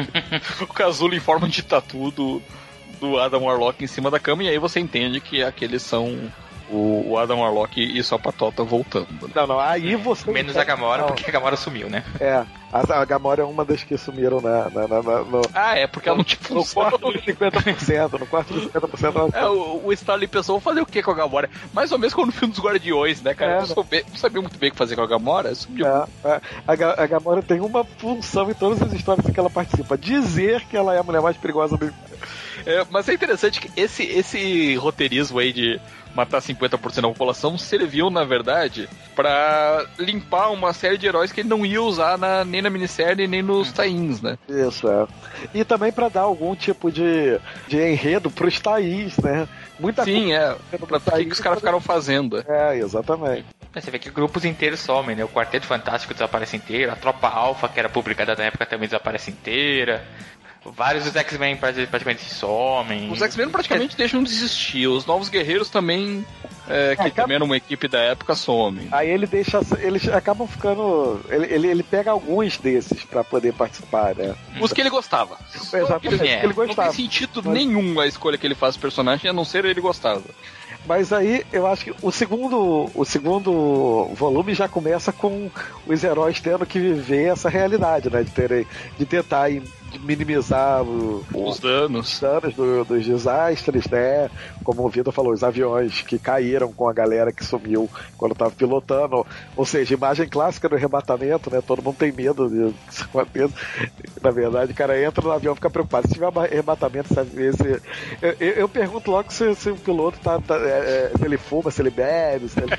[0.64, 2.42] o casulo em forma de tatu do,
[2.98, 6.32] do Adam Warlock em cima da cama, e aí você entende que aqueles são
[6.70, 9.08] o, o Adam Warlock e sua patota voltando.
[9.22, 9.28] né?
[9.34, 10.30] Não, não, aí você.
[10.30, 12.04] Menos a Gamora, Não, porque a Gamora sumiu, né?
[12.20, 15.76] É, a, a Gamora é uma das que sumiram na, na, na- na- no, Ah,
[15.78, 18.18] é, porque ela não tinha no quarto de 50%.
[18.18, 21.10] No quarto de 50% ela É, o, o Starling pensou, vou fazer o que com
[21.10, 21.48] a Gamora?
[21.72, 23.52] Mais ou menos como no filme dos Guardiões, né, cara?
[23.52, 25.54] É, Eu não, soube- não sabia muito bem o que fazer com a Gamora.
[25.54, 25.86] sumiu.
[25.86, 26.40] É, é.
[26.66, 29.96] a, Ga- a Gamora tem uma função em todas as histórias em que ela participa:
[29.96, 31.92] dizer que ela é a mulher mais perigosa do.
[32.66, 35.80] É, mas é interessante que esse, esse roteirismo aí de
[36.14, 41.48] matar 50% da população serviu, na verdade, pra limpar uma série de heróis que ele
[41.48, 44.36] não ia usar na- nem na minissérie nem nos tains, né?
[44.48, 45.06] Isso, é.
[45.54, 49.46] E também pra dar algum tipo de, de enredo pros Thaís, né?
[49.78, 50.56] Muita Sim, é.
[50.88, 52.44] Pra, pra que, que os caras ficaram fazendo?
[52.48, 53.44] É, exatamente.
[53.72, 55.22] Mas Você vê que grupos inteiros somem, né?
[55.24, 59.30] O Quarteto Fantástico desaparece inteiro, a Tropa Alpha, que era publicada na época, também desaparece
[59.30, 60.02] inteira.
[60.76, 63.10] Vários dos X-Men prati- praticamente somem.
[63.10, 64.86] Os X-Men praticamente deixam de existir.
[64.86, 66.24] Os Novos Guerreiros também,
[66.68, 68.88] é, que É, também era uma equipe da época, somem.
[68.92, 69.60] Aí ele deixa.
[69.78, 71.20] Eles acabam ficando.
[71.28, 74.34] Ele, ele, ele pega alguns desses pra poder participar, né?
[74.60, 75.36] Os que ele gostava.
[75.54, 76.88] Exatamente, Ele, que ele não gostava.
[76.92, 79.80] tem sentido Mas- nenhum a escolha que ele faz do personagem, a não ser ele
[79.80, 80.22] gostava.
[80.86, 85.50] Mas aí eu acho que o segundo, o segundo volume já começa com
[85.86, 88.22] os heróis tendo que viver essa realidade, né?
[88.22, 88.66] De, terem,
[88.98, 89.50] de tentar
[90.00, 92.20] minimizar o- o- Os danos.
[92.20, 94.30] danos do- dos desastres, né?
[94.62, 98.50] Como o Vitor falou, os aviões que caíram com a galera que sumiu quando tava
[98.50, 99.26] pilotando.
[99.56, 101.60] Ou seja, imagem clássica do arrebatamento, né?
[101.66, 103.54] Todo mundo tem medo de aconteça.
[104.22, 106.06] Na verdade, o cara entra no avião e fica preocupado.
[106.08, 107.30] Se tiver arrebatamento, sabe?
[107.42, 107.80] Esse,
[108.20, 110.38] eu, eu- eu pergunto logo se, se o piloto tá.
[110.40, 112.68] tá- é, é, se ele fuma, se ele bebe, se ele.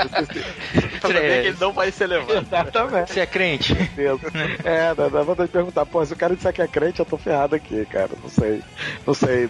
[1.00, 2.44] Pra saber que ele não vai ser levado.
[2.46, 3.12] Exatamente.
[3.12, 3.74] Você é crente?
[4.64, 7.06] É, dá, dá vontade de perguntar, pô, se o cara disser que é crente, eu
[7.06, 8.10] tô ferrado aqui, cara.
[8.22, 8.62] Não sei.
[9.06, 9.48] Não sei.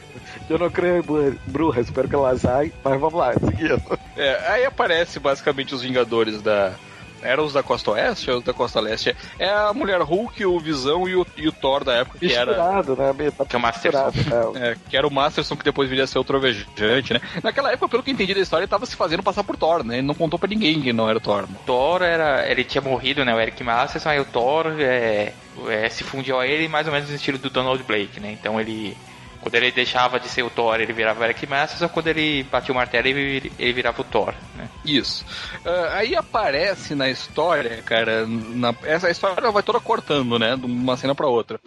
[0.49, 3.81] Eu não creio em bru- bruxa, espero que elas saem, mas vamos lá, seguindo.
[4.17, 6.75] É, aí aparece basicamente os Vingadores da.
[7.23, 9.15] Eram os da Costa Oeste ou os da Costa Leste?
[9.39, 12.53] É a Mulher Hulk, o Visão e o, e o Thor da época, que era.
[12.53, 12.57] Né?
[12.57, 14.13] tá Que é o Masterson.
[14.57, 14.71] é.
[14.71, 17.21] É, que era o Masterson que depois viria a ser o Trovejante, né?
[17.43, 19.85] Naquela época, pelo que eu entendi da história, ele tava se fazendo passar por Thor,
[19.85, 19.99] né?
[19.99, 21.43] Ele não contou pra ninguém que não era o Thor.
[21.43, 21.57] né?
[21.67, 22.49] Thor era.
[22.51, 23.35] Ele tinha morrido, né?
[23.35, 25.33] O Eric Masterson, aí o Thor é,
[25.69, 28.33] é, se fundiu a ele mais ou menos no estilo do Donald Blake, né?
[28.33, 28.97] Então ele.
[29.41, 32.73] Quando ele deixava de ser o Thor, ele virava o Eric Masterson, quando ele batia
[32.73, 34.69] o martelo, ele, ele virava o Thor, né?
[34.85, 35.24] Isso.
[35.65, 40.57] Ah, aí aparece na história, cara, na- essa história vai toda cortando, né?
[40.57, 41.61] De uma cena pra outra.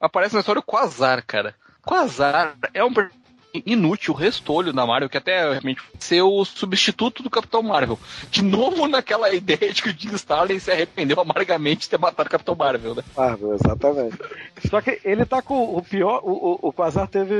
[0.00, 1.54] Aparece na história o Quasar, cara.
[1.82, 2.92] Quasar é um
[3.54, 7.98] inútil, restolho da Marvel, que até realmente ser o substituto do Capitão Marvel.
[8.30, 12.28] De novo naquela ideia de que o Jim Starlin se arrependeu amargamente de ter matado
[12.28, 13.02] o Capitão Marvel, né?
[13.16, 14.18] Marvel, exatamente.
[14.68, 16.20] Só que ele tá com o pior.
[16.22, 17.34] O, o, o Quasar teve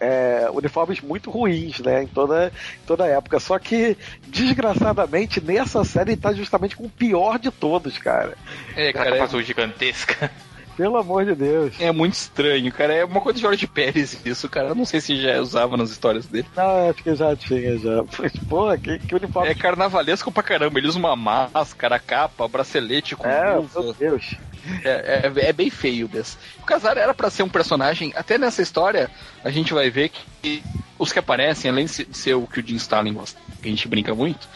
[0.00, 2.02] é, uniformes muito ruins, né?
[2.02, 2.52] Em toda,
[2.82, 3.40] em toda a época.
[3.40, 8.36] Só que, desgraçadamente, nessa série ele tá justamente com o pior de todos, cara.
[8.76, 10.30] É, cara, é, azul gigantesca.
[10.78, 11.74] Pelo amor de Deus.
[11.80, 12.94] é muito estranho, cara.
[12.94, 14.68] É uma coisa de George Pérez isso, cara.
[14.68, 16.46] Eu não sei se já usava nas histórias dele.
[16.56, 18.04] Não, acho que já tinha já.
[18.18, 19.50] Mas, porra, que, que uniforme.
[19.50, 20.78] É carnavalesco pra caramba.
[20.78, 23.82] Ele usa uma máscara, capa, bracelete com É, luva.
[23.82, 24.36] meu Deus.
[24.84, 26.40] É, é- é bem feio mesmo.
[26.62, 29.10] O Casar era pra ser um personagem, até nessa história,
[29.42, 30.10] a gente vai ver
[30.42, 30.62] que
[30.98, 33.86] os que aparecem, além de ser- o que o Jim Starlin gosta, que a gente
[33.88, 34.48] brinca muito,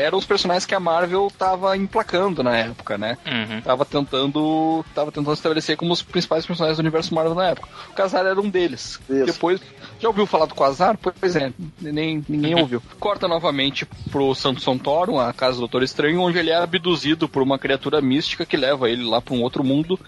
[0.00, 3.16] eram os personagens que a Marvel tava emplacando na época, né?
[3.26, 3.60] Uhum.
[3.60, 7.68] Tava tentando, tava tentando estabelecer como os principais personagens do universo Marvel na época.
[7.90, 9.00] O Casar era um deles.
[9.08, 9.26] Isso.
[9.26, 9.60] Depois,
[9.98, 10.96] já ouviu falar do Quasar?
[10.98, 12.82] Pois é, nem, ninguém ouviu.
[12.98, 17.42] Corta novamente pro Samson Thorum, a casa do Doutor Estranho, onde ele é abduzido por
[17.42, 19.98] uma criatura mística que leva ele lá pra um outro mundo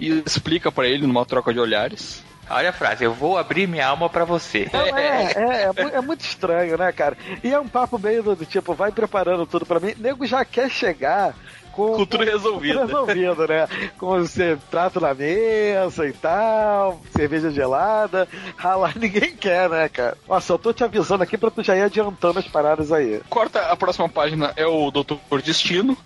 [0.00, 2.22] e explica pra ele numa troca de olhares.
[2.52, 4.68] Olha a frase, eu vou abrir minha alma pra você.
[4.72, 7.16] É, é, é, mu- é muito estranho, né, cara?
[7.42, 9.94] E é um papo meio do, tipo, vai preparando tudo pra mim.
[9.98, 11.34] Nego já quer chegar
[11.72, 11.94] com.
[11.94, 12.80] Com tudo resolvido.
[12.80, 13.68] Com tudo resolvido, né?
[13.98, 18.28] Com você prato na mesa e tal, cerveja gelada.
[18.56, 20.16] Ralar ninguém quer, né, cara?
[20.28, 23.20] Nossa, eu tô te avisando aqui pra tu já ir adiantando as paradas aí.
[23.30, 25.96] Corta a próxima página é o Doutor Destino.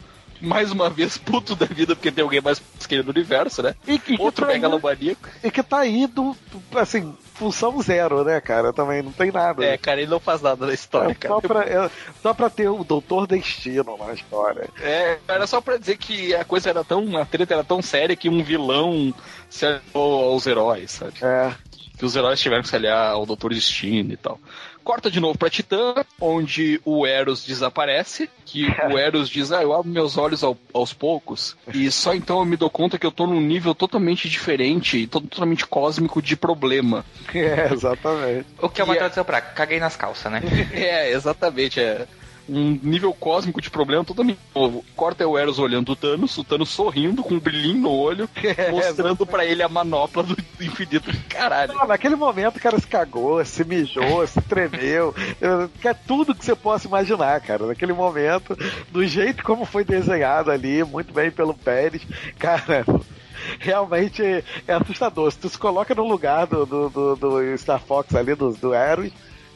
[0.40, 3.74] Mais uma vez, puto da vida, porque tem alguém mais que no universo, né?
[3.86, 5.28] E que, Outro que tá megalomaníaco.
[5.42, 8.72] e que tá aí do, do- assim, função zero, né, cara?
[8.72, 9.64] Também não tem nada.
[9.64, 11.34] É, cara, ele não faz nada na história, É cara.
[11.34, 11.90] só, pra, é
[12.22, 14.68] só pra ter o Doutor Destino na história.
[14.80, 17.16] É, era só pra dizer que a coisa era tão.
[17.16, 19.12] A treta era tão séria que um vilão
[19.50, 21.12] se aliou aos heróis, sabe?
[21.22, 21.52] É.
[21.98, 24.38] Que os heróis tiveram que se aliar ao Doutor Destino e tal.
[24.86, 29.72] Corta de novo pra Titã, onde o Eros desaparece, que o Eros diz, ah, eu
[29.72, 33.10] abro meus olhos ao- aos poucos, e só então eu me dou conta que eu
[33.10, 37.04] tô num nível totalmente diferente, e to- totalmente cósmico de problema.
[37.34, 38.46] É, exatamente.
[38.60, 40.40] O que é uma é- tradução pra caguei nas calças, né?
[40.72, 42.06] É, exatamente, é.
[42.48, 44.84] Um nível cósmico de problema totalmente novo.
[44.94, 48.28] Corta é o Eros olhando o Thanos, o Thanos sorrindo, com um brilhinho no olho,
[48.70, 51.10] mostrando pra ele a manopla do infinito.
[51.28, 51.74] Caralho.
[51.74, 55.14] Não, naquele momento o cara se cagou, se mijou, se tremeu.
[55.40, 57.66] Eu- É tudo que você possa imaginar, cara.
[57.66, 58.56] Naquele momento,
[58.92, 62.02] do jeito como foi desenhado ali, muito bem pelo Pérez,
[62.38, 62.84] cara.
[63.60, 65.30] Realmente é assustador.
[65.30, 68.74] Se tu se coloca no lugar do, do, do, do Star Fox ali, do, do
[68.74, 69.12] Eros,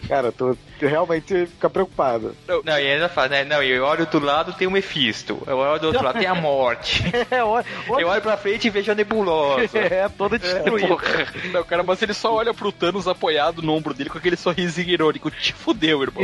[0.09, 2.35] cara, tu, tu realmente fica preocupado.
[2.65, 3.45] Não, e ainda fala, né?
[3.45, 5.43] Não, eu olho do lado tem o Mephisto.
[5.47, 7.03] Eu olho do outro lado tem a morte.
[7.31, 7.65] É, olha,
[7.99, 9.79] Eu olho pra frente e vejo a nebulosa.
[9.79, 10.89] é toda destruída.
[10.89, 11.27] Porra.
[11.53, 14.89] Não, cara, mas ele só olha pro Thanos apoiado no ombro dele com aquele sorrisinho
[14.91, 15.31] irônico.
[15.31, 16.23] Te fudeu, irmão.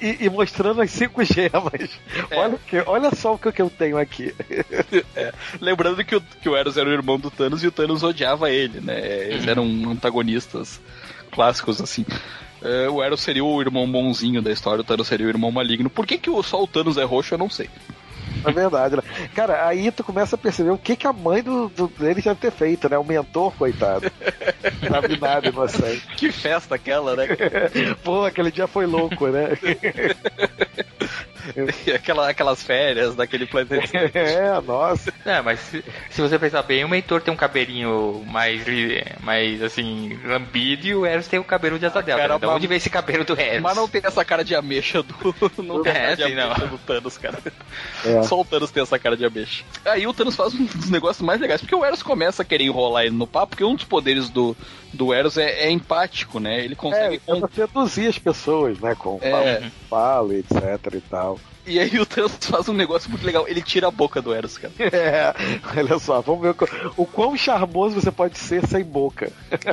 [0.00, 1.90] E, e- e mostrando as cinco gemas.
[2.30, 2.36] É.
[2.38, 4.34] Olha, o que, olha só o que, que eu tenho aqui.
[5.60, 8.50] Lembrando que o, que o Eros era o irmão do Thanos e o Thanos odiava
[8.50, 8.98] ele, né?
[9.30, 10.80] Eles eram antagonistas
[11.30, 12.04] clássicos, assim.
[12.62, 15.88] É, o Eros seria o irmão bonzinho da história, o Thanos seria o irmão maligno.
[15.88, 17.68] Por que, que o, só o Thanos é roxo, eu não sei.
[18.44, 19.02] É verdade, né?
[19.34, 22.40] Cara, aí tu começa a perceber o que, que a mãe do, do, dele deve
[22.40, 22.96] ter feito, né?
[22.96, 24.10] O mentor, coitado.
[24.82, 26.06] Não sabe nada, inocente.
[26.16, 27.26] Que festa aquela, né?
[28.02, 29.50] Pô, aquele dia foi louco, né?
[31.94, 33.80] Aquela, aquelas férias daquele planeta.
[34.14, 35.12] É, nossa.
[35.24, 39.62] É, mas se, se você pensar bem, o Mentor tem um cabelinho mais, li- mais
[39.62, 42.20] assim, lambido e o Eros tem o cabelo de asa delta.
[42.22, 42.46] cara, né?
[42.46, 43.62] Onde vem esse cabelo do Eros?
[43.62, 45.14] Mas não tem essa cara de ameixa do.
[45.62, 46.68] Não tem É, essa cara de sim, não.
[46.68, 47.38] do Thanos, cara.
[48.04, 48.22] É.
[48.22, 49.64] Só o Thanos tem essa cara de ameixa.
[49.84, 52.64] Aí o Thanos faz um dos negócios mais legais, porque o Eros começa a querer
[52.64, 54.56] enrolar ele no papo, porque um dos poderes do,
[54.92, 56.64] do Eros é, é empático, né?
[56.64, 57.18] Ele É, consegue.
[57.20, 58.94] com- seduzir as pessoas, né?
[58.94, 59.70] Com É.
[59.88, 60.54] fala, etc
[60.94, 61.38] e tal.
[61.66, 63.46] E aí o Thanos faz um negócio muito legal.
[63.46, 64.72] Ele tira a boca do Eros, cara.
[64.78, 65.32] É,
[65.78, 66.50] olha só, vamos ver
[66.96, 69.30] o, o quão charmoso você pode ser sem boca.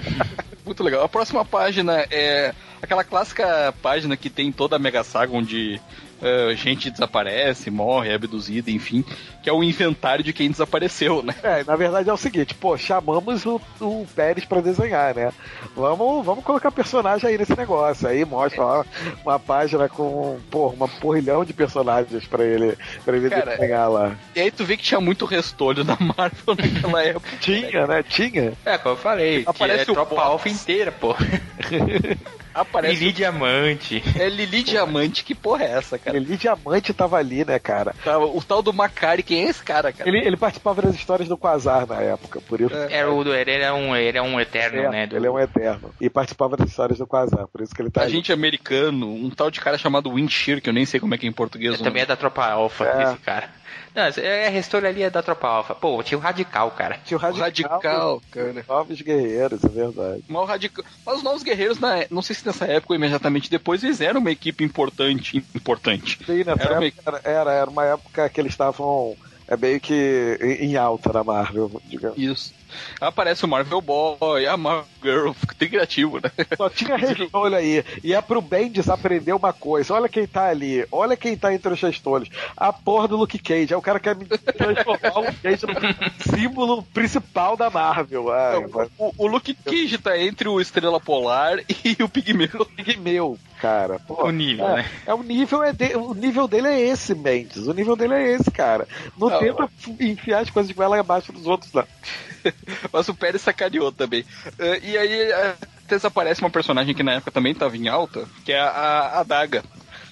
[0.65, 1.03] Muito legal.
[1.03, 5.79] A próxima página é aquela clássica página que tem toda a Mega Saga onde
[6.21, 9.03] eh, gente desaparece, morre, é abduzida, enfim,
[9.43, 11.35] que é o inventário de quem desapareceu, né?
[11.43, 15.31] É, na verdade é o seguinte, pô, chamamos o, o Pérez pra desenhar, né?
[15.75, 18.07] Vamos, vamos colocar personagem aí nesse negócio.
[18.07, 18.85] Aí mostra lá
[19.23, 24.15] uma página com, pô, uma porrilhão de personagens pra ele, pra ele Cara, desenhar lá.
[24.35, 27.37] E aí tu vê que tinha muito restolho da Marvel naquela época.
[27.39, 28.03] Tinha, né?
[28.03, 28.53] Tinha.
[28.65, 30.27] É, como eu falei, Aparece que o é tropa Box.
[30.27, 31.15] alfa inteira, pô.
[32.53, 32.95] Aparece.
[32.95, 34.03] Lili Diamante.
[34.19, 36.06] É Lili Diamante, que porra é essa, cara?
[36.15, 37.93] Ele Diamante tava ali, né, cara?
[38.03, 40.09] Tava- O tal do Macari, quem é esse cara, cara?
[40.09, 42.73] Ele, ele participava das histórias do Quasar na época, por isso.
[42.75, 45.07] Era o ele era um, ele é um eterno, É, né?
[45.07, 45.93] do- Ele é um eterno.
[45.99, 48.11] E participava das histórias do Quasar, por isso que ele tá ali.
[48.11, 51.25] Agente americano, um tal de cara chamado Windshear, que eu nem sei como é que
[51.25, 51.79] é em português.
[51.81, 53.03] Também é da tropa alfa, É.
[53.03, 53.49] esse cara.
[53.97, 55.73] Não, é a é da tropa alfa.
[55.73, 56.99] Pô, tinha o radical, cara.
[57.03, 57.19] Tinha o.
[57.19, 58.63] Radical, Radical, cara.
[58.67, 60.23] Novos Guerreiros, é verdade.
[60.27, 60.85] Mas, o radical...
[61.03, 62.05] Mas os Novos Guerreiros, na...
[62.11, 65.43] não sei se nessa época ou imediatamente depois, eles eram uma equipe importante.
[65.55, 66.19] Importante.
[66.23, 69.17] Sim, nessa Era uma época, era, era, era uma época que eles estavam
[69.47, 72.17] é meio que em alta na Marvel, digamos.
[72.17, 72.53] Isso.
[72.99, 76.31] Aparece o Marvel Boy, a Marvel Girl, fica bem criativo, né?
[76.57, 77.83] Só tinha restolho aí.
[78.03, 79.93] E é pro Bendis aprender uma coisa.
[79.93, 80.85] Olha quem tá ali.
[80.91, 82.29] Olha quem tá entre os restolhos.
[82.55, 83.73] A porra do Luke Cage.
[83.73, 88.31] É o cara que quer me transformar o Luke Cage no símbolo principal da Marvel.
[88.31, 92.65] Ah, Então, o, o Luke Cage tá entre o Estrela Polar e o Pigmeu.
[92.75, 93.99] Pigmeu, cara.
[93.99, 94.91] Pô, O nível, é, né?
[95.05, 97.67] É o nível é de- o nível dele é esse, Mendes.
[97.67, 98.87] O nível dele é esse, cara.
[99.17, 99.69] Não, Não, tenta
[99.99, 101.83] enfiar as coisas de goela abaixo dos outros, não.
[102.93, 104.25] Mas o Pérez sacaneou também.
[104.59, 105.57] Eh, e aí eh,
[105.87, 109.23] desaparece uma personagem que na época também tava em alta, que é a, a, a
[109.23, 109.63] Daga.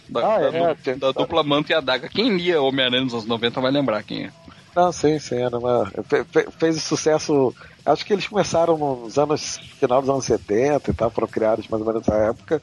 [0.10, 2.10] Da, Ah, da, é, da dupla Manto e a Daga.
[2.10, 4.34] Quem lia Homem-Aranha nos anos 90 vai lembrar quem é.
[4.76, 5.36] Não, sim, sim.
[5.42, 7.56] Era uma, fe- fe- fez sucesso.
[7.86, 9.58] Acho que eles começaram nos anos.
[9.80, 12.62] final dos anos 70 e tal, foram criados mais ou menos nessa época.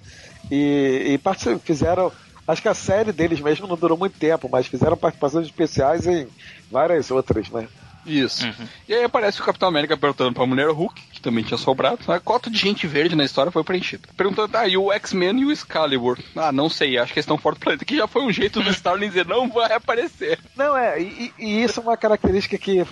[0.50, 2.12] E, e fizeram.
[2.46, 6.30] Acho que a série deles mesmo não durou muito tempo, mas fizeram participações especiais em
[6.70, 7.68] várias outras, né?
[8.04, 8.44] Isso.
[8.88, 12.10] E aí aparece o Capitão América perguntando pra mulher Hulk, que também tinha sobrado.
[12.10, 14.08] A cota de gente verde na história foi preenchida.
[14.16, 16.18] Perguntando, ah, e o X-Men e o Excalibur?
[16.36, 17.84] Ah, não sei, acho que eles estão fora do planeta.
[17.84, 20.38] Que já foi um jeito do Starling dizer, não vai aparecer.
[20.56, 22.84] Não, é, e, e isso é uma característica que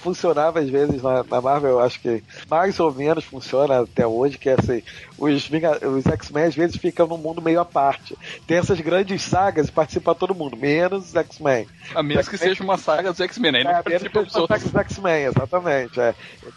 [0.00, 4.38] funcionava às vezes na, na Marvel, eu acho que mais ou menos funciona até hoje,
[4.38, 4.82] que é assim,
[5.18, 8.16] os, os X-Men às vezes ficam num mundo meio à parte.
[8.46, 11.66] Tem essas grandes sagas e participa todo mundo, menos os X-Men.
[11.94, 14.36] A menos que seja uma saga dos X-Men, aí não É, menos participa os dos
[14.36, 14.74] outros.
[14.74, 16.00] X-Men, exatamente.
[16.00, 16.14] É.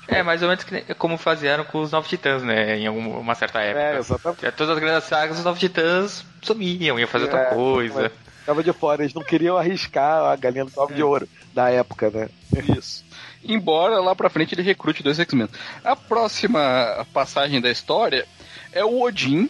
[0.07, 0.65] É, mais ou menos
[0.97, 2.77] como faziam com os Novos Titãs, né?
[2.77, 3.83] Em alguma certa época.
[3.83, 4.51] É, exatamente.
[4.51, 8.11] Todas as grandes sagas, os Novos Titãs sumiam, iam fazer outra É, coisa.
[8.45, 12.09] Tava de fora, eles não queriam arriscar a galinha do ovo de ouro da época,
[12.09, 12.27] né?
[12.75, 13.05] Isso.
[13.43, 15.47] Embora lá pra frente ele recrute dois X-Men.
[15.83, 18.25] A próxima passagem da história
[18.71, 19.49] é o Odin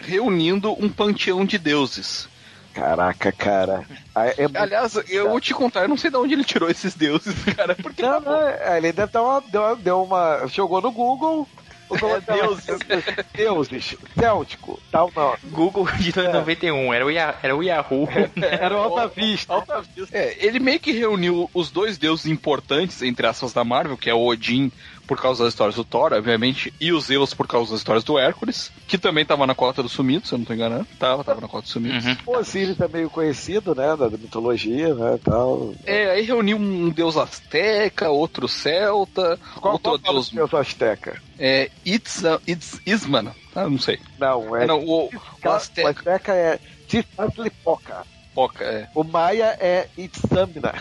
[0.00, 2.28] reunindo um panteão de deuses.
[2.72, 3.84] Caraca, cara.
[4.14, 4.56] Ah, É muito...
[4.56, 7.74] Aliás, eu vou te contar, eu não sei de onde ele tirou esses deuses, cara,
[7.76, 10.46] porque Não, tá não, é, ele deve dar uma, deu, uma- deu uma.
[10.48, 11.48] Jogou no Google.
[11.92, 12.64] É, deuses.
[13.36, 13.96] Deuses.
[14.18, 14.80] Céltico.
[14.90, 15.36] Tal não.
[15.50, 18.08] Google de 91, era o, Yah- era o Yahoo.
[18.40, 19.52] Era o Alta Vista.
[19.52, 20.16] Alta Vista.
[20.16, 24.14] É, ele meio que reuniu os dois deuses importantes, entre aspas, da Marvel, que é
[24.14, 24.72] o Odin,
[25.06, 28.18] por causa das histórias do Thor, obviamente, e os Zeus por causa das histórias do
[28.18, 30.86] Hércules, que também tava na cota do sumido, se eu não tô enganando.
[30.98, 31.94] Tava, tava na cota do sumido.
[31.94, 32.16] Uhum.
[32.26, 33.96] O Osiris é meio conhecido, né?
[33.96, 35.18] Da mitologia, né?
[35.22, 35.74] Tal.
[35.84, 40.32] É, aí reuniu um deus azteca, outro celta, Qual, outro qual deus.
[40.32, 41.20] o deus Azteca?
[41.38, 43.30] É, Itza, Itz, Isman.
[43.54, 43.98] Ah, não sei.
[44.18, 44.66] Não, é.
[44.66, 45.10] não, o, o
[45.44, 45.90] o azteca.
[45.90, 46.58] Azteca é
[46.88, 48.04] Titlatlipoca.
[48.34, 48.88] Foca, é.
[48.94, 50.74] O Maia é Itzamna.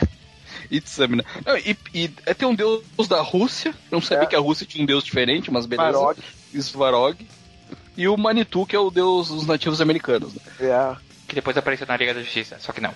[0.72, 1.24] Itzamina.
[1.46, 3.70] Não, e, e é, tem um deus da Rússia.
[3.92, 4.28] Eu não sabia É.
[4.28, 5.92] que a Rússia tinha um deus diferente, mas beleza.
[5.92, 6.20] Varog.
[6.56, 7.28] Svarog.
[7.96, 10.34] E o Manitou, que é o deus dos nativos americanos.
[10.34, 10.42] né?
[10.60, 10.96] É.
[11.28, 12.94] que depois apareceu na Liga da Justiça, só que não.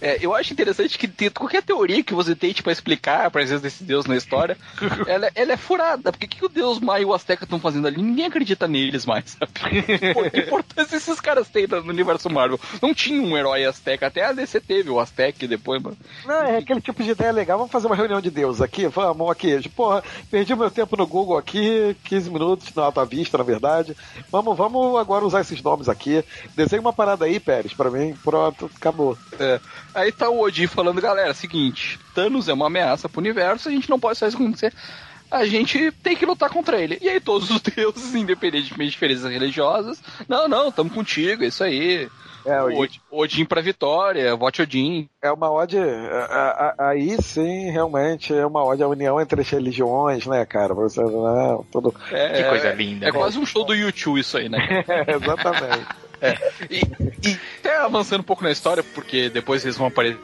[0.00, 3.84] É, eu acho interessante que qualquer teoria que você tente pra explicar a presença desse
[3.84, 4.56] deus na história,
[5.06, 6.12] ela, ela é furada.
[6.12, 8.02] Porque o que, o deus Maia e o Azteca estão fazendo ali?
[8.02, 9.52] Ninguém acredita neles mais, sabe?
[10.34, 12.58] Que importância esses caras têm no universo Marvel?
[12.82, 15.96] Não tinha um herói Azteca, até a DC teve o Azteca depois, mano.
[16.24, 17.58] Não, é aquele tipo de ideia legal.
[17.58, 18.86] Vamos fazer uma reunião de Deus aqui?
[18.86, 19.68] Vamos aqui.
[19.70, 23.96] Porra, perdi meu tempo no Google aqui, 15 minutos na alta vista, na verdade.
[24.30, 26.24] Vamos, vamos agora usar esses nomes aqui.
[26.54, 28.14] Desenha uma parada aí, Pérez, pra mim.
[28.22, 29.16] Pronto, acabou.
[29.38, 29.60] É.
[29.94, 33.88] Aí tá o Odin falando, galera, seguinte, Thanos é uma ameaça pro universo, a gente
[33.88, 34.72] não pode só isso acontecer.
[35.30, 36.98] A gente tem que lutar contra ele.
[37.00, 41.64] E aí todos os deuses, independentemente de diferenças religiosas, não, não, tamo contigo, é isso
[41.64, 42.08] aí.
[42.46, 45.08] É, O Odin, Odin pra vitória, vote Odin.
[45.22, 45.78] é uma ode.
[45.78, 50.74] a- a- Aí sim, realmente, é uma ode à união entre as religiões, né, cara?
[50.74, 51.94] Você, né, tudo.
[52.12, 53.18] É, Que coisa é- linda, É né?
[53.18, 54.58] quase um show do YouTube isso aí, né?
[55.08, 55.86] Exatamente.
[56.70, 56.80] E,
[57.28, 60.18] e até avançando um pouco na história, porque depois eles vão aparecer.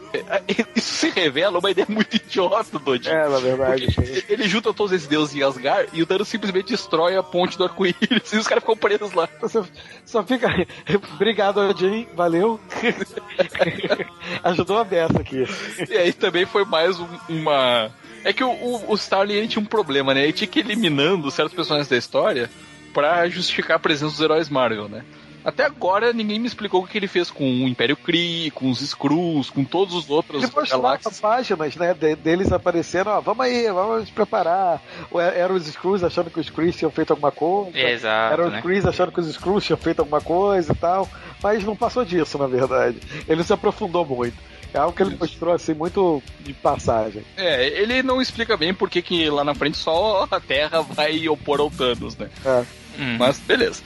[0.74, 3.08] Isso se revela uma ideia muito idiota do Odin.
[3.10, 3.86] É, na verdade.
[4.28, 7.64] Ele junta todos esses deuses em Asgard e o Thanos simplesmente destrói a ponte do
[7.64, 9.28] arco-íris e os caras ficam presos lá.
[9.40, 9.62] Você
[10.04, 10.48] só fica.
[11.14, 12.06] Obrigado, Odin.
[12.14, 12.60] Valeu.
[14.44, 15.44] Ajudou a beça aqui.
[15.88, 17.90] E aí também foi mais um- uma.
[18.24, 20.24] É que o, o, o Starling ele tinha um problema, né?
[20.24, 22.50] Ele tinha que ir eliminando certos personagens da história
[22.92, 25.04] pra justificar a presença dos heróis Marvel, né?
[25.44, 28.80] Até agora ninguém me explicou o que ele fez com o Império Kree, com os
[28.80, 31.18] Skrulls, com todos os outros mostrava galáxias.
[31.20, 34.82] páginas, né, de- deles aparecendo, ó, vamos aí, vamos nos preparar.
[35.10, 37.78] Ou é- Eram os Screws achando que os Screws tinham feito alguma coisa.
[37.78, 38.88] Exato, Eram os né?
[38.88, 41.08] Achando que os Screws tinham feito alguma coisa e tal.
[41.42, 42.98] Mas não passou disso, na verdade.
[43.26, 44.36] Ele se aprofundou muito.
[44.74, 47.24] É algo que ele mostrou, assim, muito de passagem.
[47.36, 51.28] É, ele não explica bem por que que lá na frente só a Terra vai
[51.28, 52.28] opor ao Thanos, né?
[52.44, 52.64] É.
[52.98, 53.16] Hum.
[53.18, 53.82] Mas beleza.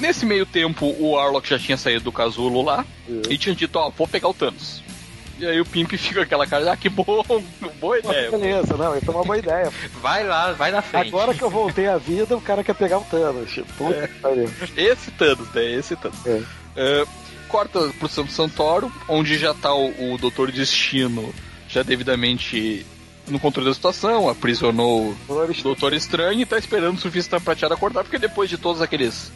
[0.00, 2.84] Nesse meio tempo, o Arlok já tinha saído do casulo lá
[3.28, 4.82] e tinha dito, ó, vou pegar o Thanos.
[5.40, 7.24] E aí o Pimp fica com aquela cara, ah, que bom,
[7.80, 8.30] boa ideia.
[8.30, 9.72] Beleza, não, isso é uma boa ideia.
[10.00, 11.08] Vai lá, vai na frente.
[11.08, 13.58] Agora que eu voltei à vida, o cara quer pegar o Thanos.
[13.76, 14.50] Puta que pariu.
[14.76, 15.64] Esse Thanos, né?
[15.72, 16.26] Esse Thanos.
[16.26, 16.42] É.
[16.76, 17.06] Ah,
[17.48, 21.34] corta pro Santo Santoro, onde já tá o, o Doutor Destino
[21.68, 22.84] já devidamente
[23.30, 28.02] no controle da situação, aprisionou o Doutor Estranho e tá esperando o surfista prateado acordar,
[28.02, 29.32] porque depois de todos aqueles.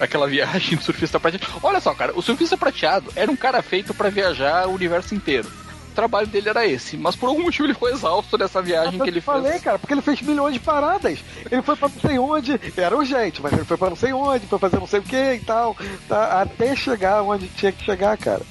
[0.00, 1.46] Aquela viagem do surfista prateado.
[1.62, 5.48] Olha só, cara, o surfista prateado era um cara feito pra viajar o universo inteiro.
[5.90, 9.10] O trabalho dele era esse, mas por algum motivo ele ficou exausto dessa viagem que
[9.10, 9.62] ele falei, fez.
[9.64, 11.18] cara, porque ele fez milhões de paradas.
[11.50, 14.46] Ele foi pra não sei onde, era urgente, mas ele foi pra não sei onde,
[14.46, 15.76] foi fazer não sei o que e tal,
[16.08, 18.42] tá, até chegar onde tinha que chegar, cara.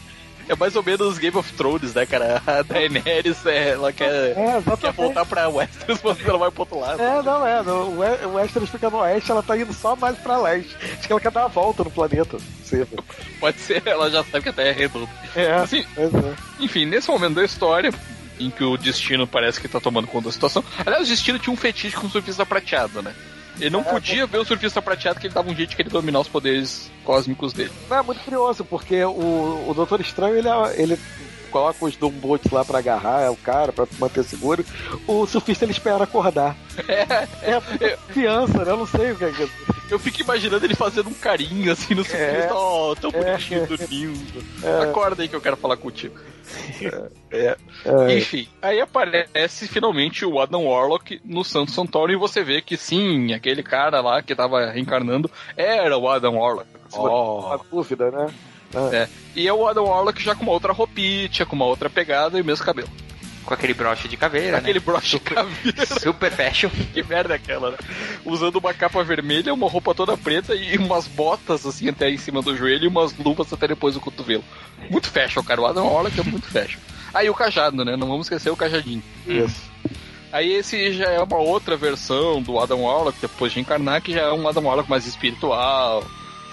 [0.49, 2.41] É mais ou menos Game of Thrones, né, cara?
[2.47, 4.07] A Daenerys, é, ela quer,
[4.37, 7.01] É, quer voltar pra Westeros, mas ela vai pro outro lado.
[7.01, 7.61] É, não é.
[7.61, 10.75] no- O We- o Westeros fica no oeste, ela tá indo só mais pra leste.
[10.81, 12.37] Acho que ela quer dar uma volta no planeta.
[12.63, 12.85] Sim.
[13.39, 15.09] Pode ser, ela já sabe que a Terra é redonda.
[15.35, 16.09] É, Assim, é.
[16.63, 17.91] Enfim, nesse momento da história,
[18.39, 20.63] em que o destino parece que tá tomando conta da situação.
[20.85, 23.13] Aliás, o destino tinha um fetiche com surfista prateado, né?
[23.59, 26.19] Ele não podia ver o surfista prateado que ele dava um jeito de querer dominar
[26.19, 27.71] os poderes cósmicos dele.
[27.89, 30.99] Não, é muito curioso, porque o, o Doutor Estranho, ele, é- ele
[31.57, 34.63] coloca os Dumbots lá pra agarrar o cara, pra manter seguro.
[35.07, 36.55] O surfista, ele espera acordar.
[36.87, 38.71] É, é criança, né?
[38.71, 39.49] Eu não sei o que é que
[39.89, 42.53] Eu fico imaginando ele fazendo um carinho assim no surfista.
[42.53, 44.45] Oh, tão bonitinho, dormindo.
[44.83, 46.19] Acorda aí que eu quero falar contigo.
[47.31, 47.57] É.
[48.15, 53.33] Enfim, aí aparece finalmente o Adam Warlock no Santo Santorum e você vê que sim,
[53.33, 56.69] aquele cara lá que tava reencarnando era o Adam Warlock.
[56.93, 57.39] Oh.
[57.39, 58.27] Uma dúvida, né?
[58.91, 59.07] É.
[59.35, 62.41] E é o Adam Warlock já com uma outra roupinha, com uma outra pegada e
[62.41, 62.89] o mesmo cabelo.
[63.45, 64.85] Com aquele broche de caveira, Aquele né?
[64.85, 65.85] broche de caveira.
[66.01, 66.69] Super fashion.
[66.93, 67.77] Que merda é aquela, né?
[68.25, 72.41] Usando uma capa vermelha, uma roupa toda preta e umas botas assim até em cima
[72.41, 74.43] do joelho e umas luvas até depois do cotovelo.
[74.89, 75.61] Muito fashion, cara.
[75.61, 76.79] O Adam Warlock é muito fashion.
[77.13, 77.95] Aí o cajado, né?
[77.95, 79.01] Não vamos esquecer o cajadinho.
[79.25, 79.61] Isso.
[80.29, 84.23] Aí esse já é uma outra versão do Adam Warlock, depois de encarnar, que já
[84.23, 86.03] é um Adam Warlock mais espiritual,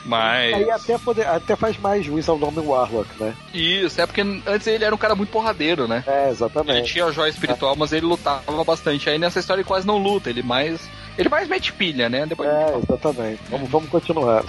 [0.05, 0.55] mais...
[0.55, 3.35] Aí até, poder, até faz mais juiz ao nome Warlock, né?
[3.53, 6.05] Isso, é porque antes ele era um cara muito porradeiro, né?
[6.07, 6.93] É, Ele exatamente.
[6.93, 9.09] tinha a joia espiritual, mas ele lutava bastante.
[9.09, 10.89] Aí nessa história ele quase não luta, ele mais...
[11.17, 12.27] Ele mais mete pilha, né?
[12.27, 13.41] Depois É, exatamente.
[13.49, 14.45] Vamos, vamos continuar.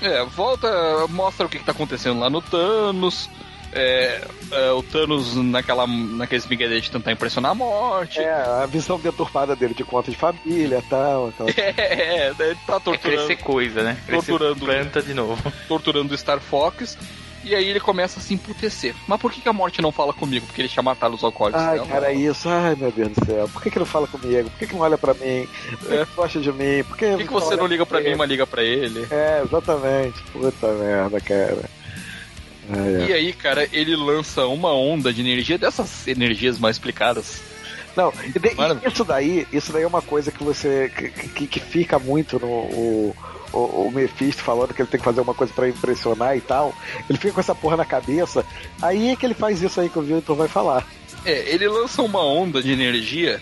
[0.00, 0.68] É, volta,
[1.08, 3.28] mostra o que, que tá acontecendo lá no Thanos.
[3.72, 4.20] É,
[4.50, 8.18] é, o Thanos naquela, naqueles miguelês de tentar impressionar a morte.
[8.18, 11.28] É, a visão deturpada dele de conta de família e tal.
[11.28, 13.96] aquela- É, ele tá É torturando, crescer coisa, né?
[14.06, 14.64] Crescer Torturando.
[14.64, 15.52] planta de novo.
[15.68, 16.98] torturando o Star Fox.
[17.42, 18.94] E aí ele começa a se emputecer.
[19.08, 20.44] Mas por que, que a morte não fala comigo?
[20.46, 21.88] Porque ele tinha matado os alcoólicos Ai, dela.
[21.88, 22.46] cara, isso.
[22.50, 23.48] Ai, meu Deus do céu.
[23.48, 24.50] Por que, que não fala comigo?
[24.50, 25.48] Por que, que não olha pra mim?
[25.78, 26.84] Por que, que gosta de mim?
[26.84, 29.06] Por que, Por que, que você não liga pra mim, mas liga pra ele?
[29.10, 30.20] É, exatamente.
[30.34, 31.79] Puta merda, cara.
[32.72, 33.08] Ai.
[33.08, 37.40] E aí, cara, ele lança uma onda de energia, dessas energias mal explicadas.
[37.96, 40.90] Não, de- isso daí, isso daí é uma coisa que você.
[40.96, 42.46] que, que, que fica muito no.
[42.46, 43.16] O,
[43.52, 46.72] o, o Mephisto falando que ele tem que fazer uma coisa pra impressionar e tal.
[47.08, 48.44] Ele fica com essa porra na cabeça.
[48.80, 50.86] Aí é que ele faz isso aí que o Victor vai falar.
[51.24, 53.40] É, ele lança uma onda de energia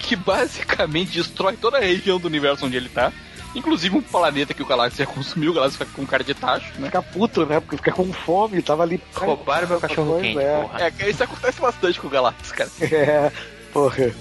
[0.00, 3.12] que basicamente destrói toda a região do universo onde ele tá.
[3.54, 6.72] Inclusive um planeta que o Galáxia já consumiu, o Galáxia fica com cara de tacho,
[6.78, 6.86] né?
[6.86, 7.60] Fica puto, né?
[7.60, 9.00] Porque fica com fome, tava ali.
[9.14, 10.60] Roubaram meu cachorro quente, é.
[10.60, 10.80] porra.
[10.80, 12.70] É, isso acontece bastante com o Galáxia, cara.
[12.94, 13.32] É,
[13.72, 14.12] porra.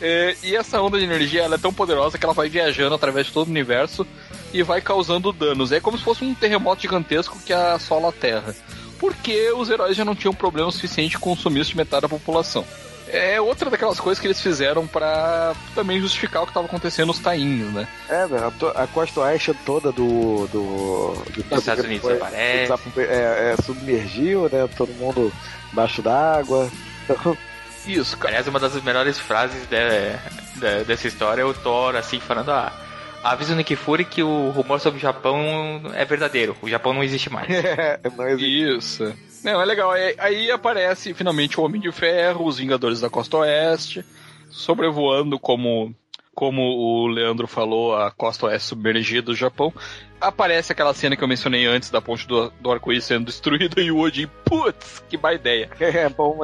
[0.00, 3.26] É, e essa onda de energia ela é tão poderosa que ela vai viajando através
[3.26, 4.06] de todo o universo
[4.52, 5.72] e vai causando danos.
[5.72, 8.54] É como se fosse um terremoto gigantesco que assola a Terra.
[8.98, 12.64] Porque os heróis já não tinham problema suficiente com o sumiço de metade da população.
[13.16, 17.18] É outra daquelas coisas que eles fizeram pra também justificar o que estava acontecendo nos
[17.18, 17.86] tainhos, né?
[18.08, 18.24] É,
[18.74, 20.46] a, costa oeste toda do.
[20.48, 22.72] do, do Estados Unidos foi- aparece.
[22.98, 24.68] É, é, submergiu, né?
[24.76, 25.32] Todo mundo
[25.72, 26.70] embaixo d'água.
[27.86, 28.28] Isso, cara.
[28.30, 32.72] Aliás, uma das melhores frases de- de- dessa história é o Thor, assim, falando, ah,
[33.22, 36.56] avisa o Nick Fury que o rumor sobre o Japão é verdadeiro.
[36.62, 37.46] O Japão não existe mais.
[37.52, 38.76] é, não existe.
[38.78, 39.14] Isso.
[39.44, 39.90] Não, é legal.
[39.90, 44.04] Aí, aí aparece finalmente o Homem de Ferro, os Vingadores da Costa Oeste,
[44.50, 45.94] sobrevoando como,
[46.34, 49.72] como o Leandro falou, a costa oeste submergida do Japão.
[50.20, 53.90] Aparece aquela cena que eu mencionei antes da ponte do, do arco-íris sendo destruída e
[53.90, 55.68] o Odin, putz, que má ideia.
[55.78, 56.38] É, bom,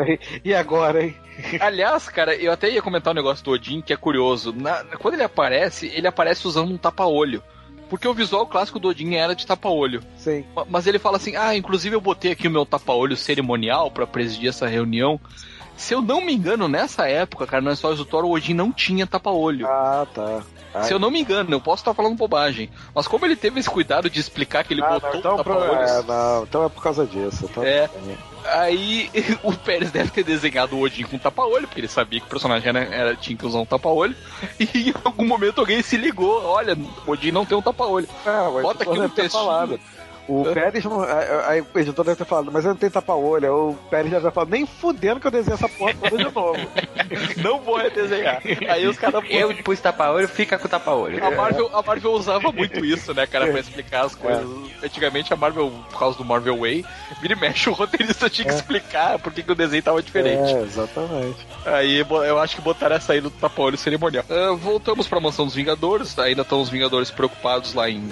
[0.44, 1.16] e agora, hein?
[1.59, 4.52] Aliás, cara, eu até ia comentar um negócio do Odin que é curioso.
[4.52, 7.43] Na- quando ele aparece, ele aparece usando um tapa-olho.
[7.91, 10.03] Porque o visual clássico do Odin era de tapa-olho.
[10.17, 10.45] Sim.
[10.55, 14.07] Ma- Mas ele fala assim: ah, inclusive eu botei aqui o meu tapa-olho cerimonial pra
[14.07, 15.21] presidir essa reunião.
[15.77, 18.71] Se eu não me engano, nessa época, cara, nas histórias do Thor, o Odin não
[18.71, 19.67] tinha tapa-olho.
[19.67, 20.43] Ah, tá.
[20.73, 22.71] Ah, Se eu não me engano, eu posso estar falando bobagem.
[22.95, 25.43] Mas como ele teve esse cuidado de explicar que ele ah, botou não, então, o
[25.43, 27.49] pro- tapa-olhos, é, não, então é por causa disso.
[27.51, 27.89] Então, É.
[28.45, 29.11] aí
[29.43, 32.69] o Pérez deve ter desenhado o Odin com tapa-olho, porque ele sabia que o personagem
[32.69, 34.17] era, era- tinha que usar um tapa-olho.
[34.61, 36.77] E em algum momento alguém se ligou: olha,
[37.07, 38.09] o Odin não tem um tapa-olho.
[38.27, 39.43] Ah, Bota aqui no textinho.
[39.45, 39.81] falado.
[40.31, 43.44] O Pérez, não- a- aí o editor deve ter falado, mas eu não tenho tapa-olho.
[43.44, 46.24] Aí O Pérez deve ter falado, nem fudendo que eu desenho essa porra toda de
[46.35, 46.57] novo.
[47.43, 48.40] Não vou redesenhar.
[48.69, 51.24] Aí os caras Eu pus tapa-olho, fica com tapa-olho.
[51.24, 54.47] A Marvel, a Marvel usava muito isso, né, cara, pra explicar as coisas.
[54.82, 56.85] Antigamente a Marvel, por causa do Marvel Way,
[57.20, 60.52] vira e mexe, o roteirista tinha que explicar por que, que o desenho tava diferente.
[60.55, 61.47] É, exatamente.
[61.66, 64.24] Aí eu acho que botaram essa aí no tapa-olho cerimonial.
[64.31, 68.09] Ah, voltamos pra mansão dos Vingadores, ainda estão os Vingadores preocupados lá em,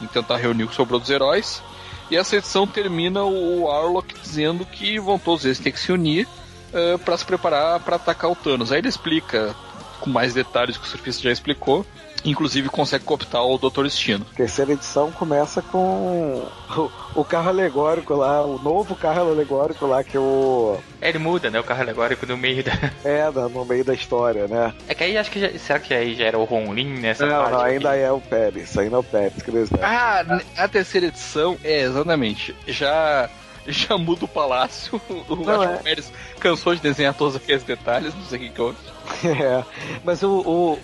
[0.00, 1.62] em tentar reunir o que sobrou dos heróis.
[2.10, 6.26] E essa edição termina o Arlok dizendo que vão todos eles ter que se unir
[6.72, 8.72] ah, pra se preparar pra atacar o Thanos.
[8.72, 9.54] Aí ele explica
[10.00, 11.84] com mais detalhes que o surfista já explicou.
[12.24, 13.84] Inclusive consegue cooptar o Dr.
[13.84, 14.24] Destino.
[14.36, 20.18] Terceira edição começa com o, o carro alegórico lá, o novo carro alegórico lá que
[20.18, 20.78] o.
[21.00, 21.58] É, Ele muda, né?
[21.60, 22.72] O carro alegórico no meio da.
[23.04, 24.74] É, da- no meio da história, né?
[24.88, 25.58] É que aí acho que já...
[25.58, 27.52] Será que aí já era o Ron Lin nessa não, parte?
[27.52, 27.70] não, aqui?
[27.72, 29.80] ainda é o Pérez, ainda é o Pérez que desenha.
[29.82, 30.24] Ah,
[30.56, 32.54] a terceira edição, é, exatamente.
[32.68, 33.28] Já,
[33.66, 35.00] já muda o palácio.
[35.28, 35.76] O Não, é.
[35.78, 38.76] Pérez cansou de desenhar todos aqueles detalhes, não sei o que que houve.
[39.24, 39.64] É,
[40.04, 40.28] mas o.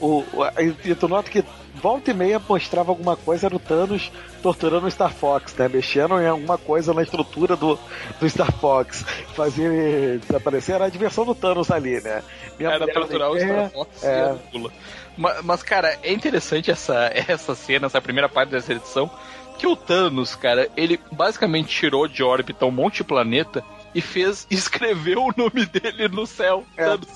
[0.01, 0.45] o, o,
[0.85, 1.45] e tu nota que
[1.75, 4.11] volta e meia mostrava alguma coisa, era o Thanos
[4.43, 5.69] torturando o Star Fox, né?
[5.69, 7.79] Mexendo em alguma coisa na estrutura do,
[8.19, 9.05] do Star Fox.
[9.35, 12.23] Fazia ele desaparecer, era a diversão do Thanos ali, né?
[12.59, 14.21] Minha Era torturar o Star Fox e é.
[14.23, 14.73] a Nebula.
[15.17, 19.11] Ma- Mas, cara, é interessante essa, essa cena, essa primeira parte dessa edição,
[19.59, 23.65] que o Thanos, cara, ele basicamente tirou de órbita um monte de planeta
[23.95, 26.85] e fez, escreveu o nome dele no céu, É.
[26.85, 27.09] Thanos,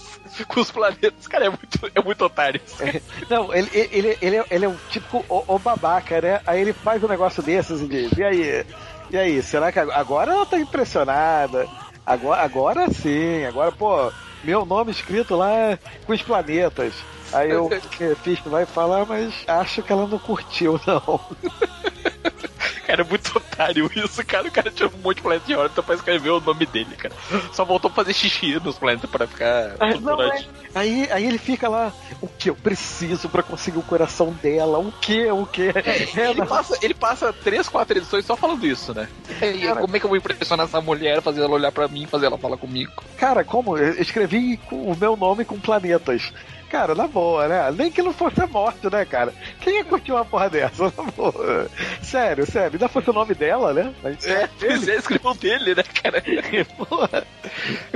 [0.49, 1.27] com os planetas.
[1.29, 2.61] Cara, é muito, é muito otário.
[2.65, 2.83] isso.
[3.29, 6.41] Não, ele, ele, ele, é, ele é um tipo o, o babaca, né?
[6.47, 8.65] Aí ele faz um negócio desses e diz, e aí?
[9.11, 11.69] E aí, será que ag- agora ela tá impressionada?
[12.07, 14.11] Agora, agora sim, agora, pô,
[14.43, 16.95] meu nome escrito lá com os planetas.
[17.33, 17.69] Aí o
[18.23, 21.21] Fisk vai falar, mas acho que ela não curtiu, não.
[22.87, 24.49] Cara, é muito otário isso, cara.
[24.49, 27.15] O cara tirou um monte de planeta de órbita pra escrever o nome dele, cara.
[27.53, 30.45] Só voltou pra fazer xixi nos planetas pra ficar Ah, não, é.
[30.75, 34.79] Aí, aí ele fica lá, o que eu preciso pra conseguir o coração dela?
[34.79, 35.31] O que?
[35.31, 35.69] O que?
[36.17, 39.09] É, Ele passa, ele passa três, quatro edições só falando isso, né?
[39.43, 39.81] E Cara.
[39.81, 42.39] como é que eu vou impressionar essa mulher, fazer ela olhar pra mim, fazer ela
[42.39, 42.93] falar comigo?
[43.17, 43.77] Cara, como?
[43.77, 46.33] Eu escrevi com o meu nome com planetas.
[46.71, 47.75] Cara, na boa, né?
[47.77, 49.35] Nem que não fosse a morte, né, cara?
[49.61, 50.85] Quem ia curtir uma porra dessa?
[50.97, 51.69] Na boa.
[52.01, 52.75] Sério, sério.
[52.75, 53.93] Ainda fosse o nome dela, né?
[54.01, 55.01] Mas É, pois é,
[55.41, 56.23] dele, né, cara?
[56.79, 57.27] porra.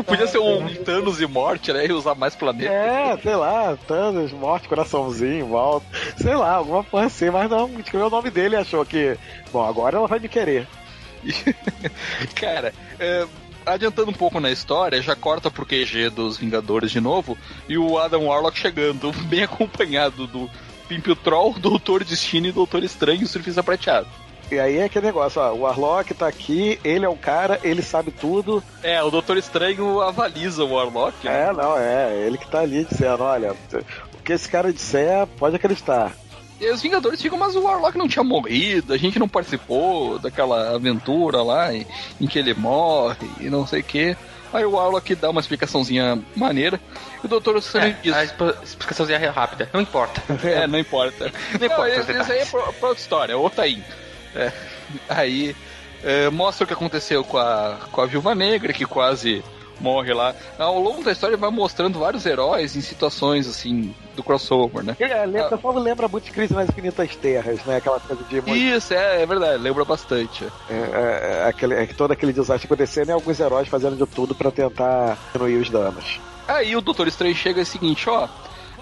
[0.05, 1.87] Podia ser um Thanos e morte, né?
[1.87, 2.75] E usar mais planetas.
[2.75, 5.87] É, sei lá, Thanos, morte, coraçãozinho, volta.
[6.17, 9.17] Sei lá, alguma porra assim, mas não, escreveu o nome dele e achou que,
[9.53, 10.67] bom, agora ela vai me querer.
[12.35, 13.25] Cara, é,
[13.67, 17.37] adiantando um pouco na história, já corta pro QG dos Vingadores de novo
[17.69, 20.51] e o Adam Warlock chegando, bem acompanhado do
[20.89, 24.09] Pimpio Troll, Doutor Destino e Doutor Estranho e o Surfista Prateado.
[24.51, 27.81] E aí é aquele negócio, ó, o Warlock tá aqui, ele é o cara, ele
[27.81, 28.63] sabe tudo.
[28.83, 31.25] É, o Doutor Estranho avaliza o Warlock.
[31.25, 31.49] né?
[31.49, 33.53] É, não, é, ele que tá ali dizendo, olha,
[34.13, 36.13] o que esse cara disser, pode acreditar.
[36.61, 40.75] E os Vingadores ficam, mas o Warlock não tinha morrido, a gente não participou daquela
[40.75, 41.87] aventura lá em,
[42.21, 44.17] em que ele morre e não sei o que.
[44.53, 46.81] Aí o Warlock dá uma explicaçãozinha maneira
[47.23, 48.25] e o Doutor Estranho É, diz: a
[48.63, 49.69] explicaçãozinha é rápida.
[49.73, 50.23] Não importa.
[50.45, 51.33] É, não importa.
[51.59, 53.83] Não importa isso, isso aí é pra, pra outra história, outra aí.
[54.35, 54.53] É,
[55.09, 55.57] aí
[56.05, 59.43] é, mostra o que aconteceu com a, com a Viúva Negra, que quase
[59.81, 60.35] morre lá.
[60.59, 64.97] Ao longo da história vai mostrando vários heróis em situações assim do crossover, né?
[64.99, 67.77] É, lembra, só lembra muito de Crise nas Infinitas Terras, né?
[67.77, 70.45] Aquela coisa de Isso, é, é verdade, lembra bastante.
[70.71, 74.35] é, é, é, aquele, é, todo aquele desastre acontecendo e alguns heróis fazendo de tudo
[74.35, 76.21] pra tentar diminuir os danos.
[76.47, 78.29] Aí o Doutor Estranho chega e é o seguinte, ó.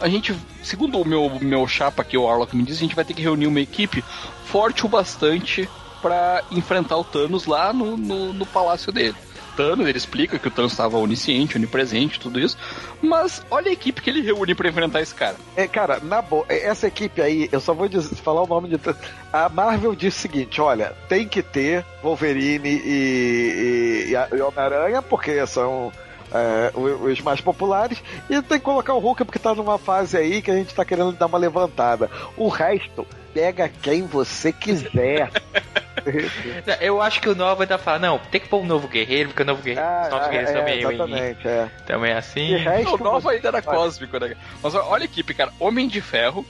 [0.01, 3.05] A gente, segundo o meu, meu chapa aqui, o Warlock me disse, a gente vai
[3.05, 4.02] ter que reunir uma equipe
[4.44, 5.69] forte o bastante
[6.01, 9.14] pra enfrentar o Thanos lá no, no, no palácio dele.
[9.57, 12.57] Thanos, ele explica que o Thanos estava onisciente, onipresente, tudo isso.
[13.03, 15.37] Mas olha a equipe que ele reúne pra enfrentar esse cara.
[15.57, 18.69] É, cara, na boa, é, essa equipe aí, eu só vou dizer- falar o nome
[18.69, 18.81] de.
[19.33, 25.47] A Marvel disse o seguinte: olha, tem que ter Wolverine e, e, e Homem-Aranha, porque
[25.47, 25.93] são.
[26.35, 30.41] é, os mais populares, e tem que colocar o Hulk porque tá numa fase aí
[30.41, 32.11] que a gente tá querendo dar uma levantada.
[32.39, 35.31] O resto, pega quem você quiser.
[36.81, 39.43] Eu acho que o novo ainda fala, não, tem que pôr um novo guerreiro, porque
[39.43, 41.69] o novo guerreiro, Ah, os novos ah, guerreiros é, também, exatamente, é.
[41.86, 42.56] também é E assim.
[42.56, 44.35] resto, O novo ainda era cósmico, né?
[44.62, 45.52] Mas olha a equipe, cara.
[45.60, 46.44] Homem de Ferro,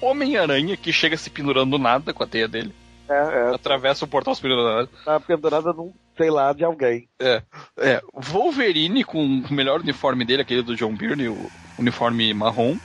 [0.00, 2.74] Homem-Aranha, que chega se pendurando do nada com a teia dele.
[3.08, 4.88] é, é, Atravessa o portal se pendurando do nada.
[5.04, 7.08] tá pendurada num, sei lá, de alguém.
[7.18, 7.42] É,
[7.78, 8.00] é.
[8.14, 12.76] Wolverine com o melhor uniforme dele, aquele do John Byrne, o uniforme marrom.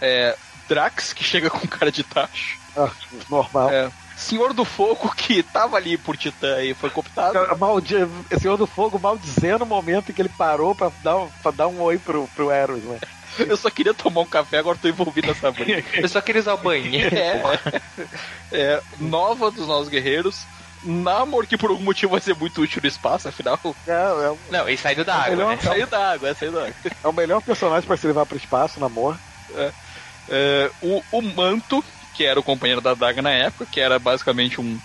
[0.00, 0.36] É,
[0.68, 2.58] Drax, que chega com cara de tacho.
[2.76, 2.90] Ah,
[3.30, 3.70] normal.
[3.70, 7.38] É, Senhor do Fogo, que tava ali por Titã e foi cooptado.
[7.56, 7.94] Maldi...
[8.40, 11.68] Senhor do Fogo maldizendo o momento em que ele parou pra dar um, pra dar
[11.68, 12.98] um oi pro, pro Eros, né?
[13.38, 15.84] Eu só queria tomar um café, agora tô envolvido nessa briga.
[16.02, 17.14] Eu só queria usar o banheiro.
[18.50, 20.48] É, é, nova dos Novos Guerreiros.
[20.82, 23.58] Namor, que por algum motivo vai ser muito útil no espaço, afinal.
[23.86, 25.62] É, é, o- Não, ele saindo da água, Melhor- né?
[25.62, 26.74] Saiu da água, é saiu da água.
[27.04, 29.18] é o melhor personagem pra se levar pro espaço, namor.
[30.28, 31.82] É, o, o Manto,
[32.18, 34.76] que era o companheiro da Daga na época, que era basicamente um,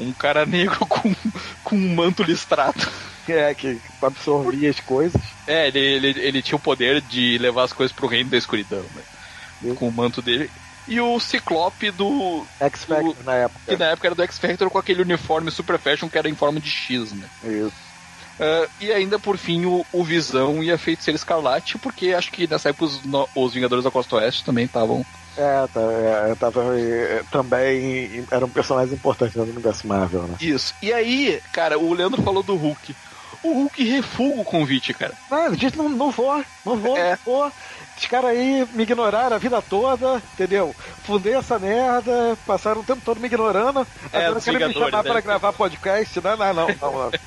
[0.00, 1.14] um cara negro com,
[1.62, 2.90] com um manto listrado.
[3.28, 5.22] É, que absorvia as coisas.
[5.46, 8.82] É, ele, ele, ele tinha o poder de levar as coisas pro reino da escuridão,
[8.96, 9.74] né?
[9.76, 10.50] Com o manto dele.
[10.88, 12.44] E o Ciclope do.
[12.58, 13.76] X-Factor na Que época.
[13.78, 16.68] na época era do X-Factor com aquele uniforme super fashion que era em forma de
[16.68, 17.28] X, né?
[17.44, 17.92] Isso.
[18.40, 22.48] Ah, e ainda por fim o, o Visão e a Feiticeira Escarlate, porque acho que
[22.48, 23.00] nessa época os,
[23.36, 25.06] os Vingadores da Costa Oeste também estavam.
[25.36, 30.36] É, tá, é, tava, é, também era um personagem importante no universo Marvel, né?
[30.40, 30.74] Isso.
[30.82, 32.94] E aí, cara, o Leandro falou do Hulk.
[33.42, 35.14] O Hulk refuga o convite, cara.
[35.30, 37.10] Não, a gente não, não vou, não vou, É.
[37.10, 37.52] não vou.
[37.96, 40.74] Os caras aí me ignoraram a vida toda, entendeu?
[41.04, 43.86] Fundei essa merda, passaram o tempo todo me ignorando.
[44.12, 45.10] É, agora querem me chamar né?
[45.10, 46.20] pra gravar podcast.
[46.20, 46.92] Não, não, não, não.
[46.92, 47.10] não.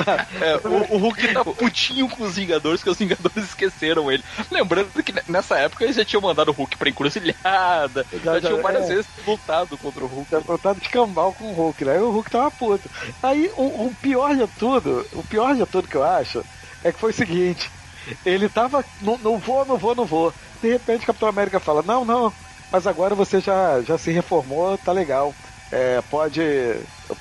[0.00, 0.46] Não.
[0.46, 4.22] É, o, o Hulk tá putinho com os Vingadores, que os Vingadores esqueceram ele.
[4.50, 8.48] Lembrando que nessa época eles já tinham mandado o Hulk pra encruzilhada, Já- já, já-
[8.48, 8.94] tinham várias é.
[8.94, 10.28] vezes lutado contra o Hulk.
[10.28, 11.92] Tinha voltado de cambal com o Hulk, né?
[11.92, 12.88] Aí o Hulk tava puto.
[13.22, 16.44] Aí o, o pior de tudo, o pior de tudo que eu acho,
[16.82, 17.70] é que foi o seguinte:
[18.24, 18.84] ele tava.
[19.00, 20.32] Não, não vou, não vou, não vou.
[20.62, 22.32] De repente o Capitão América fala: Não, não,
[22.70, 25.34] mas agora você já, já se reformou, tá legal.
[25.72, 26.40] É, pode.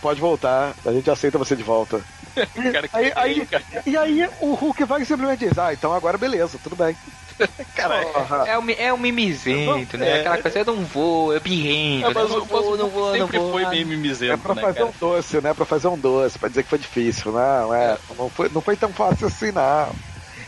[0.01, 2.01] Pode voltar, a gente aceita você de volta.
[2.35, 3.47] Cara, Aí, aí,
[3.87, 6.95] e aí o Hulk vai e simplesmente diz: Ah, então agora beleza, tudo bem.
[7.75, 8.01] Cara.
[8.45, 10.09] É um, é um mimizento, né?
[10.09, 10.19] É.
[10.19, 12.07] Aquela coisa, eu não vou, é birrento.
[12.07, 13.51] É, mas, não vou, não vou, não sempre vou.
[13.51, 14.89] foi meio É mimizento, pra né, fazer cara?
[14.89, 15.53] um doce, né?
[15.53, 17.31] Pra fazer um doce, pra dizer que foi difícil.
[17.31, 17.97] Não, é.
[18.17, 19.89] Não foi, não foi tão fácil assim, não.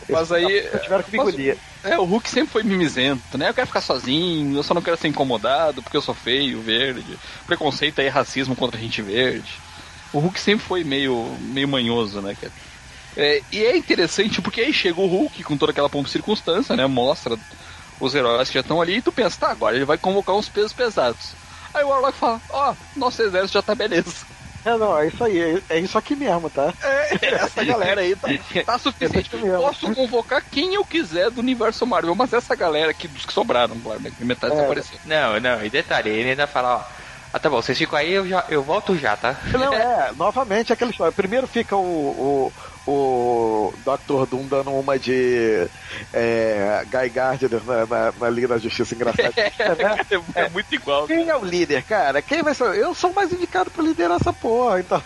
[0.08, 1.58] Mas aí- Tiveram que engolir.
[1.84, 3.48] É, o Hulk sempre foi mimizento, né?
[3.48, 7.18] Eu quero ficar sozinho, eu só não quero ser incomodado porque eu sou feio, verde.
[7.46, 9.60] Preconceito aí, racismo contra a gente verde.
[10.12, 12.52] O Hulk sempre foi meio, meio manhoso, né, cara?
[13.16, 16.76] É, e é interessante porque aí chega o Hulk com toda aquela pompa e circunstância,
[16.76, 16.86] né?
[16.86, 17.36] Mostra
[18.00, 20.48] os heróis que já estão ali e tu pensa, tá, agora ele vai convocar uns
[20.48, 21.36] pesos pesados.
[21.74, 24.26] Aí o Warlock fala, ó, nosso exército já tá beleza.
[24.64, 26.72] É, não, é isso aí, é, é isso aqui mesmo, tá?
[26.82, 28.28] É, essa galera aí tá,
[28.64, 29.34] tá suficiente.
[29.34, 29.58] É mesmo.
[29.58, 33.80] Posso convocar quem eu quiser do universo Marvel, mas essa galera aqui, dos que sobraram,
[33.80, 34.12] claro, né?
[34.20, 34.56] Metade É.
[34.56, 34.98] desapareceu.
[35.04, 37.12] Não, não, e detalhe, ele ainda fala, ó.
[37.32, 39.38] Ah, tá bom, vocês ficam aí, eu, já, eu volto já, tá?
[39.52, 41.12] Não, é, novamente aquela história.
[41.12, 41.80] Primeiro fica o,
[42.48, 42.52] o,
[42.84, 44.26] o Dr.
[44.26, 45.68] Doom dando uma de
[46.12, 49.32] é, Guy Gardner na, na, na Liga da Justiça engraçada.
[49.36, 50.20] né?
[50.34, 51.06] É, muito igual.
[51.06, 52.20] Quem é o líder, cara?
[52.20, 52.74] Quem vai ser?
[52.76, 54.80] Eu sou o mais indicado pra liderar essa porra.
[54.80, 55.00] Então,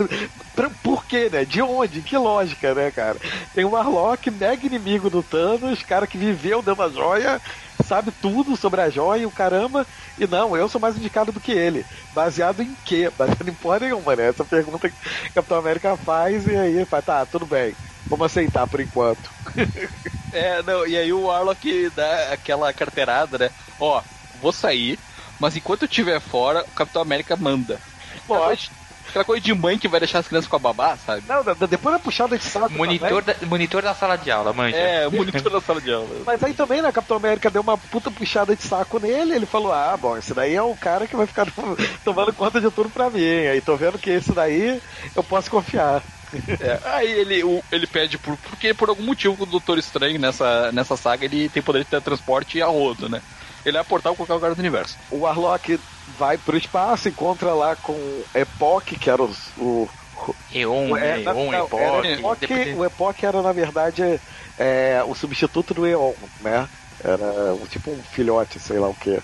[0.55, 1.45] pra- por quê, né?
[1.45, 2.03] De onde?
[2.03, 3.19] Que lógica, né, cara?
[3.53, 7.41] Tem o Warlock, mega inimigo do Thanos, cara que viveu dando a joia,
[7.85, 9.87] sabe tudo sobre a joia e o caramba.
[10.17, 11.87] E não, eu sou mais indicado do que ele.
[12.11, 13.11] Baseado em quê?
[13.11, 14.29] Baseado em porra nenhuma, né?
[14.29, 17.77] Essa pergunta que o Capitão América faz e aí ele fala, tá, tudo bem.
[18.09, 19.31] Vamos aceitar por enquanto.
[20.31, 23.51] É, não, e aí o Warlock dá aquela carteirada, né?
[23.79, 24.03] Ó,
[24.35, 25.03] vou sair,
[25.39, 27.83] mas enquanto eu estiver fora, o Capitão América manda.
[28.27, 28.63] Coisa,
[29.17, 31.27] aquela coisa de mãe que vai deixar as crianças com a babá, sabe?
[31.27, 32.73] Não, depois da puxada de saco.
[32.73, 33.41] Monitor também.
[33.41, 34.77] da, monitor da sala de aula, manja.
[34.77, 36.23] É, monitor da sala de aula.
[36.27, 39.73] Mas aí também, né, Capitão América deu uma puta puxada de saco nele, ele falou,
[39.73, 41.47] ah, bom, esse daí é o cara que vai ficar
[42.05, 44.81] tomando conta de tudo pra mim, aí tô vendo que esse daí
[45.15, 46.05] eu posso confiar.
[46.61, 48.37] É, aí ele, o- ele pede por.
[48.39, 52.61] Porque por algum motivo o Doutor Estranho nessa, nessa saga ele tem poder de teletransporte
[52.61, 53.23] a rodo, né?
[53.65, 54.99] Ele é portal em qualquer lugar do universo.
[55.09, 59.89] O Warlock vai pro espaço, encontra lá com Epoch, que era os- o...
[60.51, 61.83] Eon, o é, Eon, não, não, Epoch.
[61.83, 64.03] era Epoch, depois- O Epoch era, na verdade,
[64.57, 66.69] é, o substituto do Eon, né?
[66.99, 67.27] Era
[67.69, 69.23] tipo um filhote, sei lá o que.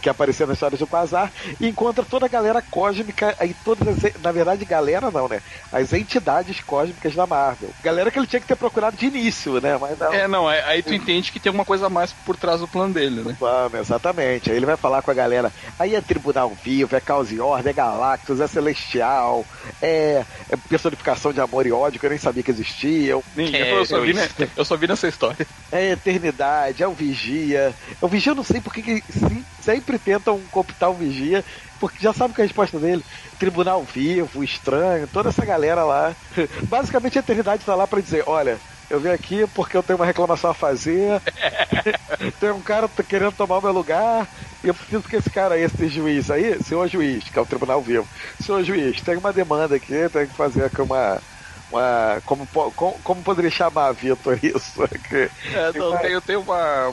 [0.00, 4.12] Que aparecia na história do Quasar e encontra toda a galera cósmica, aí todas as,
[4.20, 5.40] na verdade, galera não, né?
[5.70, 7.70] As entidades cósmicas da Marvel.
[7.82, 9.78] Galera que ele tinha que ter procurado de início, né?
[9.78, 10.12] Mas não.
[10.12, 12.68] É, não, aí, aí tu entende que tem alguma coisa a mais por trás do
[12.68, 13.36] plano dele, né?
[13.38, 14.50] Vamos, exatamente.
[14.50, 15.52] Aí ele vai falar com a galera.
[15.78, 19.46] Aí é Tribunal Vivo, é Caos e Ordem, é Galactus, é Celestial,
[19.80, 23.22] é, é personificação de amor e ódio que eu nem sabia que existiam.
[23.36, 25.46] Nem É, eu, eu só vi, né, eu só vi nessa história.
[25.70, 27.74] É Eternidade, é o Vigia.
[28.00, 31.44] O Vigia eu não sei porque que se- sempre tentam cooptar o Vigia,
[31.78, 33.04] porque já sabe que a resposta dele.
[33.38, 36.16] Tribunal Vivo, Estranho, toda essa galera lá.
[36.68, 38.62] Basicamente a Eternidade tá lá pra dizer, olha.
[38.90, 41.20] Eu vim aqui porque eu tenho uma reclamação a fazer.
[42.38, 44.30] tem um cara querendo tomar o meu lugar.
[44.62, 47.46] E eu preciso que esse cara aí, esse juiz aí, senhor juiz, que é o
[47.46, 48.08] Tribunal Vivo.
[48.40, 51.22] Senhor juiz, tem uma demanda aqui, tem que fazer aqui uma.
[51.70, 54.80] uma como, como, como poderia chamar, Vitor, isso?
[55.08, 56.92] Que- É, não, tem- eu tenho uma.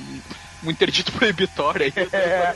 [0.63, 1.93] Um interdito proibitório aí.
[2.13, 2.53] É.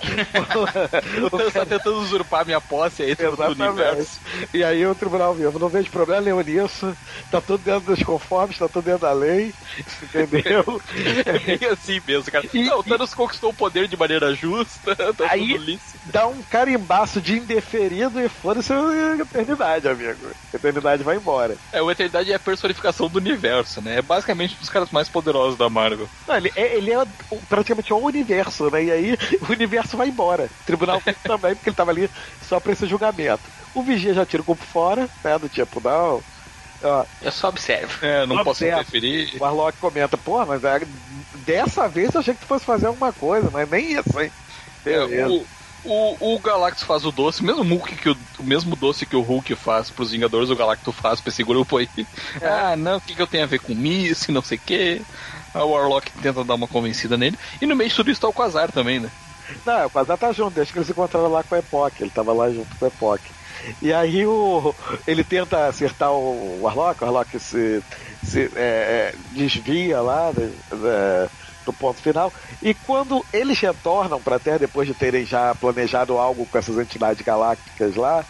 [1.23, 4.19] O Thanos tá tentando usurpar minha posse aí do universo.
[4.53, 6.95] E aí o Tribunal Vivo não vejo problema nenhum nisso.
[7.31, 9.53] Tá tudo dentro dos conformes, tá tudo dentro da lei.
[10.13, 10.63] Entendeu?
[11.25, 12.45] É bem assim mesmo, cara.
[12.53, 15.99] E- não, o Thanos conquistou o poder de maneira justa, tá Aí- lícito.
[16.05, 20.19] Dá um carimbaço de indeferido e foda-se a eternidade, amigo.
[20.53, 21.57] A eternidade vai embora.
[21.71, 23.97] É, o Eternidade é a personificação do universo, né?
[23.97, 26.07] É basicamente um dos caras mais poderosos da Marvel.
[26.27, 27.07] Não, ele é, ele é o-
[28.01, 28.83] o universo, né?
[28.85, 29.17] E aí
[29.47, 30.45] o universo vai embora.
[30.45, 32.09] O Tribunal também, porque ele tava ali
[32.41, 33.43] só pra esse julgamento.
[33.73, 35.37] O Vigia já tira o corpo fora, né?
[35.37, 36.23] Do tipo, não.
[36.83, 38.05] Ó, Eu só observo.
[38.05, 39.35] É, não posso interferir.
[39.39, 40.81] O Warlock comenta, pô, mas é,
[41.45, 44.31] dessa vez eu achei que tu fosse fazer alguma coisa, mas nem isso, hein?
[44.85, 45.45] É, o,
[45.85, 49.21] o, o Galactus faz o doce, mesmo Hulk que o, o mesmo doce que o
[49.21, 51.89] Hulk faz pros Vingadores, o Galactus faz pra esse grupo aí.
[52.41, 54.61] Ah, não, o que, que eu tenho a ver com isso e não sei o
[54.65, 55.01] quê.
[55.63, 57.37] O Warlock tenta dar uma convencida nele.
[57.61, 59.09] E no meio de tudo isso tá o Quasar também, né?
[59.65, 62.01] Não, o Quasar tá junto, desde que eles encontraram lá com a Epoch.
[62.01, 63.21] Ele tava lá junto com a Epoch.
[63.81, 64.75] E aí o,
[65.07, 67.81] ele tenta acertar o Warlock, o Warlock se,
[68.23, 71.29] se é, é, desvia lá né, é,
[71.65, 72.31] do ponto final.
[72.61, 77.25] E quando eles retornam pra Terra, depois de terem já planejado algo com essas entidades
[77.25, 78.25] galácticas lá,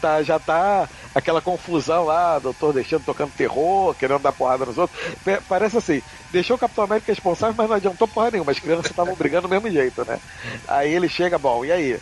[0.00, 5.00] tá, já tá aquela confusão lá, doutor deixando tocando terror, querendo dar porrada nos outros.
[5.24, 8.86] Pa- Parece assim, deixou o Capitão América responsável, mas não adiantou porra nenhuma, as crianças
[8.86, 10.20] estavam brigando do mesmo jeito, né?
[10.66, 12.00] Aí ele chega, bom, e aí?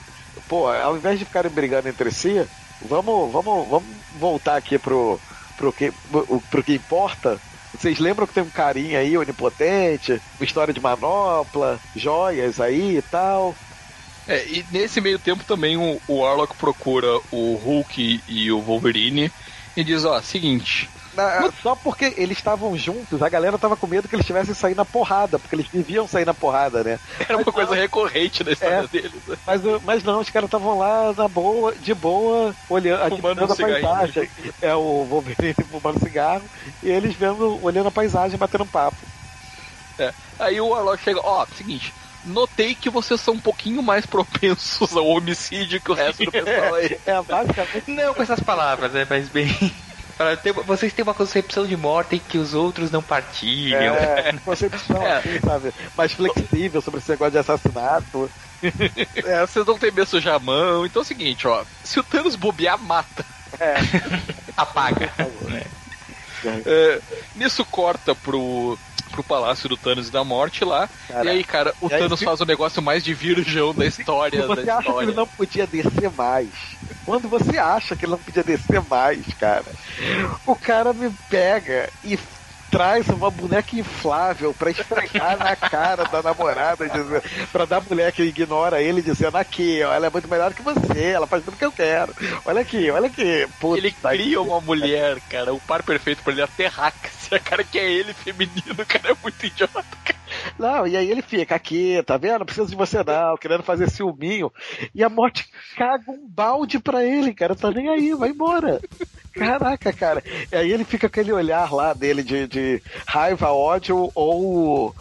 [0.48, 2.48] Pô, ao invés de ficarem brigando entre si,
[2.80, 5.22] vamos, vamos, vamos voltar aqui pro,
[5.56, 7.40] pro, que, pro, pro que importa.
[7.72, 13.02] Vocês lembram que tem um carinha aí, onipotente, uma história de manopla, joias aí e
[13.02, 13.58] tal.
[14.26, 19.30] É, e nesse meio tempo também o, o Warlock procura o Hulk e o Wolverine
[19.76, 24.08] e diz, ó, seguinte, Na- só porque eles estavam juntos, a galera tava com medo
[24.08, 26.98] que eles tivessem saído na porrada, porque eles viviam sair na porrada, né?
[27.28, 28.88] era uma coisa recorrente na história É.
[28.88, 29.26] deles.
[29.26, 29.36] né?
[29.46, 33.56] Mas, mas não, os caras estavam lá na boa, de boa, olhando, Fumando um a
[33.56, 34.30] paisagem.
[34.60, 36.48] É o Wolverine fumando cigarro
[36.82, 39.06] e eles vendo, olhando a paisagem, batendo um papo.
[39.98, 40.12] É.
[40.38, 41.94] Aí o Warlock chega, ó, seguinte,
[42.24, 46.74] notei que vocês são um pouquinho mais propensos ao homicídio que o resto do pessoal
[46.74, 46.98] aí.
[47.04, 47.90] É, basicamente.
[47.90, 49.06] Não com essas palavras, né?
[49.08, 49.48] Mas bem.
[50.66, 53.96] Vocês têm uma concepção de morte que os outros não partilham.
[53.96, 55.16] É, concepção, É.
[55.16, 55.74] assim, sabe?
[55.96, 58.30] Mais flexível sobre esse negócio de assassinato.
[59.16, 60.86] É, vocês não tem medo sujar a mão.
[60.86, 63.22] Então é o seguinte, ó, se o Thanos bobear, mata.
[63.60, 63.74] É,
[64.56, 65.12] Apaga.
[65.18, 65.66] É,
[67.34, 68.78] nisso corta pro,
[69.10, 70.88] pro Palácio do Thanos e da Morte lá.
[71.08, 74.46] E aí, cara, o aí Thanos faz o negócio mais de virgão da história.
[74.46, 76.50] Você da acha que ele não podia descer mais?
[77.04, 79.64] Quando você acha que ele não podia descer mais, cara,
[80.46, 82.18] o cara me pega e
[82.74, 87.22] traz uma boneca inflável pra esfregar na cara da namorada, dizendo,
[87.52, 91.04] pra dar mulher que ignora ele, dizendo aqui, ó, ela é muito melhor que você,
[91.04, 92.12] ela faz tudo que eu quero.
[92.44, 93.46] Olha aqui, olha aqui.
[93.60, 97.78] Puta Ele cria uma mulher, cara, o par perfeito pra ele, a Terráxia, cara, que
[97.78, 100.18] é ele feminino, cara, é muito idiota, cara.
[100.58, 102.40] Não, e aí ele fica aqui, tá vendo?
[102.40, 104.52] Não precisa de você não, querendo fazer ciúminho.
[104.92, 107.54] E a morte caga um balde pra ele, cara.
[107.54, 108.80] Tá nem aí, vai embora.
[109.34, 110.22] Caraca, cara.
[110.50, 114.94] E aí ele fica com aquele olhar lá dele de, de raiva, ódio ou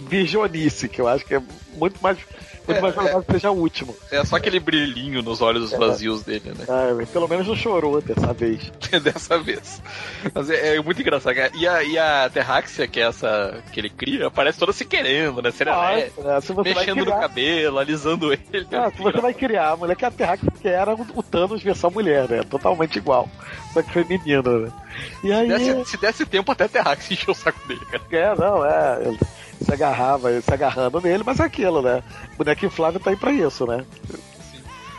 [0.00, 1.42] virgonice, que eu acho que é
[1.74, 2.18] muito mais.
[2.68, 3.94] É, mais provável que seja o último.
[4.10, 6.64] É só aquele brilhinho nos olhos vazios dele, né?
[6.68, 8.72] Ah, pelo menos não chorou dessa vez.
[9.06, 9.82] Dessa vez.
[10.34, 11.50] Mas é, é muito engraçado, cara.
[11.54, 15.42] E a, e a Terráxia, que é essa que ele cria, parece toda se querendo,
[15.42, 15.50] né?
[15.50, 16.40] Serelepe, Nossa, né?
[16.40, 18.66] Se você vai mexendo no cabelo, alisando ele.
[18.72, 21.62] Ah, se você vai criar a mulher que é a Terrax, que era o Thanos
[21.62, 22.42] versão mulher, né?
[22.42, 23.28] Totalmente igual.
[23.72, 24.72] Só que feminino, né?
[25.22, 25.46] E aí.
[25.46, 28.02] Se desse, se desse tempo, até a Terráxia encheu o saco dele, cara.
[28.10, 29.16] É, não, é.
[29.60, 32.02] Se agarrava, se agarrando nele, mas é aquilo, né?
[32.36, 33.84] Boneco inflável tá aí pra isso, né?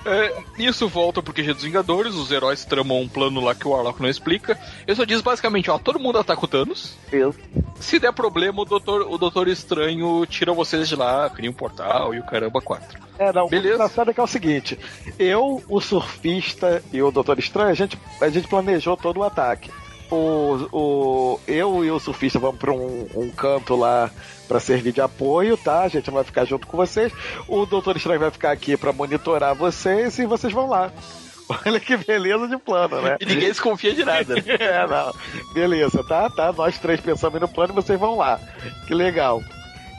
[0.07, 3.71] É, isso volta pro QG dos Vingadores, os heróis tramam um plano lá que o
[3.71, 4.57] Warlock não explica.
[4.87, 6.95] Ele só diz basicamente, ó, todo mundo ataca o Thanos.
[7.11, 7.37] Isso.
[7.77, 12.15] Se der problema, o Doutor, o doutor Estranho tira vocês de lá, cria um portal
[12.15, 12.97] e o caramba quatro.
[13.19, 13.73] É, não, Beleza.
[13.73, 14.79] o engraçado é que é o seguinte:
[15.19, 19.69] eu, o surfista e o Doutor Estranho, a gente, a gente planejou todo o ataque.
[20.09, 24.09] O, o, eu e o surfista vamos pra um, um canto lá
[24.47, 25.81] pra servir de apoio, tá?
[25.83, 27.11] A gente vai ficar junto com vocês.
[27.47, 30.91] O Doutor Estranho vai ficar aqui pra monitorar vocês e vocês vão lá.
[31.65, 33.17] Olha que beleza de plano, né?
[33.19, 34.35] E ninguém desconfia de nada.
[34.35, 34.41] né?
[34.59, 35.13] É, não.
[35.53, 36.29] Beleza, tá?
[36.29, 36.51] Tá.
[36.53, 38.39] Nós três pensamos no plano e vocês vão lá.
[38.87, 39.41] Que legal.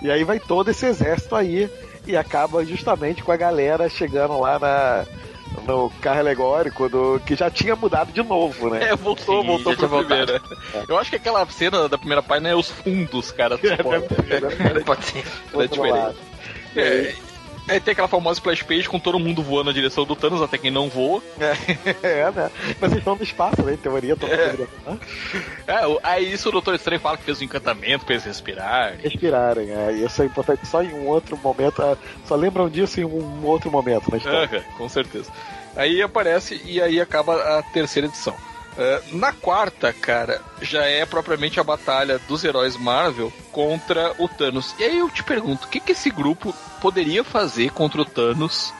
[0.02, 1.70] E aí vai todo esse exército aí
[2.06, 5.04] e acaba justamente com a galera chegando lá na,
[5.66, 8.88] no carro alegórico do, que já tinha mudado de novo, né?
[8.90, 10.40] É, voltou, Sim, voltou já pro tinha primeiro.
[10.88, 13.56] Eu acho que aquela cena da primeira página é os fundos, cara.
[13.56, 14.84] do suporte.
[14.84, 15.24] Pode ser.
[15.54, 16.16] É diferente.
[16.76, 17.14] É,
[17.68, 20.58] aí tem aquela famosa splash page com todo mundo voando na direção do Thanos, até
[20.58, 21.22] quem não voa.
[22.02, 22.50] É, né?
[22.80, 23.74] Mas eles estão no espaço, né?
[23.74, 24.52] Em teoria, estão É.
[24.86, 24.98] né?
[25.66, 28.98] É, aí isso o Doutor Estranho fala que fez um encantamento pra eles respirarem.
[29.00, 29.70] respirarem.
[29.70, 31.82] É, isso é importante só em um outro momento.
[31.82, 31.96] ah,
[32.26, 34.64] Só lembram disso em um outro momento na história.
[34.76, 35.30] Com certeza.
[35.76, 38.34] Aí aparece e aí acaba a terceira edição.
[38.78, 44.72] É, na quarta, cara, já é propriamente a batalha dos heróis Marvel contra o Thanos.
[44.78, 48.72] E aí eu te pergunto, o que, que esse grupo poderia fazer contra o Thanos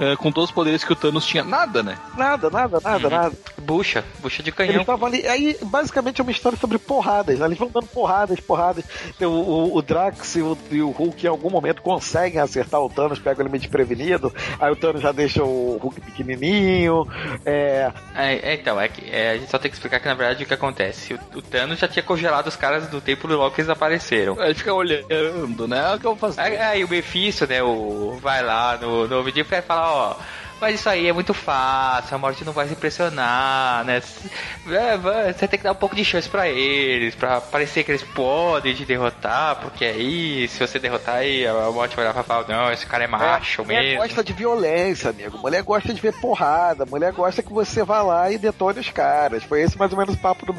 [0.00, 1.44] é, com todos os poderes que o Thanos tinha.
[1.44, 1.98] Nada, né?
[2.16, 3.14] Nada, nada, nada, Uhum.
[3.14, 3.32] nada.
[3.58, 4.80] Bucha, bucha de Eles canhão.
[4.80, 5.26] estavam ali.
[5.28, 7.46] Aí, basicamente, é uma história sobre porradas, né?
[7.46, 8.84] Eles vão dando porradas, porradas.
[9.20, 12.88] O, o, o Drax e o, e o Hulk, em algum momento, conseguem acertar o
[12.88, 14.34] Thanos, pegam ele meio desprevenido.
[14.58, 17.06] Aí o Thanos já deixa o Hulk pequenininho.
[17.44, 17.92] É.
[18.14, 20.44] É, é, então, é que é, a gente só tem que explicar que na verdade
[20.44, 21.14] o que acontece.
[21.14, 24.40] O, o Thanos já tinha congelado os caras do tempo do logo que eles apareceram.
[24.40, 25.94] Aí fica olhando, né?
[25.94, 26.40] O que eu vou fazer?
[26.40, 30.16] Aí, aí o Mephisto, né, o, vai lá no, no vídeo e fala, ó.
[30.60, 34.02] Mas isso aí é muito fácil, a morte não vai se impressionar, né?
[34.68, 38.02] É, Você tem que dar um pouco de chance pra eles, pra parecer que eles
[38.02, 42.46] podem te derrotar, porque aí, se você derrotar aí, a morte vai lá e falar,
[42.46, 44.02] não, esse cara é macho mulher mesmo.
[44.02, 45.38] gosta de violência, amigo.
[45.38, 46.84] Mulher gosta de ver porrada.
[46.84, 49.42] Mulher gosta que você vá lá e detone os caras.
[49.42, 50.54] Foi esse mais ou menos o papo do,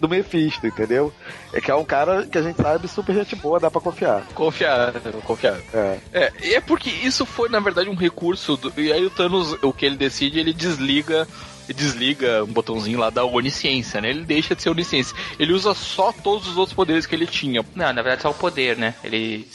[0.00, 1.12] do Mephisto, entendeu?
[1.52, 4.22] É que é um cara que a gente sabe super gente boa, dá pra confiar.
[4.34, 4.92] Confiar,
[5.24, 5.58] confiar.
[5.74, 5.98] É.
[6.12, 8.56] É, e é porque isso foi, na verdade, um recurso.
[8.56, 11.26] do- e aí o Thanos, o que ele decide, ele desliga.
[11.74, 14.08] Desliga um botãozinho lá da onisciência, né?
[14.08, 15.14] Ele deixa de ser onisciência.
[15.38, 17.62] Ele usa só todos os outros poderes que ele tinha.
[17.74, 18.94] Não, na verdade só o poder, né?
[19.04, 19.46] Ele,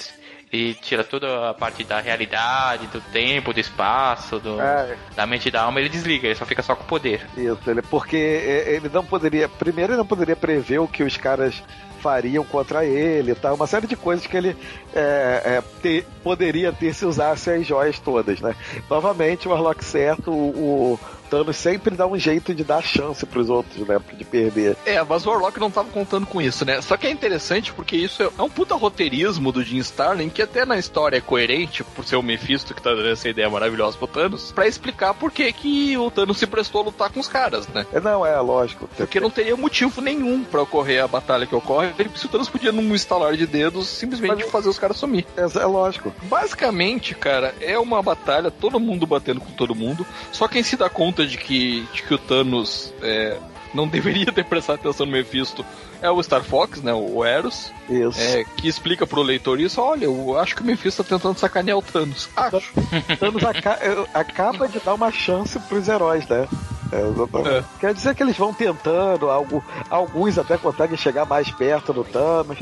[0.54, 4.96] ele tira toda a parte da realidade, do tempo, do espaço, do, É.
[5.16, 7.28] da mente e da alma, ele desliga, ele só fica só com o poder.
[7.36, 9.50] Isso, ele, porque ele não poderia.
[9.50, 11.62] Primeiro, ele não poderia prever o que os caras
[12.00, 13.54] fariam contra ele, tá?
[13.54, 14.56] Uma série de coisas que ele
[14.94, 18.54] é, é, ter- poderia ter se usasse as joias todas, né?
[18.90, 21.00] Novamente, o Warlock certo, o, o
[21.34, 24.00] Thanos sempre dá um jeito de dar chance pros outros, né?
[24.16, 24.78] De perder.
[24.86, 26.80] É, mas o Warlock não tava contando com isso, né?
[26.80, 30.64] Só que é interessante porque isso é um puta roteirismo do Jim Starlin, que até
[30.64, 34.06] na história é coerente, por ser o Mephisto que tá dando essa ideia maravilhosa pro
[34.06, 37.68] Thanos, pra explicar por que, que o Thanos se prestou a lutar com os caras,
[37.70, 37.84] né?
[37.92, 38.88] É, Não, é lógico.
[38.96, 42.72] Porque não teria motivo nenhum pra ocorrer a batalha que ocorre, se o Thanos podia,
[42.72, 45.26] num estalar de dedos, simplesmente fazer os caras sumir.
[45.36, 46.14] É, é lógico.
[46.24, 50.06] Basicamente, cara, é uma batalha, todo mundo batendo com todo mundo.
[50.32, 53.38] Só quem se dá conta de que, de que o Thanos é,
[53.74, 55.66] não deveria ter prestado atenção no Mephisto
[56.02, 56.94] é o Star Fox, né?
[56.94, 57.72] O Eros.
[57.90, 58.20] Isso.
[58.20, 59.80] É, que explica pro leitor isso.
[59.82, 62.30] Olha, eu acho que o Mephisto tá tentando sacanear o Thanos.
[62.36, 62.74] Acho.
[63.18, 66.46] Thanos aca- é, acaba de dar uma chance pros heróis, né?
[66.92, 67.58] É.
[67.58, 67.64] É.
[67.80, 72.58] Quer dizer que eles vão tentando, algo, alguns até conseguem chegar mais perto do Thanos.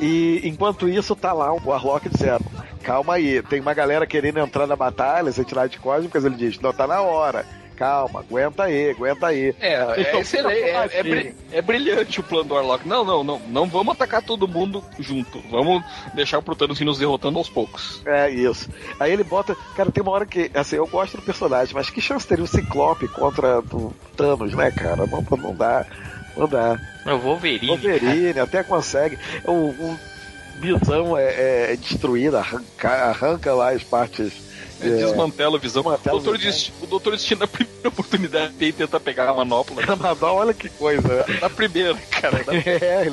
[0.00, 2.44] E enquanto isso, tá lá o Warlock dizendo:
[2.82, 6.24] Calma aí, tem uma galera querendo entrar na batalha, as entidades cósmicas.
[6.24, 7.44] Ele diz: Não, tá na hora.
[7.78, 9.54] Calma, aguenta aí, aguenta aí.
[9.60, 11.34] É, é, excelente, é, é assim.
[11.52, 12.88] é brilhante o plano do Warlock.
[12.88, 13.40] Não, não, não.
[13.46, 15.40] Não vamos atacar todo mundo junto.
[15.48, 18.02] Vamos deixar pro Thanos ir nos derrotando aos poucos.
[18.04, 18.68] É isso.
[18.98, 19.56] Aí ele bota.
[19.76, 20.50] Cara, tem uma hora que.
[20.54, 24.72] Assim, eu gosto do personagem, mas que chance teria o Ciclope contra o Thanos, né,
[24.72, 25.06] cara?
[25.06, 25.86] Não, não dá.
[26.36, 26.80] Não dá.
[27.06, 29.16] Eu vou ver Wolverine até consegue.
[29.44, 30.00] O, o
[30.58, 34.47] Visão é, é destruído, arranca, arranca lá as partes.
[34.80, 35.82] É, Desmantela a visão.
[35.82, 36.38] Desmantela o, Doutor.
[36.38, 39.82] Destino, o Doutor Destino, na primeira oportunidade, tem tenta pegar a manopla.
[39.92, 41.24] Amador, olha que coisa.
[41.40, 42.42] Na primeira, cara.
[42.46, 43.06] na- É,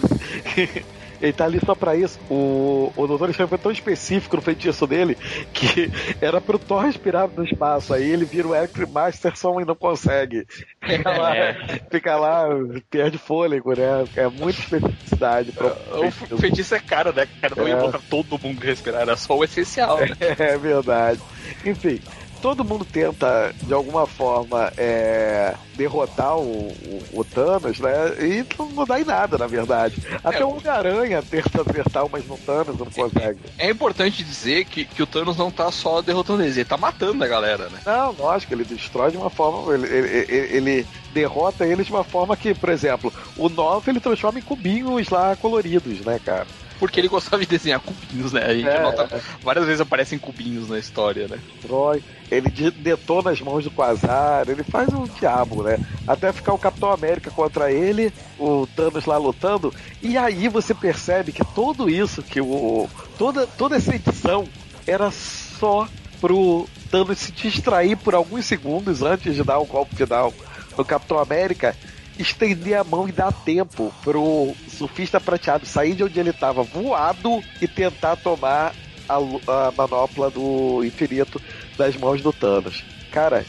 [0.57, 0.85] ele,
[1.21, 2.19] ele tá ali só pra isso.
[2.29, 5.15] O, o Doutor Estranho foi tão específico no feitiço dele
[5.53, 5.89] que
[6.21, 7.93] era pro Thor respirar no espaço.
[7.93, 10.45] Aí ele vira o Eric Masterson e não consegue.
[10.85, 11.53] Fica lá, É.
[11.89, 12.45] fica lá
[12.89, 14.05] perde fôlego, né?
[14.15, 15.53] É muita especificidade.
[15.93, 17.27] O f- feitiço é cara, né?
[17.41, 17.79] Cara, não ia É.
[17.79, 20.07] botar todo mundo respirar, era só o essencial, né?
[20.39, 21.19] É verdade.
[21.65, 21.99] Enfim,
[22.41, 27.91] todo mundo tenta, de alguma forma, é, derrotar o, o- o Thanos, né?
[28.19, 29.95] E não, não dá em nada, na verdade.
[30.23, 30.45] Até É.
[30.45, 33.39] o Homem-Aranha tenta acertar, mas no Thanos não consegue.
[33.57, 37.23] É importante dizer que, que o Thanos não tá só derrotando eles, ele tá matando
[37.23, 37.79] a galera, né?
[37.85, 39.73] Não, lógico, ele destrói de uma forma.
[39.73, 43.99] Ele, ele- ele- ele derrota eles de uma forma que, por exemplo, o 9 ele
[43.99, 46.45] transforma em cubinhos lá coloridos, né, cara?
[46.79, 48.43] Porque ele gostava de desenhar cubinhos, né?
[48.45, 48.81] A gente É.
[48.81, 51.39] nota várias vezes aparecem cubinhos na história, né?
[51.53, 55.79] Destrói, ele de- detona as mãos do Quasar, ele faz um diabo, né?
[56.07, 61.31] Até ficar o Capitão América contra ele, o Thanos lá lutando, e aí você percebe
[61.31, 62.89] que tudo isso, que o.
[63.17, 64.47] toda, toda essa edição
[64.85, 65.87] era só
[66.19, 70.33] pro Thanos se distrair por alguns segundos antes de dar o golpe final
[70.77, 71.75] no Capitão América,
[72.17, 77.43] estender a mão e dar tempo pro surfista prateado sair de onde ele estava voado
[77.61, 78.73] e tentar tomar
[79.07, 81.41] a, a manopla do infinito
[81.77, 82.83] das mãos do Thanos.
[83.11, 83.45] Cara,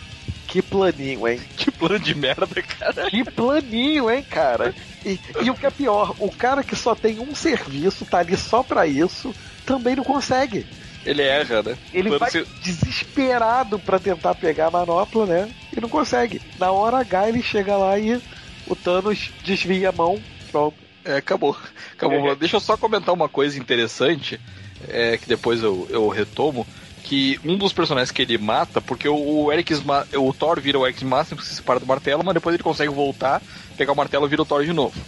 [0.46, 1.40] que planinho, hein?
[1.56, 3.10] Que plano de merda, cara.
[3.10, 4.74] Que planinho, hein, cara?
[5.04, 8.36] E, e o que é pior, o cara que só tem um serviço, tá ali
[8.36, 9.34] só pra isso,
[9.64, 10.66] também não consegue.
[11.04, 11.76] Ele erra, né?
[11.92, 15.48] Ele vai se- desesperado pra tentar pegar a manopla, né?
[15.76, 16.40] E não consegue.
[16.58, 18.20] Na hora H ele chega lá e
[18.66, 20.20] o Thanos desvia a mão.
[20.50, 20.76] Pronto.
[21.04, 21.56] É, acabou.
[21.92, 22.34] Acabou.
[22.34, 24.40] Deixa eu só comentar uma coisa interessante,
[24.88, 26.66] é, que depois eu, eu retomo.
[27.04, 30.84] que um dos personagens que ele mata, porque o, Eric Sma o Thor vira o
[30.84, 33.40] Eric Master, se separa do martelo, mas depois ele consegue voltar,
[33.76, 35.00] pegar o martelo e vira o Thor de novo.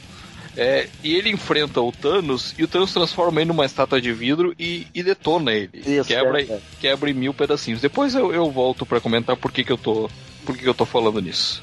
[0.57, 4.55] É, e ele enfrenta o Thanos e o Thanos transforma ele numa estátua de vidro
[4.59, 5.71] e, e detona ele.
[5.75, 6.61] Isso, quebra, é, é.
[6.81, 7.81] quebra em mil pedacinhos.
[7.81, 10.11] Depois eu, eu volto pra comentar por que, que eu tô.
[10.45, 11.63] Por que, que eu tô falando nisso.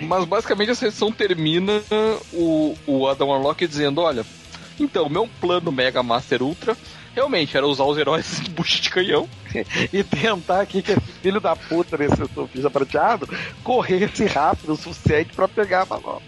[0.00, 1.82] Mas basicamente essa edição termina
[2.32, 4.24] o, o Adam Warlock dizendo, olha,
[4.78, 6.76] então, meu plano Mega Master Ultra
[7.14, 9.28] realmente era usar os heróis de bucha de canhão.
[9.92, 13.28] e tentar aqui que esse filho da puta desse surfista prateado
[13.64, 16.22] corresse rápido o suficiente pra pegar a manobra.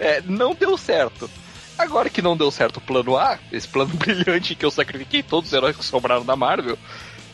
[0.00, 1.30] É, não deu certo.
[1.78, 5.48] Agora que não deu certo o plano A, esse plano brilhante que eu sacrifiquei todos
[5.48, 6.78] os heróis que sobraram da Marvel,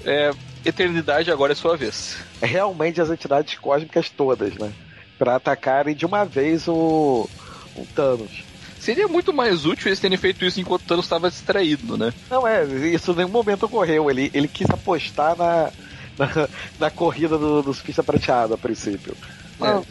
[0.05, 0.31] é,
[0.65, 2.19] Eternidade agora é sua vez.
[2.41, 4.73] É realmente as entidades cósmicas todas, né?
[5.19, 7.29] Pra atacarem de uma vez o,
[7.75, 8.45] o Thanos.
[8.79, 12.13] Seria muito mais útil eles terem feito isso enquanto o Thanos estava distraído, né?
[12.31, 14.09] Não é, isso em nenhum momento ocorreu.
[14.09, 15.73] Ele, ele quis apostar na,
[16.17, 19.17] na, na corrida do, do surfista prateado a princípio.
[19.59, 19.87] Mas, O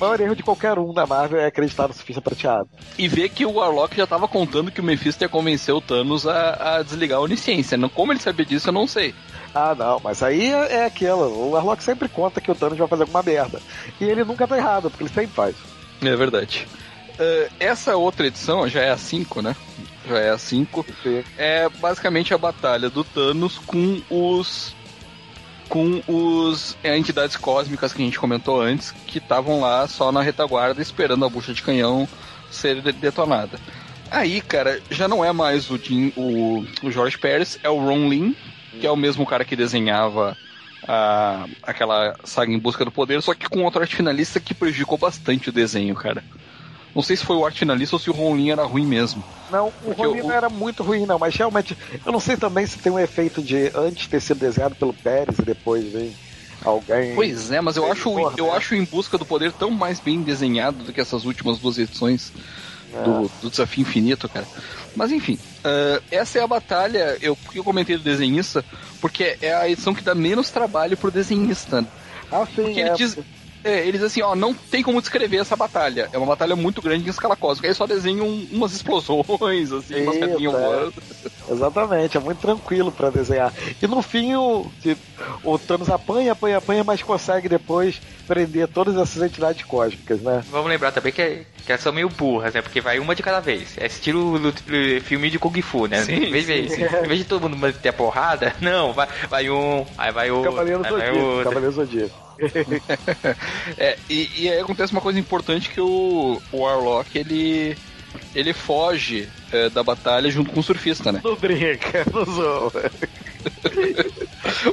[0.00, 2.68] maior erro de qualquer um da Marvel é acreditar no surfista prateado.
[2.98, 6.26] E ver que o Warlock já estava contando que o Mephisto ia convencer o Thanos
[6.26, 7.76] a, a desligar a onisciência.
[7.76, 9.14] Não- Como ele sabia disso, eu não sei.
[9.54, 11.24] Ah, não, mas aí é, é aquilo.
[11.28, 13.60] O Warlock sempre conta que o Thanos vai fazer alguma merda.
[14.00, 15.54] E ele nunca tá errado, porque ele sempre faz.
[16.02, 16.66] É verdade.
[17.18, 19.54] Eh, essa outra edição, já é a 5, né?
[20.08, 20.84] Já é a 5.
[21.38, 24.74] É basicamente a batalha do Thanos com os.
[25.68, 30.22] Com os é, entidades cósmicas que a gente comentou antes, que estavam lá só na
[30.22, 32.08] retaguarda esperando a bucha de canhão
[32.48, 33.60] ser de- detonada.
[34.10, 38.08] Aí, cara, já não é mais o, Jim, o, o George Pérez, é o Ron
[38.08, 38.36] Lin,
[38.78, 40.38] que é o mesmo cara que desenhava
[40.86, 44.98] a, aquela saga em busca do poder, só que com outro arte finalista que prejudicou
[44.98, 46.24] bastante o desenho, cara.
[46.94, 49.24] Não sei se foi o arte finalista ou se o Ron Lin era ruim mesmo.
[49.46, 52.80] Não, o o- não era muito ruim, não, mas realmente, eu não sei também se
[52.80, 56.18] tem um efeito de antes ter sido desenhado pelo Pérez e depois vem
[56.60, 57.14] alguém.
[57.14, 58.52] Pois é, mas eu acho, porra, eu né?
[58.52, 62.32] acho Em Busca do Poder tão mais bem desenhado do que essas últimas duas edições
[62.98, 64.48] do, do Desafio Infinito, cara.
[64.94, 68.66] Mas enfim, ah, essa é a batalha, eu, eu comentei do desenhista,
[69.00, 71.88] porque é a edição que dá menos trabalho pro desenhista.
[72.30, 73.18] Ah, sim, Porque é, ele diz.
[73.64, 76.08] É, ele diz assim, ó, não tem como descrever essa batalha.
[76.12, 77.66] É uma batalha muito grande em escala cósmica.
[77.66, 80.58] Aí só desenham umas explosões, assim, umas pedrinhas é.
[80.58, 80.94] voando.
[81.50, 83.52] Exatamente, é muito tranquilo pra desenhar.
[83.82, 84.70] E no fim o,
[85.42, 90.42] o Thanos apanha, apanha, apanha, mas consegue depois prender todas essas entidades cósmicas, né?
[90.50, 92.60] Vamos lembrar também que, é- que elas são meio burras, né?
[92.62, 93.76] Porque vai uma de cada vez.
[93.78, 94.52] É estilo lu-
[95.02, 96.02] filme de Kung Fu, né?
[96.02, 96.82] Sim, em, vez de, sim.
[96.84, 100.82] em vez de todo mundo ter a porrada, não, vai, vai um, aí vai Cavaleiro
[100.82, 101.44] Zodíaco, outro.
[101.44, 102.23] Cavaleiro Zodíaco.
[103.78, 107.76] É, e, e aí acontece uma coisa importante que o, o Warlock, ele,
[108.34, 111.20] ele foge é, da batalha junto com o surfista, né?
[111.24, 112.72] Não brinca, não zoa.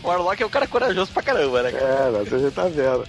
[0.03, 1.71] O Warlock é um cara corajoso pra caramba, né?
[1.71, 1.85] cara?
[1.85, 3.05] É, você já tá vendo.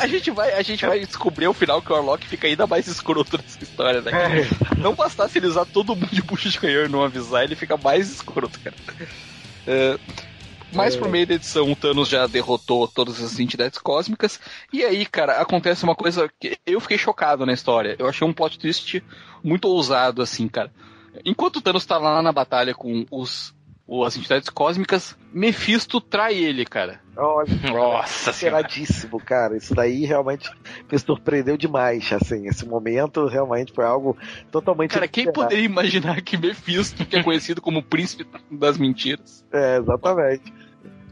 [0.00, 2.86] A gente, vai, a gente vai descobrir ao final que o Warlock fica ainda mais
[2.86, 4.10] escroto nessa história, né?
[4.10, 4.46] cara?
[4.76, 7.76] Não bastasse ele usar todo mundo de bucha de canhão e não avisar, ele fica
[7.76, 8.76] mais escroto, cara.
[9.66, 9.98] É,
[10.72, 14.40] mais por meio da edição, o Thanos já derrotou todas as entidades cósmicas.
[14.72, 17.96] E aí, cara, acontece uma coisa que eu fiquei chocado na história.
[17.98, 19.02] Eu achei um plot twist
[19.42, 20.72] muito ousado, assim, cara.
[21.24, 23.54] Enquanto o Thanos tá lá na batalha com os,
[24.06, 27.00] as entidades cósmicas, Mephisto trai ele, cara.
[27.20, 28.60] Olha, Nossa senhora.
[28.60, 29.56] esperadíssimo, cara.
[29.56, 30.48] Isso daí realmente
[30.90, 32.46] me surpreendeu demais, assim.
[32.46, 34.16] Esse momento realmente foi algo
[34.52, 34.92] totalmente...
[34.94, 39.78] Cara, quem poderia imaginar que Mephisto, que é conhecido como o príncipe das mentiras, É,
[39.78, 40.52] exatamente.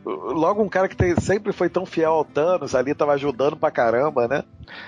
[0.05, 3.73] Logo um cara que tem- sempre foi tão fiel ao Thanos, ali tava ajudando pra
[3.73, 4.45] caramba, né?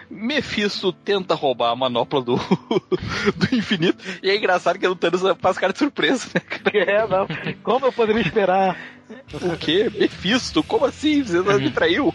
[0.09, 2.36] Mephisto tenta roubar a manopla do,
[3.35, 3.99] do infinito.
[4.23, 6.40] E é engraçado que o Thanos faz cara de surpresa, né?
[6.40, 6.78] cara?
[6.78, 7.27] É, não.
[7.65, 8.77] Como eu poderia esperar?
[9.32, 9.90] O quê?
[9.94, 10.62] Mephisto?
[10.62, 11.22] Como assim?
[11.22, 12.12] Você não me traiu?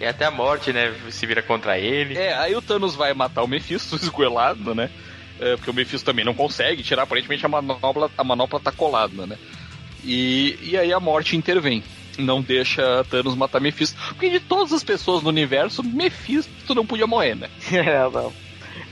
[0.00, 2.18] E até a morte, né, se vira contra ele.
[2.18, 4.90] É, aí o Thanos vai matar o Mephisto esgoelado, né?
[5.38, 9.26] É, porque o Mephisto também não consegue tirar, aparentemente a manopla, a manopla tá colada,
[9.26, 9.36] né?
[10.04, 11.82] E, e aí a morte intervém.
[12.18, 13.98] Não deixa Thanos matar Mephisto.
[14.08, 17.48] Porque de todas as pessoas no universo, Mephisto não podia morrer, né?
[17.72, 18.32] É, não.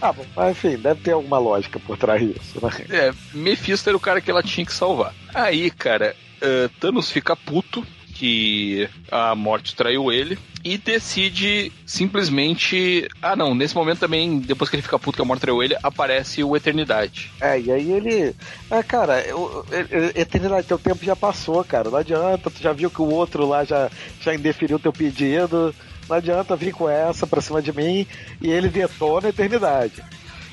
[0.00, 2.70] Ah, bom, mas enfim, deve ter alguma lógica por trás disso, né?
[2.90, 5.14] É, Mephisto era o cara que ela tinha que salvar.
[5.34, 13.08] Aí, cara, eh, Thanos fica puto que a morte traiu ele e decide simplesmente.
[13.20, 15.76] Ah, não, nesse momento também, depois que ele fica puto que a morte traiu ele,
[15.82, 17.32] aparece o Eternidade.
[17.40, 18.34] É, e aí ele.
[18.70, 21.90] É, cara, eu- eu- eternidade, teu tempo já passou, cara.
[21.90, 23.90] Não adianta, tu já viu que o outro lá já,
[24.20, 25.74] já indeferiu teu pedido.
[26.08, 28.06] Não adianta vir com essa pra cima de mim
[28.40, 30.02] e ele detona a eternidade.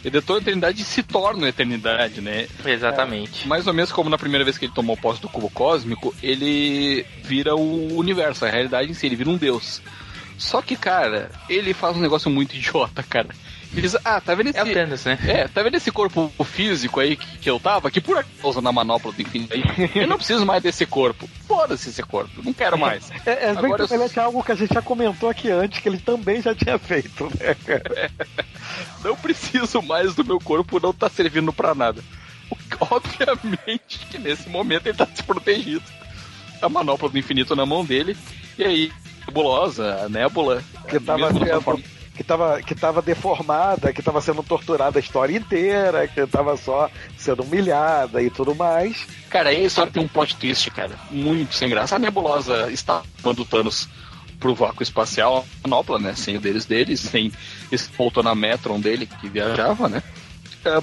[0.03, 2.47] Ele detona a eternidade e se torna a eternidade, né?
[2.65, 3.47] Exatamente.
[3.47, 7.05] Mais ou menos como na primeira vez que ele tomou posse do cubo cósmico, ele
[7.23, 9.81] vira o universo, a realidade em si, ele vira um deus.
[10.37, 13.29] Só que, cara, ele faz um negócio muito idiota, cara.
[13.71, 14.57] Diz, ah, tá vendo esse...
[14.57, 15.17] É o Thanos, né?
[15.27, 18.71] É, tá vendo esse corpo físico aí que, que eu tava, que por causa na
[18.71, 19.63] manopla do infinito aí,
[19.93, 21.29] eu não preciso mais desse corpo.
[21.47, 23.09] Foda-se esse corpo, não quero mais.
[23.25, 25.79] É, é bem Agora eu- semelhante a algo que a gente já comentou aqui antes,
[25.79, 28.11] que ele também já tinha feito, né, cara?
[29.03, 32.03] Não preciso mais do meu corpo, não tá servindo pra nada.
[32.91, 35.83] Obviamente que nesse momento ele tá desprotegido.
[36.61, 38.17] A manopla do infinito na mão dele,
[38.57, 38.91] e aí,
[39.25, 40.61] nebulosa, a nébula.
[40.89, 41.83] Que tava da sendo- forma-
[42.19, 46.91] Que tava, que tava deformada, que tava sendo torturada a história inteira, que tava só
[47.17, 49.07] sendo humilhada e tudo mais.
[49.29, 50.99] Cara, aí a história tem um plot twist, cara.
[51.09, 51.95] Muito sem graça.
[51.95, 53.87] A nebulosa está mandando Thanos
[54.37, 56.13] pro vácuo espacial, a manopla, né?
[56.13, 57.31] Sem o deles deles, sem
[57.71, 57.89] esse
[58.35, 60.03] Metron dele que viajava, né?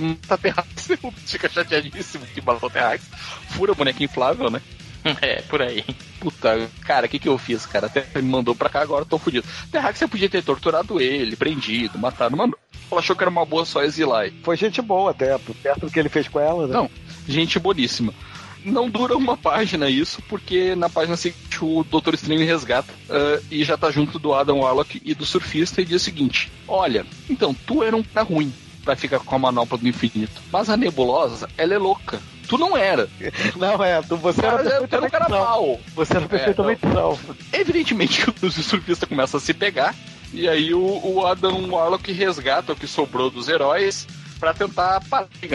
[0.01, 0.89] Um, tá Terrax,
[1.27, 3.05] fica chateadíssimo que matou Terrax.
[3.51, 4.63] Fura a boneca inflável, né?
[5.21, 5.85] É, por aí.
[6.21, 7.87] Puta, cara, o que que eu fiz, cara?
[7.87, 9.47] Até me mandou pra cá, agora eu tô fudido.
[9.71, 12.51] Terrax você podia ter torturado ele, prendido, matado, mas
[12.91, 14.31] ela achou que era uma boa só exilar.
[14.43, 16.75] Foi gente boa até, perto do que ele fez com ela, né?
[16.75, 16.91] Não,
[17.27, 18.13] gente boníssima.
[18.65, 23.63] Não dura uma página isso, porque na página seguinte o Doutor Estranho resgata ah, e
[23.63, 27.55] já tá junto do Adam Warlock e do surfista e diz o seguinte: Olha, então
[27.55, 28.53] tu era um cara ruim
[28.87, 32.21] pra ficar com a manopla do infinito, mas a nebulosa, ela é louca.
[32.49, 33.09] Tu não era.
[33.57, 35.41] Não, é, tu- você era Cara, tu era um cara não.
[35.41, 35.81] mal.
[35.97, 37.19] Você era perfeitamente não.
[37.53, 39.93] Evidentemente que o surfista começa a se pegar,
[40.33, 44.07] e aí o, o Adam Warlock resgata o que sobrou dos heróis
[44.39, 45.01] pra tentar a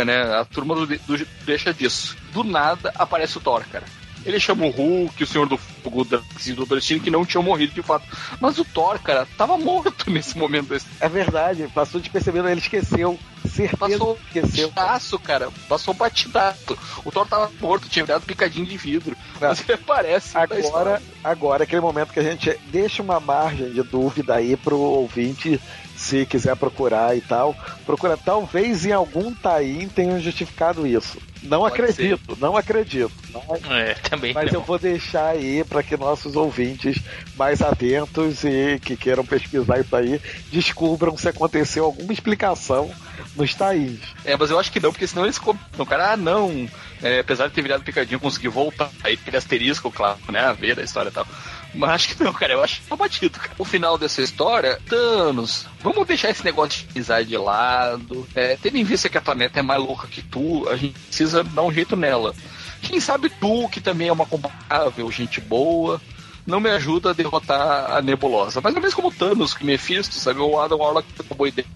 [0.04, 0.22] né?
[0.36, 2.18] A turma do, do- deixa disso.
[2.34, 3.86] Do nada aparece o Thor, cara.
[4.26, 6.08] Ele chama o Hulk, o Senhor do Fogo,
[6.46, 8.06] e o Doutor Destino, que não tinham morrido de fato.
[8.40, 10.76] Mas o Thor, cara, tava morto nesse momento.
[11.00, 13.18] É verdade, passou despercebido, ele esqueceu.
[13.48, 14.70] Certeza Passou que esqueceu.
[14.70, 15.50] batidaço, cara.
[15.68, 16.78] Passou batidaço.
[17.04, 19.18] O Thor tava morto, tinha virado picadinho de vidro.
[19.42, 19.48] É.
[19.48, 20.38] Mas ele aparece.
[20.38, 25.60] Agora, agora, aquele momento que a gente deixa uma margem de dúvida aí pro ouvinte,
[26.02, 27.56] se quiser procurar e tal.
[27.86, 31.18] Procura, talvez em algum Taim tenham justificado isso.
[31.44, 33.12] Não Pode acredito, não acredito.
[33.34, 34.32] Mas, É, também.
[34.34, 34.60] mas não.
[34.60, 37.00] eu vou deixar aí para que nossos ouvintes
[37.36, 40.22] mais atentos e que queiram pesquisar isso aí
[40.52, 42.92] descubram se aconteceu alguma explicação
[43.36, 44.00] nos Tains.
[44.24, 45.40] É, mas eu acho que não, porque senão eles
[45.78, 46.68] o cara, ah, não,
[47.02, 48.90] é, apesar de ter virado picadinho, conseguiu voltar.
[49.04, 51.26] Aí aquele asterisco, claro, né, a ver a história e tal.
[51.74, 53.54] Mas acho que não, cara, eu acho que tá batido, cara.
[53.58, 58.28] O final dessa história, Thanos, vamos deixar esse negócio de amizade de lado.
[58.36, 61.44] É, tendo em vista que a planeta é mais louca que tu, a gente precisa
[61.44, 62.36] dar um jeito nela.
[62.82, 66.02] Quem sabe tu, que também é uma comparável, gente boa,
[66.46, 68.60] não me ajuda a derrotar a nebulosa.
[68.62, 70.40] Mas é mesmo como o Thanos, que Mephisto, sabe?
[70.40, 71.68] O Adam Warlock tem uma boa ideia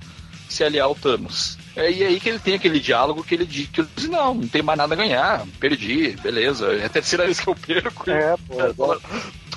[0.50, 1.58] se aliar ao Thanos.
[1.76, 4.34] É, e aí que ele tem aquele diálogo que ele diz, que ele diz, não,
[4.36, 8.10] não tem mais nada a ganhar, perdi, beleza, é a terceira vez que eu perco,
[8.10, 8.62] É, pô.
[8.62, 9.02] eu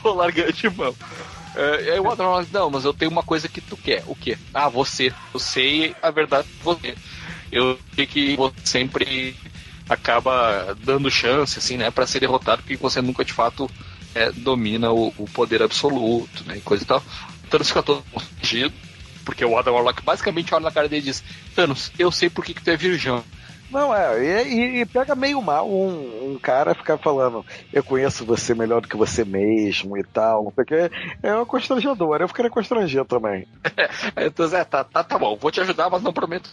[0.03, 0.95] tô, largando de mão.
[1.55, 4.15] É, aí o Adam Warlock, não, mas eu tenho uma coisa que tu quer, o
[4.15, 4.37] quê?
[4.55, 6.95] Ah, você, eu sei a verdade de você.
[7.51, 9.37] Eu sei que você sempre
[9.89, 13.71] acaba dando chance, assim, né, pra ser derrotado, porque você nunca, de fato,
[14.15, 17.03] é, domina o, o poder absoluto, né, coisa e tal.
[17.49, 18.75] Thanos fica todo constrangido,
[19.25, 22.45] porque o Adam Warlock basicamente olha na cara dele e diz: Thanos, eu sei por
[22.45, 23.25] que, que tu é virgão.
[23.71, 28.55] Não, é, e, e pega meio mal um, um cara ficar falando, eu conheço você
[28.55, 30.91] melhor do que você mesmo e tal, não sei o que.
[31.23, 33.47] É um constrangedor, eu ficaria constrangido também.
[34.17, 36.51] Aí o Thanos, é, tá, tá, tá bom, vou te ajudar, mas não prometo.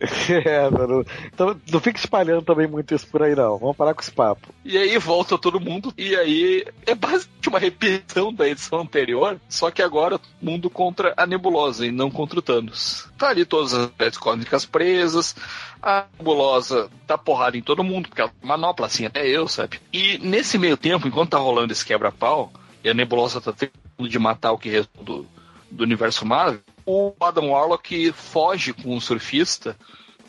[0.48, 3.58] É, não, então não fica espalhando também muito isso por aí, não.
[3.58, 4.48] Vamos parar com esse papo.
[4.64, 9.70] E aí volta todo mundo, e aí é basicamente uma repetição da edição anterior, só
[9.70, 13.08] que agora todo mundo contra a nebulosa e não contra o Thanos.
[13.16, 15.34] Tá ali todas as cósmicas presas,
[15.82, 19.80] a nebulosa dá porrada em todo mundo, porque ela manopla assim, até eu, sabe?
[19.92, 22.52] E nesse meio tempo, enquanto tá rolando esse quebra-pau,
[22.82, 25.26] e a nebulosa tá tentando de matar o que restou do,
[25.70, 29.76] do universo Marvel, o Adam Warlock foge com um surfista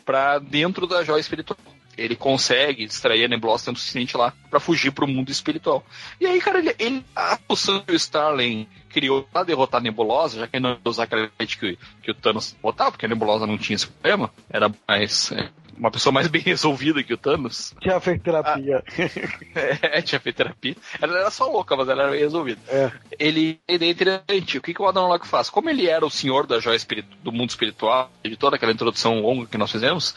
[0.04, 1.58] pra dentro da joia espiritual.
[2.02, 5.84] Ele consegue distrair a nebulosa tempo suficiente lá pra fugir pro mundo espiritual.
[6.20, 10.40] E aí, cara, ele, ele a função que o Starling criou pra derrotar a nebulosa,
[10.40, 13.46] já que ele não ia usar aquela que, que o Thanos botava, porque a nebulosa
[13.46, 15.30] não tinha esse problema, era mais.
[15.32, 15.48] é,
[15.80, 17.74] uma pessoa mais bem resolvida que o Thanos.
[17.82, 18.84] Já fez terapia.
[19.82, 20.76] É, tinha feito terapia.
[21.00, 22.60] Ela era só louca, mas ela era bem resolvida.
[22.68, 22.92] É.
[23.18, 24.58] Ele é interessante.
[24.58, 25.50] O que, que o Adam Locke faz?
[25.50, 26.78] Como ele era o senhor da joia
[27.22, 30.14] do mundo espiritual, de toda aquela introdução longa que nós fizemos,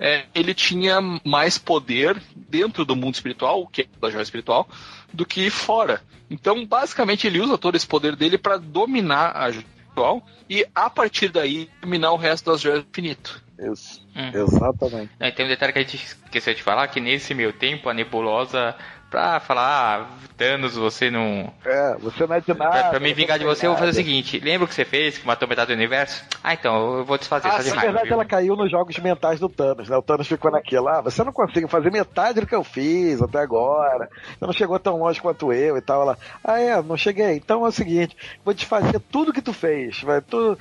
[0.00, 4.68] é, ele tinha mais poder dentro do mundo espiritual, o que é da joia espiritual,
[5.12, 6.02] do que fora.
[6.30, 10.90] Então, basicamente, ele usa todo esse poder dele para dominar a joia espiritual e, a
[10.90, 13.42] partir daí, dominar o resto das joias do infinito.
[13.58, 14.04] Isso.
[14.16, 14.30] Hum.
[14.34, 15.12] Exatamente.
[15.20, 17.88] Não, e tem um detalhe que a gente esqueceu de falar, que nesse meio tempo
[17.88, 18.74] a nebulosa,
[19.12, 20.06] pra falar, ah,
[20.38, 21.52] Thanos, você não.
[21.64, 22.70] É, você não é de nada.
[22.70, 24.04] Pra, pra me vingar de você, eu vou fazer o nada.
[24.04, 26.24] seguinte: lembra o que você fez, que matou metade do universo?
[26.42, 27.82] Ah, então, eu vou desfazer, Ah, tá na demais.
[27.82, 28.14] verdade, viu?
[28.14, 29.96] ela caiu nos jogos mentais do Thanos, né?
[29.96, 33.38] O Thanos ficou naquilo, ah, você não consegue fazer metade do que eu fiz até
[33.38, 34.08] agora.
[34.38, 36.02] Você não chegou tão longe quanto eu e tal.
[36.02, 37.36] Ela, ah, é, não cheguei.
[37.36, 40.00] Então é o seguinte, vou desfazer tudo que tu fez.
[40.02, 40.58] Vai, tu,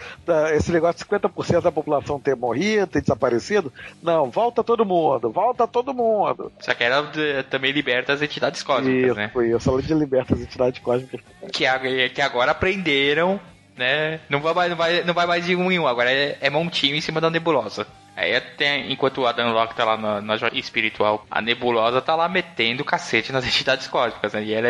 [0.54, 3.72] esse negócio de 50% da população ter morrido, ter desaparecido.
[4.04, 6.52] Não, volta todo mundo, volta todo mundo.
[6.60, 9.30] Só que ela eh, também liberta as entidades cósmicas, Isso, né?
[9.34, 9.70] foi isso.
[9.70, 11.22] Ela de liberta as entidades cósmicas.
[11.52, 13.40] Que, que agora aprenderam,
[13.78, 14.20] né?
[14.30, 16.50] Não vai, mais- não vai, não vai mais de um em um, agora é, é
[16.50, 17.86] montinho em cima da nebulosa.
[18.16, 22.14] Aí até enquanto o Adam Locke tá lá na, na joia espiritual, a nebulosa tá
[22.16, 24.44] lá metendo cacete nas entidades cósmicas, né?
[24.44, 24.68] E ela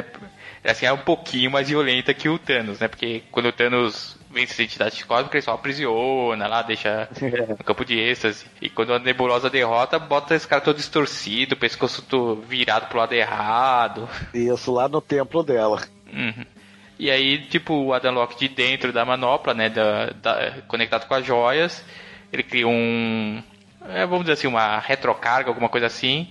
[0.64, 2.88] é, assim, é um pouquinho mais violenta que o Thanos, né?
[2.88, 7.08] Porque quando o Thanos vence as entidades cósmicas, ele só aprisiona lá, deixa
[7.58, 8.45] no campo de êxtase.
[8.62, 12.99] E quando a nebulosa derrota, bota esse cara todo distorcido, o pescoço todo virado pro
[12.99, 14.10] lado errado.
[14.34, 15.82] Isso, lá no templo dela.
[16.12, 16.45] Uhum.
[16.99, 21.14] E aí, tipo, o Adam Locke de dentro da manopla, né, da, da- conectado com
[21.16, 21.84] as joias,
[22.32, 23.41] ele cria um,
[23.90, 26.28] é, vamos dizer assim, uma retrocarga, alguma coisa assim,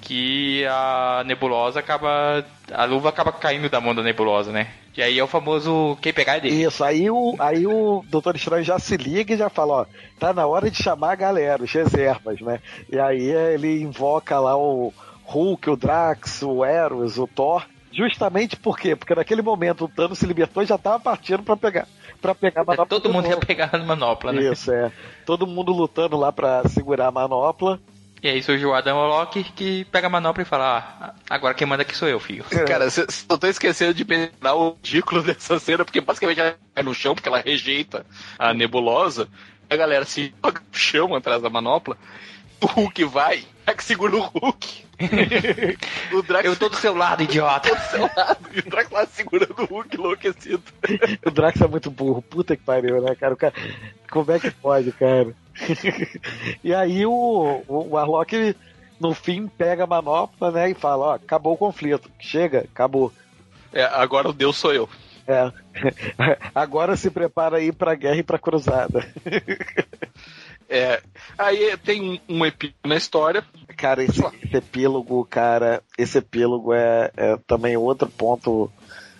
[0.00, 4.68] que a nebulosa acaba, a luva acaba caindo da mão da nebulosa, né?
[4.98, 6.64] E aí é o famoso quem pegar é dele.
[6.64, 9.86] Isso, aí o, aí o Doutor Estranho já se liga e já fala, ó,
[10.18, 12.58] tá na hora de chamar a galera, os reservas, né?
[12.90, 14.92] E aí ele invoca lá o
[15.22, 18.96] Hulk, o Drax, o Eros, o Thor, justamente por quê?
[18.96, 21.86] Porque naquele momento o Thanos se libertou e já tava partindo pra pegar,
[22.20, 22.84] pra pegar a manopla.
[22.84, 24.50] É, Todo de mundo ia pegar a manopla, né?
[24.50, 24.90] Isso, é.
[25.24, 27.78] Todo mundo lutando lá pra segurar a manopla.
[28.22, 31.66] E aí surge o Adam Locke que pega a manopla e fala, ah, agora quem
[31.66, 32.44] manda aqui sou eu, filho.
[32.66, 36.84] Cara, você só tô esquecendo de mencionar o ridículo dessa cena, porque basicamente ela cai
[36.84, 38.04] no chão, porque ela rejeita
[38.38, 39.28] a nebulosa.
[39.70, 41.96] A galera se joga no chão atrás da manopla.
[42.60, 44.87] O Hulk vai, é que segura o Hulk.
[46.12, 47.70] o Drax Eu tô do seu lado, idiota.
[47.74, 50.62] do seu lado, e o Drax lá segurando o Hulk enlouquecido.
[51.24, 53.34] O Drax é muito burro, puta que pariu, né, cara?
[53.34, 53.54] O cara
[54.10, 55.34] como é que pode, cara?
[56.64, 58.56] e aí o, o, Warlock,
[59.00, 62.10] no fim, pega a manopla, né, e fala, ó, acabou o conflito.
[62.18, 63.12] Chega, acabou.
[63.72, 64.88] É, agora o Deus sou eu.
[65.26, 65.52] É.
[66.54, 69.06] Agora se prepara aí pra guerra e pra cruzada.
[70.68, 71.00] É,
[71.38, 73.44] aí tem um, um epílogo na história.
[73.76, 78.70] Cara, esse, esse epílogo, cara, esse epílogo é, é também outro ponto.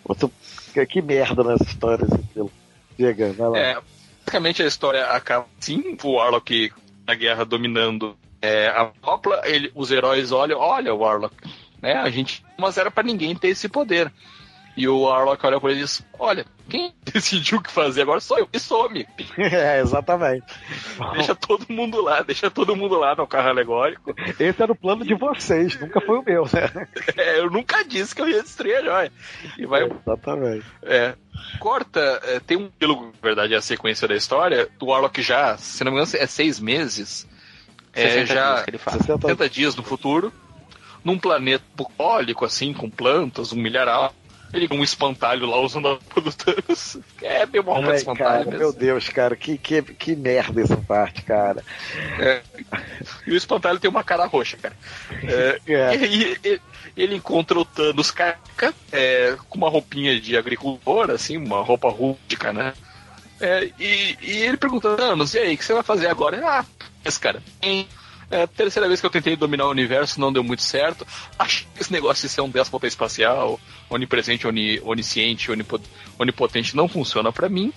[0.04, 0.30] Outro,
[0.74, 2.52] que, que merda nessa história, esse epílogo.
[2.98, 3.58] Diga, vai lá.
[3.58, 3.78] É,
[4.24, 6.72] basicamente a história acaba assim, o Warlock
[7.06, 11.34] na guerra dominando é, a manopla, ele, os heróis olham, olha o Warlock,
[11.80, 11.94] né?
[11.94, 14.12] A gente, mas era pra ninguém ter esse poder.
[14.78, 18.20] E o Warlock olha pra ele e diz, olha, quem decidiu o que fazer agora
[18.20, 19.04] sou eu, e some.
[19.36, 20.46] É, exatamente.
[21.14, 24.14] Deixa todo mundo lá, deixa todo mundo lá no carro alegórico.
[24.38, 26.86] Esse era o plano de vocês, nunca foi o meu, né?
[27.16, 29.12] É, eu nunca disse que eu ia destruir a joia.
[29.58, 30.64] E vai Exatamente.
[30.82, 31.14] É,
[31.58, 34.68] corta, é, tem um epílogo, na verdade, é a sequência da história.
[34.80, 37.26] O Warlock já, se não me engano, é seis meses.
[37.92, 38.98] É, 60 já dias que ele fala.
[38.98, 40.32] 60 60 dias no futuro,
[41.04, 44.14] num planeta bucólico, assim, com plantas, um milharal.
[44.52, 46.98] Ele com um espantalho lá usando a roupa do Thanos.
[47.20, 50.76] É bem roupa de Ai, espantalho cara, meu Deus, cara, que, que, que merda essa
[50.76, 51.62] parte, cara.
[52.18, 52.40] É.
[53.26, 54.74] E o espantalho tem uma cara roxa, cara.
[55.22, 55.96] É, É.
[55.96, 56.60] E aí
[56.96, 62.52] ele, encontra o Thanos caca, é, com uma roupinha de agricultor, assim, uma roupa rústica,
[62.52, 62.72] né?
[63.40, 66.40] É, e, e ele pergunta, Thanos, e aí, o que você vai fazer agora?
[66.44, 66.64] Ah,
[67.04, 67.42] esse cara.
[67.62, 67.86] Em,
[68.30, 71.06] é, a terceira vez que eu tentei dominar o universo não deu muito certo.
[71.38, 75.80] Acho que esse negócio de ser um déspota espacial, onipresente, oni, onisciente, onipo-
[76.18, 77.72] onipotente não funciona pra mim.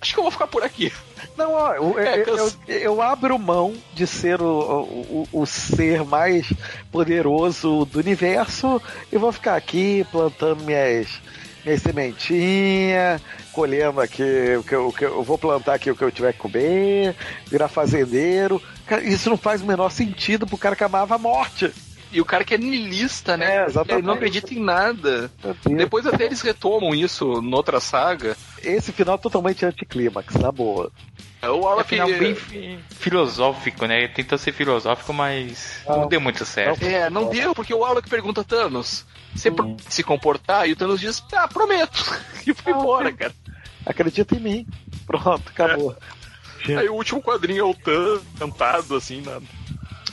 [0.00, 0.92] Acho que eu vou ficar por aqui.
[1.38, 6.04] Não, ó, eu, É, eu, eu- eu abro mão de ser o, o, o ser
[6.04, 6.52] mais
[6.90, 8.80] poderoso do universo
[9.12, 11.06] e vou ficar aqui plantando minhas,
[11.64, 13.20] minhas sementinhas,
[13.52, 14.22] colhendo aqui
[14.58, 16.38] o que, eu, o que eu eu vou plantar aqui o que eu tiver que
[16.40, 17.14] comer,
[17.46, 18.60] virar fazendeiro.
[18.86, 21.72] Cara, isso não faz o menor sentido pro cara que amava a morte.
[22.12, 23.56] E o cara que é niilista, né?
[23.56, 23.98] É, exatamente.
[23.98, 25.30] Ele não acredita em nada.
[25.66, 28.36] Depois até eles retomam isso noutra saga.
[28.62, 30.90] Esse final totalmente anticlímax, na boa.
[31.42, 31.88] É o É um Warlock...
[31.88, 33.98] final bem fi- filosófico, né?
[34.04, 36.08] Ele tentou ser filosófico, mas não, Não.
[36.08, 36.82] deu muito certo.
[36.84, 39.04] É, não deu, porque o Warlock pergunta a Thanos,
[39.34, 40.68] você promete se comportar?
[40.68, 42.04] E o Thanos diz, ah, prometo.
[42.46, 43.34] E foi embora, cara.
[43.84, 44.66] Acredita em mim.
[45.06, 45.96] Pronto, acabou.
[46.74, 49.40] Aí o último quadrinho é o Thanos sentado, assim, na,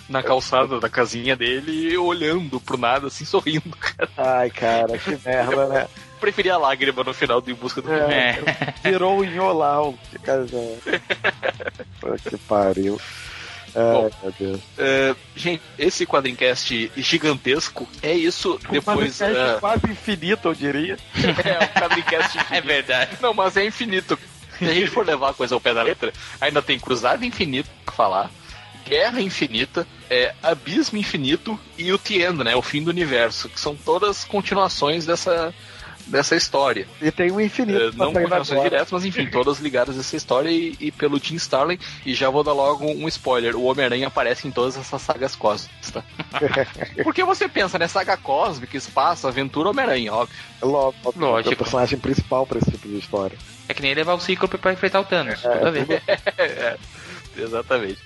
[0.10, 4.10] na calçada da casinha dele, olhando pro nada, assim, sorrindo, cara.
[4.18, 5.88] Ai, cara, que merda, né?
[6.20, 8.40] Preferia a lágrima no final do Em Busca do É.
[8.84, 8.90] É.
[8.90, 9.98] Virou o Inholau.
[12.00, 12.98] Puta que pariu.
[13.76, 14.62] É, meu Deus.
[14.78, 19.20] É, gente, esse quadrincast gigantesco é isso depois.
[19.20, 20.98] Mas é é, quase infinito, eu diria.
[21.44, 23.18] é um quadrincast É verdade.
[23.20, 24.18] Não, mas é infinito.
[24.65, 27.69] Se a gente for levar a coisa ao pé da letra, ainda tem Cruzada Infinita
[27.85, 28.31] pra falar,
[28.85, 32.56] Guerra Infinita, é, Abismo Infinito e o Tiendo, né?
[32.56, 35.53] O fim do universo, que são todas continuações dessa,
[36.06, 36.88] dessa história.
[37.02, 37.80] E tem o infinito.
[37.80, 38.70] É, não continuações agora.
[38.70, 41.78] diretas, mas enfim, todas ligadas a essa história e, e pelo Tim Starlin.
[42.06, 45.92] E já vou dar logo um spoiler: o Homem-Aranha aparece em todas essas sagas cósmicas,
[45.92, 46.04] tá?
[47.04, 47.88] Porque você pensa, né?
[47.88, 50.36] Saga cósmica, espaço, aventura, Homem-Aranha, óbvio.
[50.62, 51.10] É Lógico.
[51.10, 51.56] É o Lógico.
[51.56, 53.38] personagem principal pra esse tipo de história.
[53.68, 55.42] É que nem levar o Cíclope pra enfrentar o Thanos.
[55.42, 56.04] Tudo a ver.
[56.38, 56.78] É,
[57.38, 58.00] exatamente.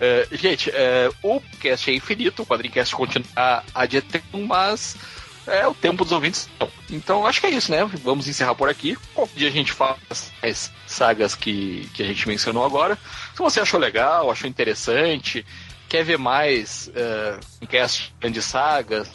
[0.00, 4.96] É, gente, é, o cast é infinito, o quadrincast continua a, a de eterno, mas
[5.46, 6.48] é o tempo dos ouvintes.
[6.90, 7.84] Então acho que é isso, né?
[8.02, 8.96] Vamos encerrar por aqui.
[9.14, 9.98] Qualquer dia a gente fala
[10.42, 12.98] as sagas que, que a gente mencionou agora.
[13.34, 15.44] Se você achou legal, achou interessante,
[15.88, 19.10] quer ver mais é, cast grandes sagas,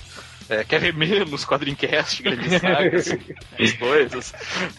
[0.49, 3.07] é, quer ver menos quadrincast grandes sagas,
[3.59, 4.33] as coisas,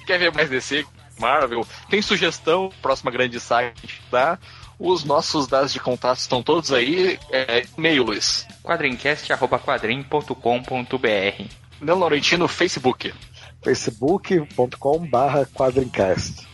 [0.06, 0.86] quer ver mais DC,
[1.18, 4.38] Marvel, tem sugestão, próxima grande saga que a gente dá.
[4.78, 7.18] Os nossos dados de contato estão todos aí.
[7.30, 8.46] É, e-mail, Luiz.
[8.62, 11.44] quadrincast.quadrim.com.br
[11.80, 13.14] Nelo Laurentino, Facebook.
[13.62, 16.47] facebook.com barra quadrincast.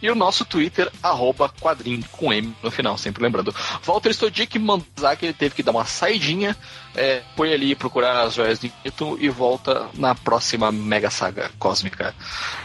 [0.00, 3.54] E o nosso Twitter, arroba quadrim, com M no final, sempre lembrando.
[3.82, 6.56] Walter Stodic Manzak, ele teve que dar uma saidinha,
[6.94, 12.14] é, foi ali procurar as joias de Newton e volta na próxima mega saga cósmica.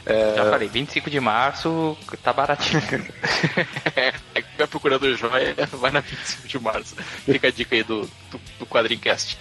[0.05, 2.81] É, Já falei, 25 de março, tá baratinho.
[3.95, 4.11] é,
[4.41, 6.95] que vai procurando joia, vai na 25 de março.
[7.26, 8.01] Fica a dica aí do,
[8.31, 9.38] do, do Quadrincast.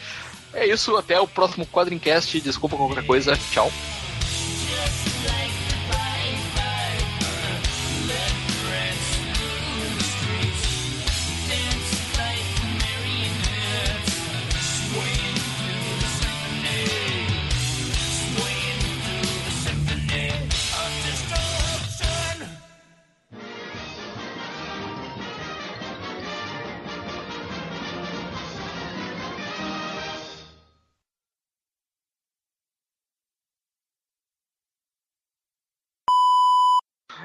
[0.54, 2.40] É isso, até o próximo Quadrincast.
[2.40, 3.70] Desculpa qualquer coisa, tchau.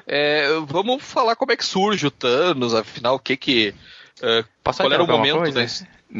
[0.07, 3.75] É, vamos falar como é que surge o Thanos, afinal, o que que.
[4.21, 5.67] é, Posso qual era o momento coisa?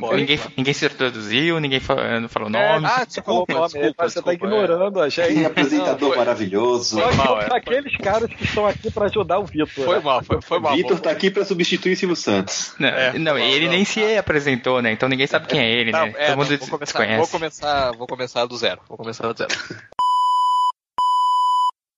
[0.01, 0.17] Pode.
[0.17, 2.85] Ninguém, ninguém se introduziu, ninguém fa- não falou É, nome.
[2.85, 5.45] Ah, Você falou desculpa, o nome, desculpa, você tá desculpa, ignorando a Que gente.
[5.45, 6.99] apresentador foi- maravilhoso.
[6.99, 7.47] Foi mal, é.
[7.55, 9.69] Aqueles caras que estão aqui pra ajudar o Vitor.
[9.85, 10.75] Foi mal, foi, foi mal.
[10.75, 12.73] Vitor tá aqui pra substituir Silvio Santos.
[12.77, 13.71] Não, É, não, não, ele não.
[13.71, 14.91] nem se apresentou, né?
[14.91, 16.13] Então ninguém sabe quem é ele, Tá, né?
[16.17, 17.17] é, Todo mundo não, vou, começar, desconhece.
[17.19, 18.81] vou, começar, vou começar do zero.
[18.89, 19.53] Vou começar do zero.